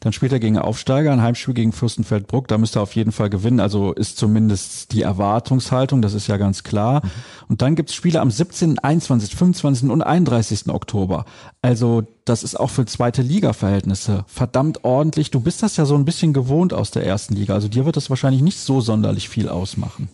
Dann 0.00 0.12
spielt 0.12 0.30
er 0.30 0.38
gegen 0.38 0.58
Aufsteiger, 0.58 1.10
ein 1.10 1.22
Heimspiel 1.22 1.54
gegen 1.54 1.72
Fürstenfeldbruck. 1.72 2.46
Da 2.48 2.58
müsste 2.58 2.78
er 2.78 2.82
auf 2.82 2.94
jeden 2.94 3.10
Fall 3.10 3.30
gewinnen. 3.30 3.60
Also 3.60 3.92
ist 3.92 4.18
zumindest 4.18 4.92
die 4.92 5.02
Erwartungshaltung, 5.02 6.02
das 6.02 6.14
ist 6.14 6.28
ja 6.28 6.36
ganz 6.36 6.62
klar. 6.62 7.04
Mhm. 7.04 7.10
Und 7.48 7.62
dann 7.62 7.74
gibt's 7.74 7.94
Spiele 7.94 8.20
am 8.20 8.30
17., 8.30 8.78
21., 8.78 9.34
25. 9.34 9.90
und 9.90 10.02
31. 10.02 10.68
Oktober. 10.68 11.24
Also 11.62 12.04
das 12.26 12.42
ist 12.42 12.60
auch 12.60 12.70
für 12.70 12.84
zweite 12.84 13.22
Liga-Verhältnisse 13.22 14.24
verdammt 14.26 14.84
ordentlich. 14.84 15.30
Du 15.30 15.40
bist 15.40 15.62
das 15.62 15.78
ja 15.78 15.86
so 15.86 15.94
ein 15.94 16.04
bisschen 16.04 16.32
gewohnt 16.34 16.74
aus 16.74 16.90
der 16.90 17.04
ersten 17.04 17.34
Liga. 17.34 17.54
Also 17.54 17.68
dir 17.68 17.86
wird 17.86 17.96
das 17.96 18.10
wahrscheinlich 18.10 18.42
nicht 18.42 18.60
so 18.60 18.80
sonderlich 18.80 19.28
viel 19.28 19.48
ausmachen. 19.48 20.08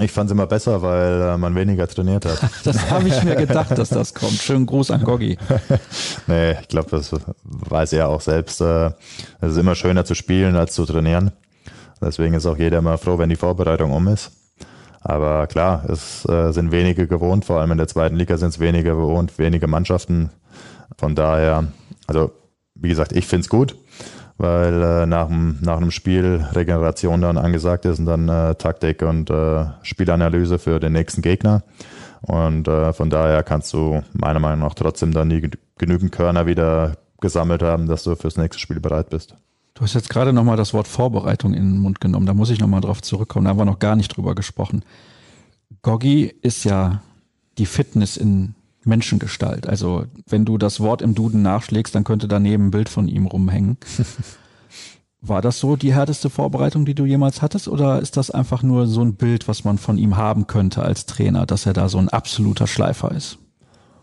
Ich 0.00 0.12
fand 0.12 0.30
es 0.30 0.32
immer 0.32 0.46
besser, 0.46 0.80
weil 0.82 1.20
äh, 1.20 1.36
man 1.36 1.54
weniger 1.54 1.86
trainiert 1.86 2.24
hat. 2.24 2.40
das 2.64 2.90
habe 2.90 3.08
ich 3.08 3.22
mir 3.22 3.36
gedacht, 3.36 3.76
dass 3.76 3.90
das 3.90 4.14
kommt. 4.14 4.32
Schönen 4.34 4.66
Gruß 4.66 4.90
an 4.90 5.04
Goggi. 5.04 5.36
nee, 6.26 6.52
ich 6.52 6.68
glaube, 6.68 6.90
das 6.90 7.14
weiß 7.44 7.92
er 7.92 8.08
auch 8.08 8.20
selbst. 8.20 8.60
Äh, 8.60 8.92
es 9.40 9.52
ist 9.52 9.58
immer 9.58 9.74
schöner 9.74 10.04
zu 10.04 10.14
spielen 10.14 10.56
als 10.56 10.74
zu 10.74 10.86
trainieren. 10.86 11.32
Deswegen 12.00 12.34
ist 12.34 12.46
auch 12.46 12.56
jeder 12.56 12.78
immer 12.78 12.96
froh, 12.96 13.18
wenn 13.18 13.28
die 13.28 13.36
Vorbereitung 13.36 13.92
um 13.92 14.08
ist. 14.08 14.32
Aber 15.02 15.46
klar, 15.46 15.84
es 15.88 16.26
äh, 16.26 16.52
sind 16.52 16.72
wenige 16.72 17.06
gewohnt, 17.06 17.44
vor 17.44 17.60
allem 17.60 17.72
in 17.72 17.78
der 17.78 17.88
zweiten 17.88 18.16
Liga 18.16 18.36
sind 18.36 18.50
es 18.50 18.60
wenige 18.60 18.90
gewohnt, 18.90 19.38
wenige 19.38 19.66
Mannschaften. 19.66 20.30
Von 20.98 21.14
daher, 21.14 21.68
also 22.06 22.32
wie 22.74 22.88
gesagt, 22.88 23.12
ich 23.12 23.26
finde 23.26 23.42
es 23.42 23.48
gut 23.48 23.76
weil 24.40 24.82
äh, 24.82 25.06
nach, 25.06 25.28
dem, 25.28 25.58
einem 25.66 25.90
Spiel 25.90 26.44
Regeneration 26.54 27.20
dann 27.20 27.36
angesagt 27.36 27.84
ist 27.84 27.98
und 27.98 28.06
dann 28.06 28.28
äh, 28.28 28.54
Taktik 28.54 29.02
und 29.02 29.28
äh, 29.28 29.66
Spielanalyse 29.82 30.58
für 30.58 30.80
den 30.80 30.94
nächsten 30.94 31.20
Gegner. 31.20 31.62
Und 32.22 32.66
äh, 32.66 32.94
von 32.94 33.10
daher 33.10 33.42
kannst 33.42 33.72
du 33.74 34.02
meiner 34.14 34.40
Meinung 34.40 34.60
nach 34.60 34.74
trotzdem 34.74 35.12
dann 35.12 35.28
nie 35.28 35.50
genügend 35.76 36.12
Körner 36.12 36.46
wieder 36.46 36.96
gesammelt 37.20 37.62
haben, 37.62 37.86
dass 37.86 38.02
du 38.04 38.16
fürs 38.16 38.38
nächste 38.38 38.58
Spiel 38.58 38.80
bereit 38.80 39.10
bist. 39.10 39.36
Du 39.74 39.82
hast 39.82 39.94
jetzt 39.94 40.08
gerade 40.08 40.32
nochmal 40.32 40.56
das 40.56 40.72
Wort 40.72 40.88
Vorbereitung 40.88 41.52
in 41.52 41.72
den 41.72 41.78
Mund 41.78 42.00
genommen. 42.00 42.24
Da 42.24 42.32
muss 42.32 42.50
ich 42.50 42.60
nochmal 42.60 42.80
drauf 42.80 43.02
zurückkommen. 43.02 43.44
Da 43.44 43.50
haben 43.50 43.58
wir 43.58 43.66
noch 43.66 43.78
gar 43.78 43.94
nicht 43.94 44.16
drüber 44.16 44.34
gesprochen. 44.34 44.84
Goggi 45.82 46.34
ist 46.42 46.64
ja 46.64 47.02
die 47.58 47.66
Fitness 47.66 48.16
in 48.16 48.54
Menschengestalt. 48.84 49.68
Also 49.68 50.06
wenn 50.26 50.44
du 50.44 50.58
das 50.58 50.80
Wort 50.80 51.02
im 51.02 51.14
Duden 51.14 51.42
nachschlägst, 51.42 51.94
dann 51.94 52.04
könnte 52.04 52.28
daneben 52.28 52.66
ein 52.66 52.70
Bild 52.70 52.88
von 52.88 53.08
ihm 53.08 53.26
rumhängen. 53.26 53.76
War 55.22 55.42
das 55.42 55.58
so 55.58 55.76
die 55.76 55.92
härteste 55.92 56.30
Vorbereitung, 56.30 56.86
die 56.86 56.94
du 56.94 57.04
jemals 57.04 57.42
hattest, 57.42 57.68
oder 57.68 58.00
ist 58.00 58.16
das 58.16 58.30
einfach 58.30 58.62
nur 58.62 58.86
so 58.86 59.02
ein 59.02 59.16
Bild, 59.16 59.48
was 59.48 59.64
man 59.64 59.76
von 59.76 59.98
ihm 59.98 60.16
haben 60.16 60.46
könnte 60.46 60.82
als 60.82 61.04
Trainer, 61.04 61.44
dass 61.44 61.66
er 61.66 61.74
da 61.74 61.90
so 61.90 61.98
ein 61.98 62.08
absoluter 62.08 62.66
Schleifer 62.66 63.10
ist? 63.12 63.38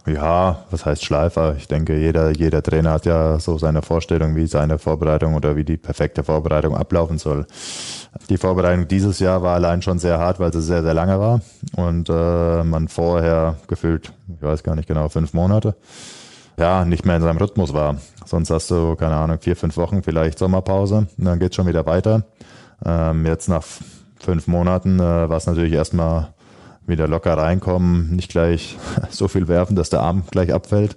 Ja, 0.07 0.63
was 0.71 0.85
heißt 0.85 1.03
Schleifer? 1.03 1.55
Ich 1.57 1.67
denke, 1.67 1.97
jeder, 1.97 2.31
jeder 2.31 2.63
Trainer 2.63 2.91
hat 2.91 3.05
ja 3.05 3.39
so 3.39 3.57
seine 3.57 3.81
Vorstellung, 3.81 4.37
wie 4.37 4.47
seine 4.47 4.79
Vorbereitung 4.79 5.35
oder 5.35 5.57
wie 5.57 5.65
die 5.65 5.75
perfekte 5.75 6.23
Vorbereitung 6.23 6.77
ablaufen 6.77 7.17
soll. 7.17 7.45
Die 8.29 8.37
Vorbereitung 8.37 8.87
dieses 8.87 9.19
Jahr 9.19 9.41
war 9.41 9.55
allein 9.55 9.81
schon 9.81 9.99
sehr 9.99 10.17
hart, 10.17 10.39
weil 10.39 10.53
sie 10.53 10.61
sehr, 10.61 10.81
sehr 10.81 10.93
lange 10.93 11.19
war 11.19 11.41
und 11.75 12.09
äh, 12.09 12.63
man 12.63 12.87
vorher 12.87 13.57
gefühlt, 13.67 14.13
ich 14.33 14.41
weiß 14.41 14.63
gar 14.63 14.75
nicht 14.75 14.87
genau, 14.87 15.09
fünf 15.09 15.33
Monate, 15.33 15.75
ja, 16.57 16.85
nicht 16.85 17.05
mehr 17.05 17.17
in 17.17 17.21
seinem 17.21 17.37
Rhythmus 17.37 17.73
war. 17.73 17.97
Sonst 18.25 18.49
hast 18.49 18.71
du, 18.71 18.95
keine 18.95 19.15
Ahnung, 19.15 19.39
vier, 19.41 19.57
fünf 19.57 19.75
Wochen 19.75 20.03
vielleicht 20.03 20.39
Sommerpause 20.39 21.07
und 21.17 21.25
dann 21.25 21.37
geht's 21.37 21.57
schon 21.57 21.67
wieder 21.67 21.85
weiter. 21.85 22.23
Ähm, 22.85 23.25
jetzt 23.25 23.49
nach 23.49 23.63
fünf 24.19 24.47
Monaten 24.47 24.99
äh, 24.99 25.29
war 25.29 25.35
es 25.35 25.47
natürlich 25.47 25.73
erstmal 25.73 26.29
wieder 26.87 27.07
locker 27.07 27.37
reinkommen, 27.37 28.15
nicht 28.15 28.31
gleich 28.31 28.77
so 29.09 29.27
viel 29.27 29.47
werfen, 29.47 29.75
dass 29.75 29.89
der 29.89 30.01
Arm 30.01 30.23
gleich 30.31 30.53
abfällt. 30.53 30.95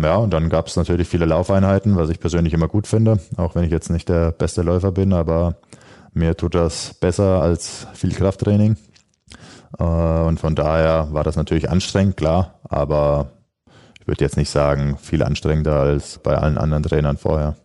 Ja, 0.00 0.16
und 0.16 0.32
dann 0.32 0.48
gab 0.48 0.68
es 0.68 0.76
natürlich 0.76 1.06
viele 1.08 1.26
Laufeinheiten, 1.26 1.96
was 1.96 2.08
ich 2.08 2.18
persönlich 2.18 2.54
immer 2.54 2.68
gut 2.68 2.86
finde, 2.86 3.18
auch 3.36 3.54
wenn 3.54 3.64
ich 3.64 3.70
jetzt 3.70 3.90
nicht 3.90 4.08
der 4.08 4.32
beste 4.32 4.62
Läufer 4.62 4.90
bin, 4.90 5.12
aber 5.12 5.56
mir 6.14 6.36
tut 6.36 6.54
das 6.54 6.94
besser 6.94 7.42
als 7.42 7.86
viel 7.92 8.14
Krafttraining. 8.14 8.76
Äh, 9.78 9.84
und 9.84 10.40
von 10.40 10.54
daher 10.54 11.08
war 11.12 11.24
das 11.24 11.36
natürlich 11.36 11.68
anstrengend, 11.68 12.16
klar, 12.16 12.60
aber 12.64 13.32
ich 14.00 14.06
würde 14.06 14.24
jetzt 14.24 14.36
nicht 14.36 14.50
sagen, 14.50 14.96
viel 14.98 15.22
anstrengender 15.22 15.80
als 15.80 16.18
bei 16.18 16.36
allen 16.36 16.58
anderen 16.58 16.82
Trainern 16.82 17.18
vorher. 17.18 17.56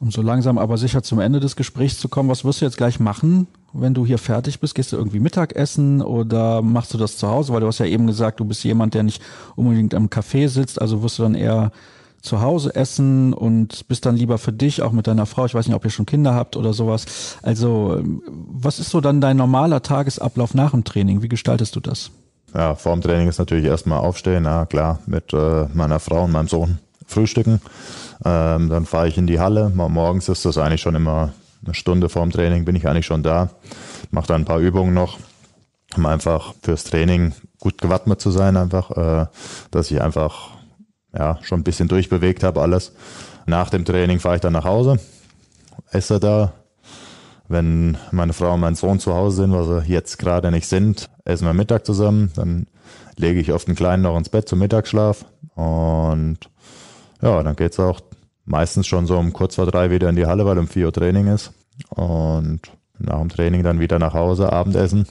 Um 0.00 0.10
so 0.10 0.22
langsam 0.22 0.56
aber 0.56 0.78
sicher 0.78 1.02
zum 1.02 1.20
Ende 1.20 1.40
des 1.40 1.56
Gesprächs 1.56 1.98
zu 1.98 2.08
kommen, 2.08 2.30
was 2.30 2.42
wirst 2.42 2.62
du 2.62 2.64
jetzt 2.64 2.78
gleich 2.78 3.00
machen, 3.00 3.46
wenn 3.74 3.92
du 3.92 4.06
hier 4.06 4.16
fertig 4.16 4.58
bist? 4.58 4.74
Gehst 4.74 4.92
du 4.92 4.96
irgendwie 4.96 5.20
Mittagessen 5.20 6.00
oder 6.00 6.62
machst 6.62 6.94
du 6.94 6.98
das 6.98 7.18
zu 7.18 7.28
Hause? 7.28 7.52
Weil 7.52 7.60
du 7.60 7.66
hast 7.66 7.80
ja 7.80 7.86
eben 7.86 8.06
gesagt, 8.06 8.40
du 8.40 8.46
bist 8.46 8.64
jemand, 8.64 8.94
der 8.94 9.02
nicht 9.02 9.20
unbedingt 9.56 9.94
am 9.94 10.06
Café 10.06 10.48
sitzt, 10.48 10.80
also 10.80 11.02
wirst 11.02 11.18
du 11.18 11.24
dann 11.24 11.34
eher 11.34 11.70
zu 12.22 12.40
Hause 12.40 12.74
essen 12.74 13.34
und 13.34 13.88
bist 13.88 14.06
dann 14.06 14.16
lieber 14.16 14.38
für 14.38 14.54
dich, 14.54 14.80
auch 14.80 14.92
mit 14.92 15.06
deiner 15.06 15.26
Frau. 15.26 15.44
Ich 15.44 15.54
weiß 15.54 15.66
nicht, 15.66 15.76
ob 15.76 15.84
ihr 15.84 15.90
schon 15.90 16.06
Kinder 16.06 16.34
habt 16.34 16.56
oder 16.56 16.72
sowas. 16.72 17.36
Also, 17.42 18.02
was 18.02 18.78
ist 18.78 18.90
so 18.90 19.02
dann 19.02 19.20
dein 19.20 19.36
normaler 19.36 19.82
Tagesablauf 19.82 20.54
nach 20.54 20.70
dem 20.70 20.84
Training? 20.84 21.20
Wie 21.20 21.28
gestaltest 21.28 21.76
du 21.76 21.80
das? 21.80 22.10
Ja, 22.54 22.74
vor 22.74 22.94
dem 22.94 23.02
Training 23.02 23.28
ist 23.28 23.38
natürlich 23.38 23.66
erstmal 23.66 24.00
aufstehen, 24.00 24.44
ja 24.44 24.64
klar, 24.64 25.00
mit 25.06 25.34
äh, 25.34 25.66
meiner 25.74 26.00
Frau 26.00 26.24
und 26.24 26.32
meinem 26.32 26.48
Sohn 26.48 26.78
frühstücken. 27.10 27.60
Ähm, 28.24 28.68
dann 28.68 28.86
fahre 28.86 29.08
ich 29.08 29.18
in 29.18 29.26
die 29.26 29.40
Halle. 29.40 29.70
Morgens 29.70 30.28
ist 30.28 30.44
das 30.44 30.58
eigentlich 30.58 30.80
schon 30.80 30.94
immer 30.94 31.32
eine 31.64 31.74
Stunde 31.74 32.08
vorm 32.08 32.30
Training, 32.30 32.64
bin 32.64 32.76
ich 32.76 32.86
eigentlich 32.86 33.06
schon 33.06 33.22
da. 33.22 33.50
Mache 34.10 34.28
dann 34.28 34.42
ein 34.42 34.46
paar 34.46 34.58
Übungen 34.58 34.94
noch, 34.94 35.18
um 35.96 36.06
einfach 36.06 36.54
fürs 36.62 36.84
Training 36.84 37.32
gut 37.58 37.80
gewappnet 37.80 38.20
zu 38.20 38.30
sein, 38.30 38.56
einfach, 38.56 38.90
äh, 38.90 39.26
dass 39.70 39.90
ich 39.90 40.00
einfach 40.00 40.50
ja, 41.14 41.38
schon 41.42 41.60
ein 41.60 41.64
bisschen 41.64 41.88
durchbewegt 41.88 42.42
habe 42.42 42.60
alles. 42.60 42.92
Nach 43.46 43.70
dem 43.70 43.84
Training 43.84 44.20
fahre 44.20 44.36
ich 44.36 44.40
dann 44.40 44.52
nach 44.52 44.64
Hause, 44.64 44.98
esse 45.90 46.20
da. 46.20 46.52
Wenn 47.48 47.98
meine 48.12 48.32
Frau 48.32 48.54
und 48.54 48.60
mein 48.60 48.76
Sohn 48.76 49.00
zu 49.00 49.12
Hause 49.12 49.38
sind, 49.38 49.52
was 49.52 49.66
sie 49.66 49.92
jetzt 49.92 50.18
gerade 50.18 50.52
nicht 50.52 50.68
sind, 50.68 51.10
essen 51.24 51.46
wir 51.46 51.52
Mittag 51.52 51.84
zusammen. 51.84 52.30
Dann 52.36 52.68
lege 53.16 53.40
ich 53.40 53.52
oft 53.52 53.66
einen 53.66 53.76
Kleinen 53.76 54.04
noch 54.04 54.16
ins 54.16 54.28
Bett 54.28 54.48
zum 54.48 54.60
Mittagsschlaf. 54.60 55.24
Und 55.56 56.38
ja, 57.22 57.42
dann 57.42 57.56
geht's 57.56 57.78
auch 57.78 58.00
meistens 58.44 58.86
schon 58.86 59.06
so 59.06 59.18
um 59.18 59.32
kurz 59.32 59.54
vor 59.56 59.66
drei 59.66 59.90
wieder 59.90 60.08
in 60.08 60.16
die 60.16 60.26
Halle, 60.26 60.44
weil 60.46 60.58
um 60.58 60.68
vier 60.68 60.86
Uhr 60.86 60.92
Training 60.92 61.28
ist. 61.28 61.52
Und 61.90 62.60
nach 62.98 63.18
dem 63.18 63.28
Training 63.28 63.62
dann 63.62 63.80
wieder 63.80 63.98
nach 63.98 64.14
Hause, 64.14 64.52
Abendessen. 64.52 65.06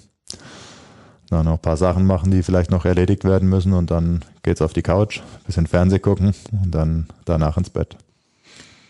Dann 1.29 1.45
noch 1.45 1.53
ein 1.53 1.59
paar 1.59 1.77
Sachen 1.77 2.05
machen, 2.05 2.31
die 2.31 2.43
vielleicht 2.43 2.71
noch 2.71 2.85
erledigt 2.85 3.23
werden 3.23 3.49
müssen. 3.49 3.73
Und 3.73 3.91
dann 3.91 4.23
geht's 4.43 4.61
auf 4.61 4.73
die 4.73 4.81
Couch, 4.81 5.21
bisschen 5.45 5.67
Fernseh 5.67 5.99
gucken 5.99 6.33
und 6.51 6.71
dann 6.71 7.07
danach 7.25 7.57
ins 7.57 7.69
Bett. 7.69 7.97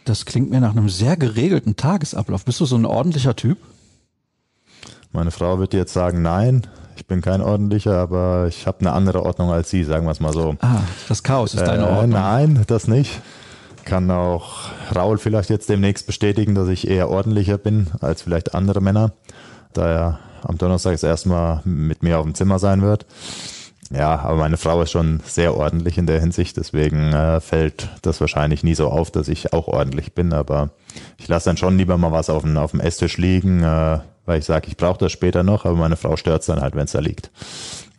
Das 0.05 0.25
klingt 0.25 0.49
mir 0.49 0.62
nach 0.62 0.71
einem 0.71 0.89
sehr 0.89 1.17
geregelten 1.17 1.75
Tagesablauf. 1.75 2.45
Bist 2.45 2.60
du 2.60 2.65
so 2.65 2.75
ein 2.75 2.86
ordentlicher 2.86 3.36
Typ? 3.36 3.58
Meine 5.12 5.32
Frau 5.32 5.60
wird 5.60 5.73
jetzt 5.73 5.93
sagen, 5.93 6.21
nein, 6.21 6.67
ich 6.99 7.07
bin 7.07 7.21
kein 7.21 7.41
ordentlicher, 7.41 7.97
aber 7.97 8.47
ich 8.49 8.67
habe 8.67 8.81
eine 8.81 8.91
andere 8.91 9.23
Ordnung 9.23 9.51
als 9.51 9.69
sie, 9.69 9.85
sagen 9.85 10.05
wir 10.05 10.12
es 10.12 10.19
mal 10.19 10.33
so. 10.33 10.55
Ah, 10.59 10.81
das 11.07 11.23
Chaos 11.23 11.53
ist 11.53 11.65
deine 11.65 11.83
äh, 11.83 11.89
Ordnung. 11.89 12.09
Nein, 12.09 12.63
das 12.67 12.89
nicht. 12.89 13.21
Kann 13.85 14.12
auch 14.12 14.69
Raul 14.93 15.17
vielleicht 15.17 15.49
jetzt 15.49 15.69
demnächst 15.69 16.05
bestätigen, 16.07 16.55
dass 16.55 16.67
ich 16.67 16.89
eher 16.89 17.09
ordentlicher 17.09 17.57
bin 17.57 17.88
als 18.01 18.21
vielleicht 18.21 18.53
andere 18.53 18.81
Männer, 18.81 19.13
da 19.71 19.88
er 19.88 20.19
am 20.43 20.57
Donnerstag 20.57 20.91
das 20.91 21.03
erste 21.03 21.29
Mal 21.29 21.62
mit 21.63 22.03
mir 22.03 22.19
auf 22.19 22.25
dem 22.25 22.35
Zimmer 22.35 22.59
sein 22.59 22.81
wird. 22.81 23.05
Ja, 23.91 24.19
aber 24.19 24.35
meine 24.35 24.57
Frau 24.57 24.81
ist 24.81 24.91
schon 24.91 25.21
sehr 25.25 25.55
ordentlich 25.55 25.97
in 25.97 26.05
der 26.05 26.19
Hinsicht, 26.19 26.57
deswegen 26.57 27.13
äh, 27.13 27.39
fällt 27.39 27.89
das 28.01 28.19
wahrscheinlich 28.19 28.62
nie 28.62 28.75
so 28.75 28.89
auf, 28.89 29.09
dass 29.09 29.29
ich 29.29 29.53
auch 29.53 29.67
ordentlich 29.67 30.13
bin, 30.13 30.33
aber 30.33 30.69
ich 31.17 31.29
lasse 31.29 31.49
dann 31.49 31.57
schon 31.57 31.77
lieber 31.77 31.97
mal 31.97 32.12
was 32.12 32.29
auf 32.29 32.43
dem, 32.43 32.57
auf 32.57 32.71
dem 32.71 32.81
Esstisch 32.81 33.17
liegen, 33.17 33.63
äh, 33.63 34.00
weil 34.30 34.40
ich 34.40 34.46
sage, 34.46 34.67
ich 34.67 34.77
brauche 34.77 35.00
das 35.00 35.12
später 35.12 35.42
noch, 35.42 35.65
aber 35.65 35.75
meine 35.75 35.98
Frau 35.98 36.15
stört 36.15 36.42
es 36.42 36.46
dann 36.46 36.62
halt, 36.62 36.75
wenn 36.75 36.86
es 36.86 36.92
da 36.92 37.00
liegt. 37.00 37.32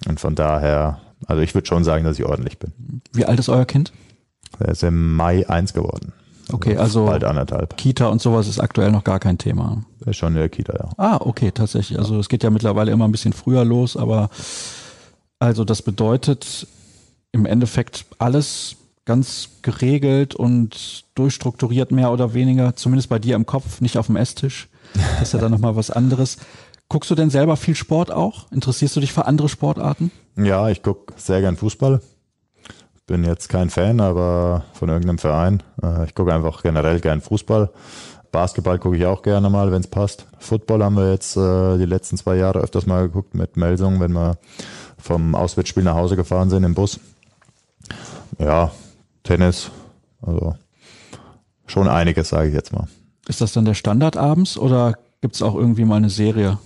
Und 0.09 0.21
von 0.21 0.37
daher, 0.37 1.01
also 1.27 1.43
ich 1.43 1.55
würde 1.55 1.67
schon 1.67 1.83
sagen, 1.83 2.05
dass 2.05 2.19
ich 2.19 2.25
ordentlich 2.25 2.59
bin. 2.59 2.73
Wie 3.13 3.25
alt 3.25 3.41
ist 3.41 3.49
euer 3.49 3.65
Kind? 3.65 3.93
Er 4.61 4.69
ist 4.69 4.85
im 4.85 5.17
Mai 5.17 5.49
eins 5.49 5.75
geworden. 5.75 6.13
Okay, 6.53 6.77
also, 6.77 7.07
bald 7.07 7.25
anderthalb. 7.25 7.77
Kita 7.77 8.07
und 8.07 8.23
sowas 8.23 8.47
ist 8.47 8.61
aktuell 8.61 8.93
noch 8.93 9.03
gar 9.03 9.19
kein 9.19 9.39
Thema. 9.39 9.83
Ist 10.07 10.17
schon 10.17 10.35
in 10.35 10.39
der 10.39 10.49
Kita, 10.49 10.73
ja. 10.73 10.89
Ah, 10.97 11.19
okay, 11.21 11.51
tatsächlich. 11.51 11.99
Also 11.99 12.19
es 12.21 12.29
geht 12.29 12.45
ja 12.45 12.51
mittlerweile 12.51 12.93
immer 12.93 13.07
ein 13.07 13.13
bisschen 13.13 13.33
früher 13.33 13.65
los, 13.65 13.97
aber 13.97 14.31
also 15.41 15.65
das 15.65 15.83
bedeutet 15.83 16.69
im 17.33 17.45
Endeffekt 17.45 18.07
alles 18.19 18.77
ganz 19.05 19.49
geregelt 19.63 20.37
und 20.37 21.05
durchstrukturiert 21.17 21.91
mehr 21.91 22.13
oder 22.13 22.35
weniger, 22.35 22.77
zumindest 22.77 23.09
bei 23.09 23.19
dir 23.19 23.35
im 23.35 23.47
Kopf, 23.47 23.81
nicht 23.81 23.99
auf 23.99 24.07
dem 24.07 24.17
Esstisch. 24.17 24.69
Das 24.95 25.23
ist 25.23 25.33
ja 25.33 25.39
dann 25.39 25.53
nochmal 25.53 25.77
was 25.77 25.91
anderes. 25.91 26.37
Guckst 26.89 27.11
du 27.11 27.15
denn 27.15 27.31
selber 27.31 27.57
viel 27.57 27.77
Sport 27.77 28.11
auch? 28.11 28.51
Interessierst 28.51 28.97
du 28.97 29.01
dich 29.01 29.13
für 29.13 29.27
andere 29.27 29.49
Sportarten? 29.49 30.11
Ja, 30.37 30.69
ich 30.69 30.83
gucke 30.83 31.13
sehr 31.17 31.41
gern 31.41 31.57
Fußball. 31.57 32.01
Bin 33.07 33.25
jetzt 33.25 33.49
kein 33.49 33.71
Fan, 33.71 34.01
aber 34.01 34.65
von 34.73 34.89
irgendeinem 34.89 35.19
Verein. 35.19 35.63
Äh, 35.83 36.05
ich 36.05 36.15
gucke 36.15 36.35
einfach 36.35 36.63
generell 36.63 37.01
gern 37.01 37.21
Fußball. 37.21 37.71
Basketball 38.33 38.79
gucke 38.79 38.97
ich 38.97 39.07
auch 39.07 39.23
gerne 39.23 39.51
mal, 39.51 39.73
wenn 39.73 39.81
es 39.81 39.89
passt. 39.89 40.27
Football 40.39 40.85
haben 40.85 40.97
wir 40.97 41.11
jetzt 41.13 41.37
äh, 41.37 41.79
die 41.79 41.87
letzten 41.87 42.17
zwei 42.17 42.37
Jahre 42.37 42.61
öfters 42.61 42.87
mal 42.87 43.03
geguckt 43.03 43.35
mit 43.35 43.57
Melsung, 43.57 44.01
wenn 44.01 44.13
wir 44.13 44.39
vom 44.99 45.35
Auswärtsspiel 45.35 45.83
nach 45.83 45.97
Hause 45.97 46.17
gefahren 46.17 46.51
sind 46.51 46.65
im 46.65 46.75
Bus. 46.75 47.01
Ja, 48.39 48.71
Tennis, 49.23 49.71
also 50.23 50.57
schon 51.67 51.89
einiges, 51.89 52.29
sage 52.29 52.49
ich 52.49 52.55
jetzt 52.55 52.73
mal. 52.73 52.87
Ist 53.31 53.41
das 53.41 53.53
dann 53.53 53.65
der 53.65 53.75
Standard 53.75 54.17
abends 54.17 54.59
oder 54.59 54.95
gibt 55.21 55.37
es 55.37 55.43
auch 55.43 55.55
irgendwie 55.55 55.85
mal 55.85 55.95
eine 55.95 56.11
Serie, 56.11 56.59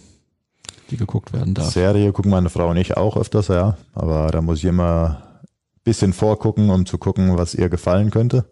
die 0.90 0.96
geguckt 0.96 1.34
werden 1.34 1.52
darf? 1.52 1.70
Serie 1.70 2.10
gucken 2.10 2.30
meine 2.30 2.48
Frau 2.48 2.70
und 2.70 2.78
ich 2.78 2.96
auch 2.96 3.18
öfters, 3.18 3.48
ja. 3.48 3.76
Aber 3.92 4.28
da 4.28 4.40
muss 4.40 4.60
ich 4.60 4.64
immer 4.64 5.18
ein 5.42 5.48
bisschen 5.84 6.14
vorgucken, 6.14 6.70
um 6.70 6.86
zu 6.86 6.96
gucken, 6.96 7.36
was 7.36 7.54
ihr 7.54 7.68
gefallen 7.68 8.10
könnte. 8.10 8.46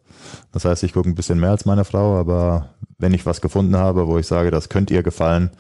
Das 0.53 0.67
heißt, 0.67 0.83
ich 0.83 0.93
gucke 0.93 1.09
ein 1.09 1.15
bisschen 1.15 1.41
mehr 1.41 1.53
als 1.53 1.65
meine 1.65 1.87
Frau, 1.87 2.19
aber 2.19 2.75
wenn 2.99 3.15
ich 3.15 3.25
was 3.25 3.41
gefunden 3.41 3.77
habe, 3.77 4.07
wo 4.07 4.19
ich 4.19 4.27
sage, 4.27 4.51
das 4.51 4.69
könnte 4.69 4.93
ihr 4.93 5.03
gefallen, 5.03 5.51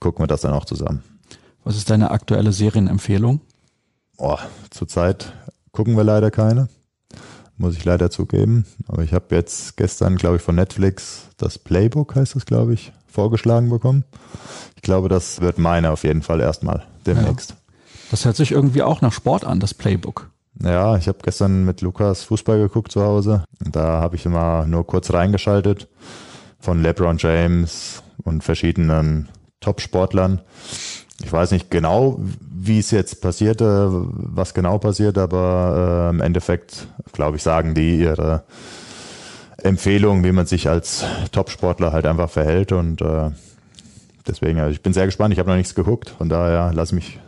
gucken 0.00 0.22
wir 0.22 0.28
das 0.28 0.40
dann 0.40 0.54
auch 0.54 0.64
zusammen. 0.64 1.02
Was 1.62 1.76
ist 1.76 1.90
deine 1.90 2.10
aktuelle 2.10 2.52
Serienempfehlung? 2.52 3.42
Oh, 4.16 4.38
zurzeit 4.70 5.34
gucken 5.72 5.94
wir 5.94 6.04
leider 6.04 6.30
keine, 6.30 6.68
muss 7.62 7.76
ich 7.76 7.84
leider 7.84 8.10
zugeben. 8.10 8.66
Aber 8.88 9.02
ich 9.02 9.14
habe 9.14 9.34
jetzt 9.34 9.76
gestern, 9.76 10.16
glaube 10.16 10.36
ich, 10.36 10.42
von 10.42 10.56
Netflix 10.56 11.28
das 11.38 11.58
Playbook, 11.58 12.16
heißt 12.16 12.34
das, 12.34 12.44
glaube 12.44 12.74
ich, 12.74 12.92
vorgeschlagen 13.06 13.70
bekommen. 13.70 14.04
Ich 14.76 14.82
glaube, 14.82 15.08
das 15.08 15.40
wird 15.40 15.58
meine 15.58 15.92
auf 15.92 16.02
jeden 16.02 16.22
Fall 16.22 16.40
erstmal 16.40 16.84
demnächst. 17.06 17.50
Ja. 17.50 17.56
Das 18.10 18.24
hört 18.24 18.36
sich 18.36 18.50
irgendwie 18.50 18.82
auch 18.82 19.00
nach 19.00 19.12
Sport 19.12 19.44
an, 19.44 19.60
das 19.60 19.74
Playbook. 19.74 20.28
Ja, 20.60 20.96
ich 20.96 21.06
habe 21.06 21.18
gestern 21.22 21.64
mit 21.64 21.80
Lukas 21.80 22.24
Fußball 22.24 22.58
geguckt 22.58 22.90
zu 22.92 23.02
Hause. 23.02 23.44
Da 23.60 24.00
habe 24.00 24.16
ich 24.16 24.26
immer 24.26 24.66
nur 24.66 24.86
kurz 24.86 25.12
reingeschaltet 25.12 25.88
von 26.58 26.82
LeBron 26.82 27.16
James 27.18 28.02
und 28.24 28.42
verschiedenen 28.42 29.28
Top-Sportlern. 29.60 30.40
Ich 31.22 31.32
weiß 31.32 31.52
nicht 31.52 31.70
genau, 31.70 32.18
wie 32.50 32.78
es 32.78 32.90
jetzt 32.90 33.20
passierte, 33.20 33.88
was 33.90 34.54
genau 34.54 34.78
passiert, 34.78 35.18
aber 35.18 36.08
äh, 36.08 36.14
im 36.14 36.20
Endeffekt, 36.20 36.86
glaube 37.12 37.36
ich, 37.36 37.42
sagen 37.42 37.74
die 37.74 38.00
ihre 38.00 38.44
Empfehlung, 39.58 40.24
wie 40.24 40.32
man 40.32 40.46
sich 40.46 40.68
als 40.68 41.04
Top-Sportler 41.30 41.92
halt 41.92 42.06
einfach 42.06 42.30
verhält 42.30 42.72
und 42.72 43.00
äh, 43.00 43.30
deswegen, 44.26 44.58
also 44.58 44.72
ich 44.72 44.82
bin 44.82 44.92
sehr 44.92 45.06
gespannt. 45.06 45.32
Ich 45.32 45.38
habe 45.38 45.50
noch 45.50 45.56
nichts 45.56 45.74
geguckt, 45.74 46.10
von 46.10 46.28
daher 46.28 46.72
lass 46.74 46.92
mich 46.92 47.20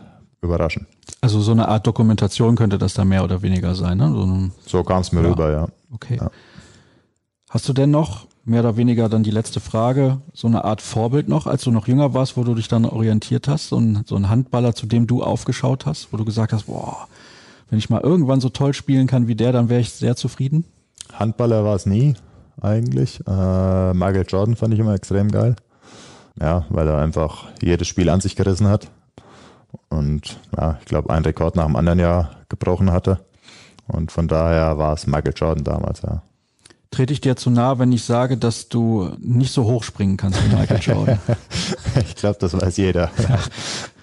überraschen. 0.42 0.86
Also 1.20 1.40
so 1.40 1.53
eine 1.53 1.68
Art 1.68 1.86
Dokumentation 1.86 2.57
könnte 2.57 2.78
das 2.78 2.95
da 2.95 3.05
mehr 3.05 3.24
oder 3.24 3.42
weniger 3.42 3.74
sein, 3.74 3.99
ne? 3.99 4.11
So, 4.12 4.51
so 4.66 4.84
kam 4.84 5.01
es 5.01 5.12
mir 5.12 5.22
ja. 5.22 5.28
rüber, 5.28 5.51
ja. 5.51 5.68
Okay. 5.92 6.18
Ja. 6.20 6.30
Hast 7.51 7.68
du 7.68 7.72
denn 7.72 7.90
noch 7.90 8.26
mehr 8.45 8.61
oder 8.61 8.76
weniger 8.76 9.09
dann 9.09 9.22
die 9.22 9.30
letzte 9.30 9.61
Frage, 9.61 10.20
so 10.32 10.47
eine 10.47 10.64
Art 10.64 10.82
Vorbild 10.82 11.28
noch, 11.28 11.47
als 11.47 11.64
du 11.64 11.70
noch 11.70 11.88
jünger 11.88 12.14
warst, 12.14 12.36
wo 12.36 12.45
du 12.45 12.55
dich 12.55 12.68
dann 12.68 12.84
orientiert 12.84 13.49
hast, 13.49 13.68
so 13.68 13.78
ein, 13.78 14.05
so 14.07 14.16
ein 14.16 14.28
Handballer, 14.28 14.74
zu 14.74 14.86
dem 14.86 15.07
du 15.07 15.22
aufgeschaut 15.22 15.86
hast, 15.86 16.12
wo 16.12 16.16
du 16.16 16.24
gesagt 16.24 16.53
hast, 16.53 16.64
boah, 16.64 17.09
wenn 17.70 17.78
ich 17.78 17.90
mal 17.90 18.01
irgendwann 18.01 18.40
so 18.40 18.51
toll 18.51 18.74
spielen 18.74 19.07
kann 19.07 19.26
wie 19.26 19.34
der, 19.34 19.53
dann 19.53 19.68
wäre 19.68 19.80
ich 19.80 19.90
sehr 19.90 20.16
zufrieden? 20.16 20.64
Handballer 21.12 21.64
war 21.64 21.76
es 21.76 21.86
nie, 21.86 22.14
eigentlich. 22.61 23.20
Äh, 23.26 23.95
Michael 23.95 24.26
Jordan 24.28 24.57
fand 24.57 24.74
ich 24.74 24.80
immer 24.80 24.95
extrem 24.95 25.30
geil. 25.30 25.57
Ja, 26.40 26.66
weil 26.68 26.88
er 26.88 26.99
einfach 26.99 27.47
jedes 27.62 27.86
Spiel 27.86 28.09
an 28.09 28.20
sich 28.20 28.34
gerissen 28.34 28.66
hat 28.66 28.90
und 29.88 30.38
ja, 30.57 30.78
ich 30.80 30.86
glaube, 30.86 31.11
einen 31.11 31.24
Rekord 31.24 31.57
nach 31.57 31.66
dem 31.66 31.76
anderen 31.76 31.99
Jahr 31.99 32.30
gebrochen 32.49 32.90
hatte. 32.92 33.20
Und 33.86 34.12
von 34.12 34.28
daher 34.28 34.78
war 34.78 34.95
es 34.95 35.07
Michael 35.07 35.34
Jordan 35.36 35.64
damals, 35.64 36.03
ja. 36.03 36.22
Trete 36.95 37.12
ich 37.12 37.20
dir 37.20 37.34
zu 37.34 37.51
nah, 37.51 37.80
wenn 37.80 37.90
ich 37.90 38.05
sage, 38.05 38.36
dass 38.36 38.68
du 38.68 39.11
nicht 39.18 39.53
so 39.53 39.64
hoch 39.64 39.82
springen 39.82 40.16
kannst 40.16 40.38
wie 40.45 40.55
Michael 40.55 40.78
Jordan? 40.80 41.18
ich 42.07 42.14
glaube, 42.14 42.36
das 42.38 42.53
weiß 42.55 42.76
jeder. 42.76 43.11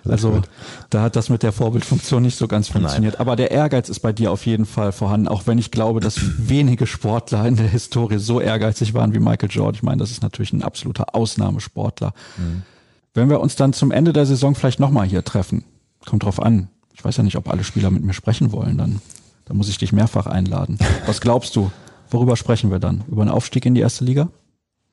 Also 0.04 0.42
da 0.90 1.04
hat 1.04 1.16
das 1.16 1.30
mit 1.30 1.44
der 1.44 1.52
Vorbildfunktion 1.52 2.24
nicht 2.24 2.36
so 2.36 2.48
ganz 2.48 2.70
funktioniert. 2.70 3.14
Nein. 3.14 3.22
Aber 3.22 3.36
der 3.36 3.52
Ehrgeiz 3.52 3.88
ist 3.88 4.00
bei 4.00 4.12
dir 4.12 4.32
auf 4.32 4.48
jeden 4.48 4.66
Fall 4.66 4.92
vorhanden, 4.92 5.28
auch 5.28 5.46
wenn 5.46 5.60
ich 5.60 5.70
glaube, 5.70 6.00
dass 6.00 6.20
wenige 6.38 6.88
Sportler 6.88 7.46
in 7.46 7.56
der 7.56 7.68
Historie 7.68 8.18
so 8.18 8.42
ehrgeizig 8.42 8.96
waren 8.96 9.14
wie 9.14 9.20
Michael 9.20 9.52
Jordan. 9.52 9.76
Ich 9.76 9.84
meine, 9.84 9.98
das 10.00 10.10
ist 10.10 10.24
natürlich 10.24 10.54
ein 10.54 10.64
absoluter 10.64 11.14
Ausnahmesportler. 11.14 12.16
Mhm. 12.38 12.64
Wenn 13.14 13.30
wir 13.30 13.42
uns 13.42 13.56
dann 13.56 13.74
zum 13.74 13.92
Ende 13.92 14.12
der 14.12 14.26
Saison 14.26 14.56
vielleicht 14.56 14.80
nochmal 14.80 15.06
hier 15.06 15.24
treffen, 15.24 15.66
kommt 16.08 16.24
drauf 16.24 16.42
an. 16.42 16.70
Ich 16.96 17.06
weiß 17.06 17.18
ja 17.18 17.24
nicht, 17.24 17.38
ob 17.38 17.48
alle 17.48 17.64
Spieler 17.64 17.92
mit 17.92 18.04
mir 18.04 18.14
sprechen 18.14 18.52
wollen, 18.52 18.80
dann, 18.80 19.02
dann 19.46 19.56
muss 19.56 19.70
ich 19.70 19.78
dich 19.78 19.94
mehrfach 19.94 20.26
einladen. 20.26 20.80
Was 21.06 21.22
glaubst 21.22 21.56
du? 21.56 21.72
Worüber 22.12 22.36
sprechen 22.36 22.70
wir 22.70 22.80
dann? 22.80 23.04
Über 23.08 23.24
einen 23.24 23.32
Aufstieg 23.32 23.66
in 23.66 23.74
die 23.74 23.82
erste 23.82 24.06
Liga? 24.06 24.30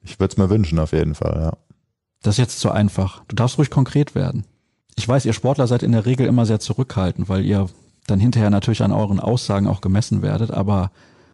Ich 0.03 0.19
würde 0.19 0.33
es 0.33 0.39
mir 0.39 0.49
wünschen, 0.49 0.79
auf 0.79 0.93
jeden 0.93 1.15
Fall, 1.15 1.39
ja. 1.41 1.53
Das 2.23 2.35
ist 2.35 2.39
jetzt 2.39 2.61
zu 2.61 2.71
einfach. 2.71 3.23
Du 3.29 3.37
darfst 3.37 3.59
ruhig 3.59 3.71
konkret 3.71 4.15
werden. 4.15 4.45
Ich 4.97 5.07
weiß, 5.07 5.25
ihr 5.27 5.33
Sportler 5.33 5.67
seid 5.67 5.83
in 5.83 5.93
der 5.93 6.07
Regel 6.07 6.27
immer 6.27 6.47
sehr 6.47 6.61
zurückhaltend, 6.61 7.29
weil 7.29 7.45
ihr 7.45 7.69
dann 8.07 8.19
hinterher 8.21 8.51
natürlich 8.51 8.83
an 8.83 8.93
euren 8.93 9.21
Aussagen 9.21 9.69
auch 9.69 9.81
gemessen 9.81 10.23
werdet, 10.23 10.51
aber 10.51 10.91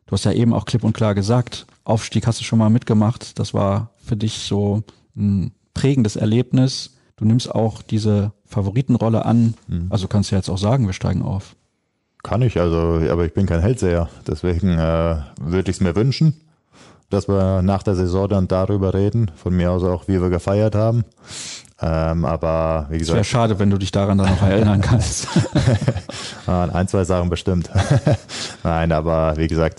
du 0.07 0.13
hast 0.13 0.25
ja 0.25 0.33
eben 0.33 0.53
auch 0.53 0.65
klipp 0.65 0.85
und 0.85 0.93
klar 0.93 1.15
gesagt, 1.15 1.67
Aufstieg 1.85 2.27
hast 2.27 2.41
du 2.41 2.45
schon 2.45 2.59
mal 2.59 2.71
mitgemacht. 2.71 3.39
Das 3.39 3.55
war 3.55 3.91
für 4.03 4.17
dich 4.17 4.39
so 4.39 4.83
ein 5.17 5.53
prägendes 5.75 6.17
Erlebnis. 6.17 6.95
Du 7.17 7.25
nimmst 7.25 7.55
auch 7.55 7.83
diese 7.83 8.33
Favoritenrolle 8.47 9.25
an. 9.25 9.55
Mhm. 9.69 9.87
Also 9.91 10.09
kannst 10.09 10.31
du 10.31 10.35
ja 10.35 10.39
jetzt 10.39 10.49
auch 10.49 10.59
sagen, 10.59 10.87
wir 10.87 10.93
steigen 10.93 11.23
auf. 11.23 11.57
Kann 12.25 12.41
ich, 12.41 12.59
also, 12.59 13.03
aber 13.11 13.27
ich 13.27 13.35
bin 13.35 13.45
kein 13.45 13.61
Hellseher. 13.61 14.09
Deswegen 14.27 14.71
äh, 14.79 15.17
würde 15.41 15.71
ich 15.71 15.77
es 15.77 15.81
mir 15.81 15.95
wünschen, 15.95 16.35
dass 17.11 17.29
wir 17.29 17.61
nach 17.61 17.83
der 17.83 17.95
Saison 17.95 18.29
dann 18.29 18.49
darüber 18.49 18.95
reden. 18.95 19.31
Von 19.37 19.55
mir 19.55 19.71
aus 19.71 19.85
auch, 19.85 20.09
wie 20.09 20.21
wir 20.21 20.31
gefeiert 20.31 20.75
haben. 20.75 21.05
Ähm, 21.83 22.25
aber 22.25 22.87
wie 22.89 22.97
gesagt. 22.97 23.11
Es 23.11 23.15
wäre 23.17 23.25
schade, 23.25 23.59
wenn 23.59 23.69
du 23.69 23.77
dich 23.77 23.93
daran 23.93 24.17
dann 24.17 24.31
noch 24.31 24.43
erinnern 24.43 24.81
kannst. 24.81 25.29
Ah, 26.47 26.69
ein, 26.75 26.89
zwei 26.89 27.05
Sachen 27.05 27.31
bestimmt. 27.31 27.71
Nein, 28.65 28.93
aber 28.93 29.35
wie 29.39 29.49
gesagt, 29.49 29.79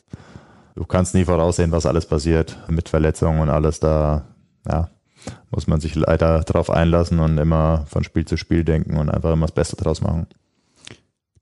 du 0.75 0.83
kannst 0.83 1.13
nie 1.13 1.23
voraussehen, 1.23 1.71
was 1.71 1.85
alles 1.85 2.07
passiert 2.07 2.57
mit 2.67 2.89
Verletzungen 2.89 3.39
und 3.39 3.51
alles 3.51 3.79
da. 3.79 4.23
Ja, 4.67 4.89
muss 5.51 5.67
man 5.67 5.79
sich 5.79 5.93
leider 5.93 6.39
drauf 6.41 6.71
einlassen 6.71 7.19
und 7.19 7.37
immer 7.37 7.85
von 7.87 8.03
Spiel 8.03 8.25
zu 8.25 8.35
Spiel 8.35 8.63
denken 8.63 8.97
und 8.97 9.11
einfach 9.11 9.31
immer 9.31 9.45
das 9.45 9.53
Beste 9.53 9.75
draus 9.75 10.01
machen. 10.01 10.25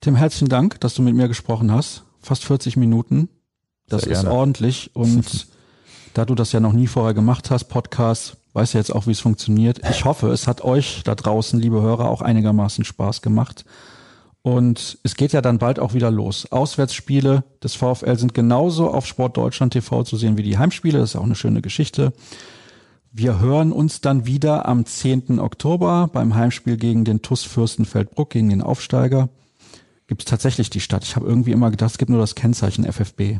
Tim, 0.04 0.18
herzlichen 0.18 0.49
Dank, 0.49 0.82
dass 0.82 0.95
du 0.95 1.01
mit 1.01 1.16
mir 1.16 1.30
gesprochen 1.30 1.72
hast. 1.72 2.04
Fast 2.20 2.43
40 2.43 2.76
Minuten. 2.76 3.30
Das 3.88 4.04
ist 4.04 4.26
ordentlich. 4.26 4.93
Und 4.93 5.47
da 6.14 6.26
du 6.26 6.36
das 6.36 6.51
ja 6.51 6.60
noch 6.60 6.74
nie 6.74 6.88
vorher 6.88 7.14
gemacht 7.14 7.49
hast, 7.49 7.70
Podcast, 7.70 8.36
weißt 8.51 8.74
du 8.74 8.80
jetzt 8.80 8.93
auch, 8.93 9.08
wie 9.08 9.12
es 9.12 9.22
funktioniert. 9.22 9.80
Ich 9.89 10.04
hoffe, 10.04 10.28
es 10.32 10.45
hat 10.45 10.62
euch 10.62 11.04
da 11.06 11.16
draußen, 11.16 11.58
liebe 11.58 11.82
Hörer, 11.82 12.10
auch 12.10 12.22
einigermaßen 12.22 12.84
Spaß 12.84 13.22
gemacht. 13.22 13.64
Und 14.41 14.97
es 15.04 15.16
geht 15.16 15.32
ja 15.32 15.41
dann 15.41 15.58
bald 15.58 15.80
auch 15.80 15.93
wieder 15.93 16.12
los. 16.12 16.51
Auswärtsspiele 16.51 17.45
des 17.64 17.76
VfL 17.76 18.18
sind 18.18 18.34
genauso 18.34 18.89
auf 18.91 19.06
Sport 19.06 19.38
Deutschland 19.38 19.72
TV 19.72 20.04
zu 20.04 20.18
sehen 20.18 20.38
wie 20.38 20.43
die 20.43 20.58
Heimspiele. 20.58 20.99
Das 20.99 21.12
ist 21.12 21.16
auch 21.16 21.24
eine 21.24 21.36
schöne 21.36 21.62
Geschichte. 21.62 22.12
Wir 23.14 23.39
hören 23.39 23.72
uns 23.72 24.01
dann 24.01 24.26
wieder 24.26 24.68
am 24.68 24.86
10. 24.86 25.39
Oktober 25.39 26.10
beim 26.12 26.36
Heimspiel 26.36 26.76
gegen 26.76 27.06
den 27.06 27.22
TUS 27.22 27.43
Fürstenfeldbruck, 27.43 28.32
gegen 28.32 28.49
den 28.49 28.62
Aufsteiger. 28.62 29.30
Gibt 30.14 30.22
es 30.22 30.30
tatsächlich 30.30 30.70
die 30.70 30.80
Stadt? 30.80 31.03
Ich 31.03 31.16
habe 31.16 31.26
irgendwie 31.26 31.53
immer 31.53 31.72
gedacht, 31.72 31.89
es 31.89 31.97
gibt 31.97 32.11
nur 32.11 32.20
das 32.20 32.36
Kennzeichen 32.36 32.86
FFB. 32.86 33.39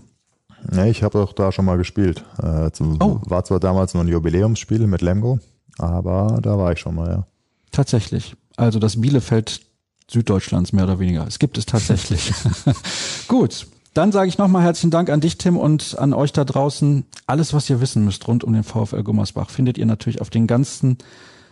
Nee, 0.72 0.90
ich 0.90 1.04
habe 1.04 1.22
auch 1.22 1.32
da 1.32 1.52
schon 1.52 1.66
mal 1.66 1.78
gespielt. 1.78 2.26
Äh, 2.42 2.72
zum, 2.72 2.98
oh. 3.00 3.20
War 3.26 3.44
zwar 3.44 3.60
damals 3.60 3.94
nur 3.94 4.04
ein 4.04 4.08
Jubiläumsspiel 4.08 4.88
mit 4.88 5.04
Lemgo, 5.04 5.38
aber 5.78 6.40
da 6.42 6.58
war 6.58 6.72
ich 6.72 6.80
schon 6.80 6.96
mal, 6.96 7.10
ja. 7.12 7.28
Tatsächlich. 7.72 8.36
Also 8.58 8.80
das 8.80 9.00
Bielefeld 9.00 9.62
Süddeutschlands 10.10 10.74
mehr 10.74 10.86
oder 10.86 10.98
weniger. 10.98 11.28
Es 11.28 11.38
gibt 11.38 11.60
es 11.60 11.68
tatsächlich. 11.68 12.34
Gut, 13.28 13.68
dann 13.94 14.12
sage 14.12 14.30
ich 14.30 14.40
nochmal 14.40 14.64
herzlichen 14.64 14.90
Dank 14.90 15.12
an 15.12 15.22
dich, 15.22 15.38
Tim, 15.38 15.58
und 15.58 15.96
an 16.00 16.16
euch 16.16 16.34
da 16.34 16.44
draußen. 16.44 17.06
Alles, 17.28 17.54
was 17.54 17.70
ihr 17.70 17.82
wissen 17.82 18.04
müsst 18.04 18.28
rund 18.28 18.44
um 18.44 18.52
den 18.52 18.64
VfL 18.64 19.04
Gummersbach, 19.04 19.52
findet 19.52 19.78
ihr 19.78 19.86
natürlich 19.86 20.22
auf 20.22 20.32
den 20.32 20.48
ganzen 20.48 20.98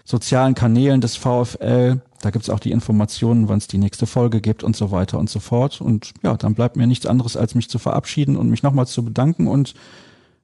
sozialen 0.04 0.56
Kanälen 0.56 1.02
des 1.02 1.16
VfL. 1.16 2.02
Da 2.22 2.30
gibt's 2.30 2.50
auch 2.50 2.60
die 2.60 2.72
Informationen, 2.72 3.50
wann 3.50 3.58
es 3.58 3.68
die 3.68 3.78
nächste 3.78 4.06
Folge 4.06 4.42
gibt 4.42 4.64
und 4.64 4.76
so 4.76 4.92
weiter 4.92 5.18
und 5.20 5.30
so 5.30 5.40
fort. 5.40 5.82
Und 5.82 6.14
ja, 6.24 6.38
dann 6.38 6.54
bleibt 6.54 6.76
mir 6.76 6.88
nichts 6.88 7.06
anderes, 7.06 7.36
als 7.38 7.56
mich 7.56 7.70
zu 7.70 7.80
verabschieden 7.80 8.36
und 8.38 8.50
mich 8.50 8.64
nochmals 8.64 8.92
zu 8.92 9.04
bedanken. 9.04 9.48
Und 9.48 9.74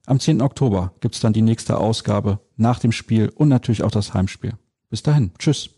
am 0.06 0.20
10. 0.20 0.42
Oktober 0.42 0.92
gibt's 1.00 1.20
dann 1.20 1.32
die 1.32 1.42
nächste 1.42 1.78
Ausgabe 1.78 2.40
nach 2.56 2.78
dem 2.78 2.92
Spiel 2.92 3.30
und 3.34 3.48
natürlich 3.48 3.82
auch 3.82 3.90
das 3.90 4.14
Heimspiel. 4.14 4.54
Bis 4.90 5.02
dahin. 5.02 5.32
Tschüss. 5.38 5.70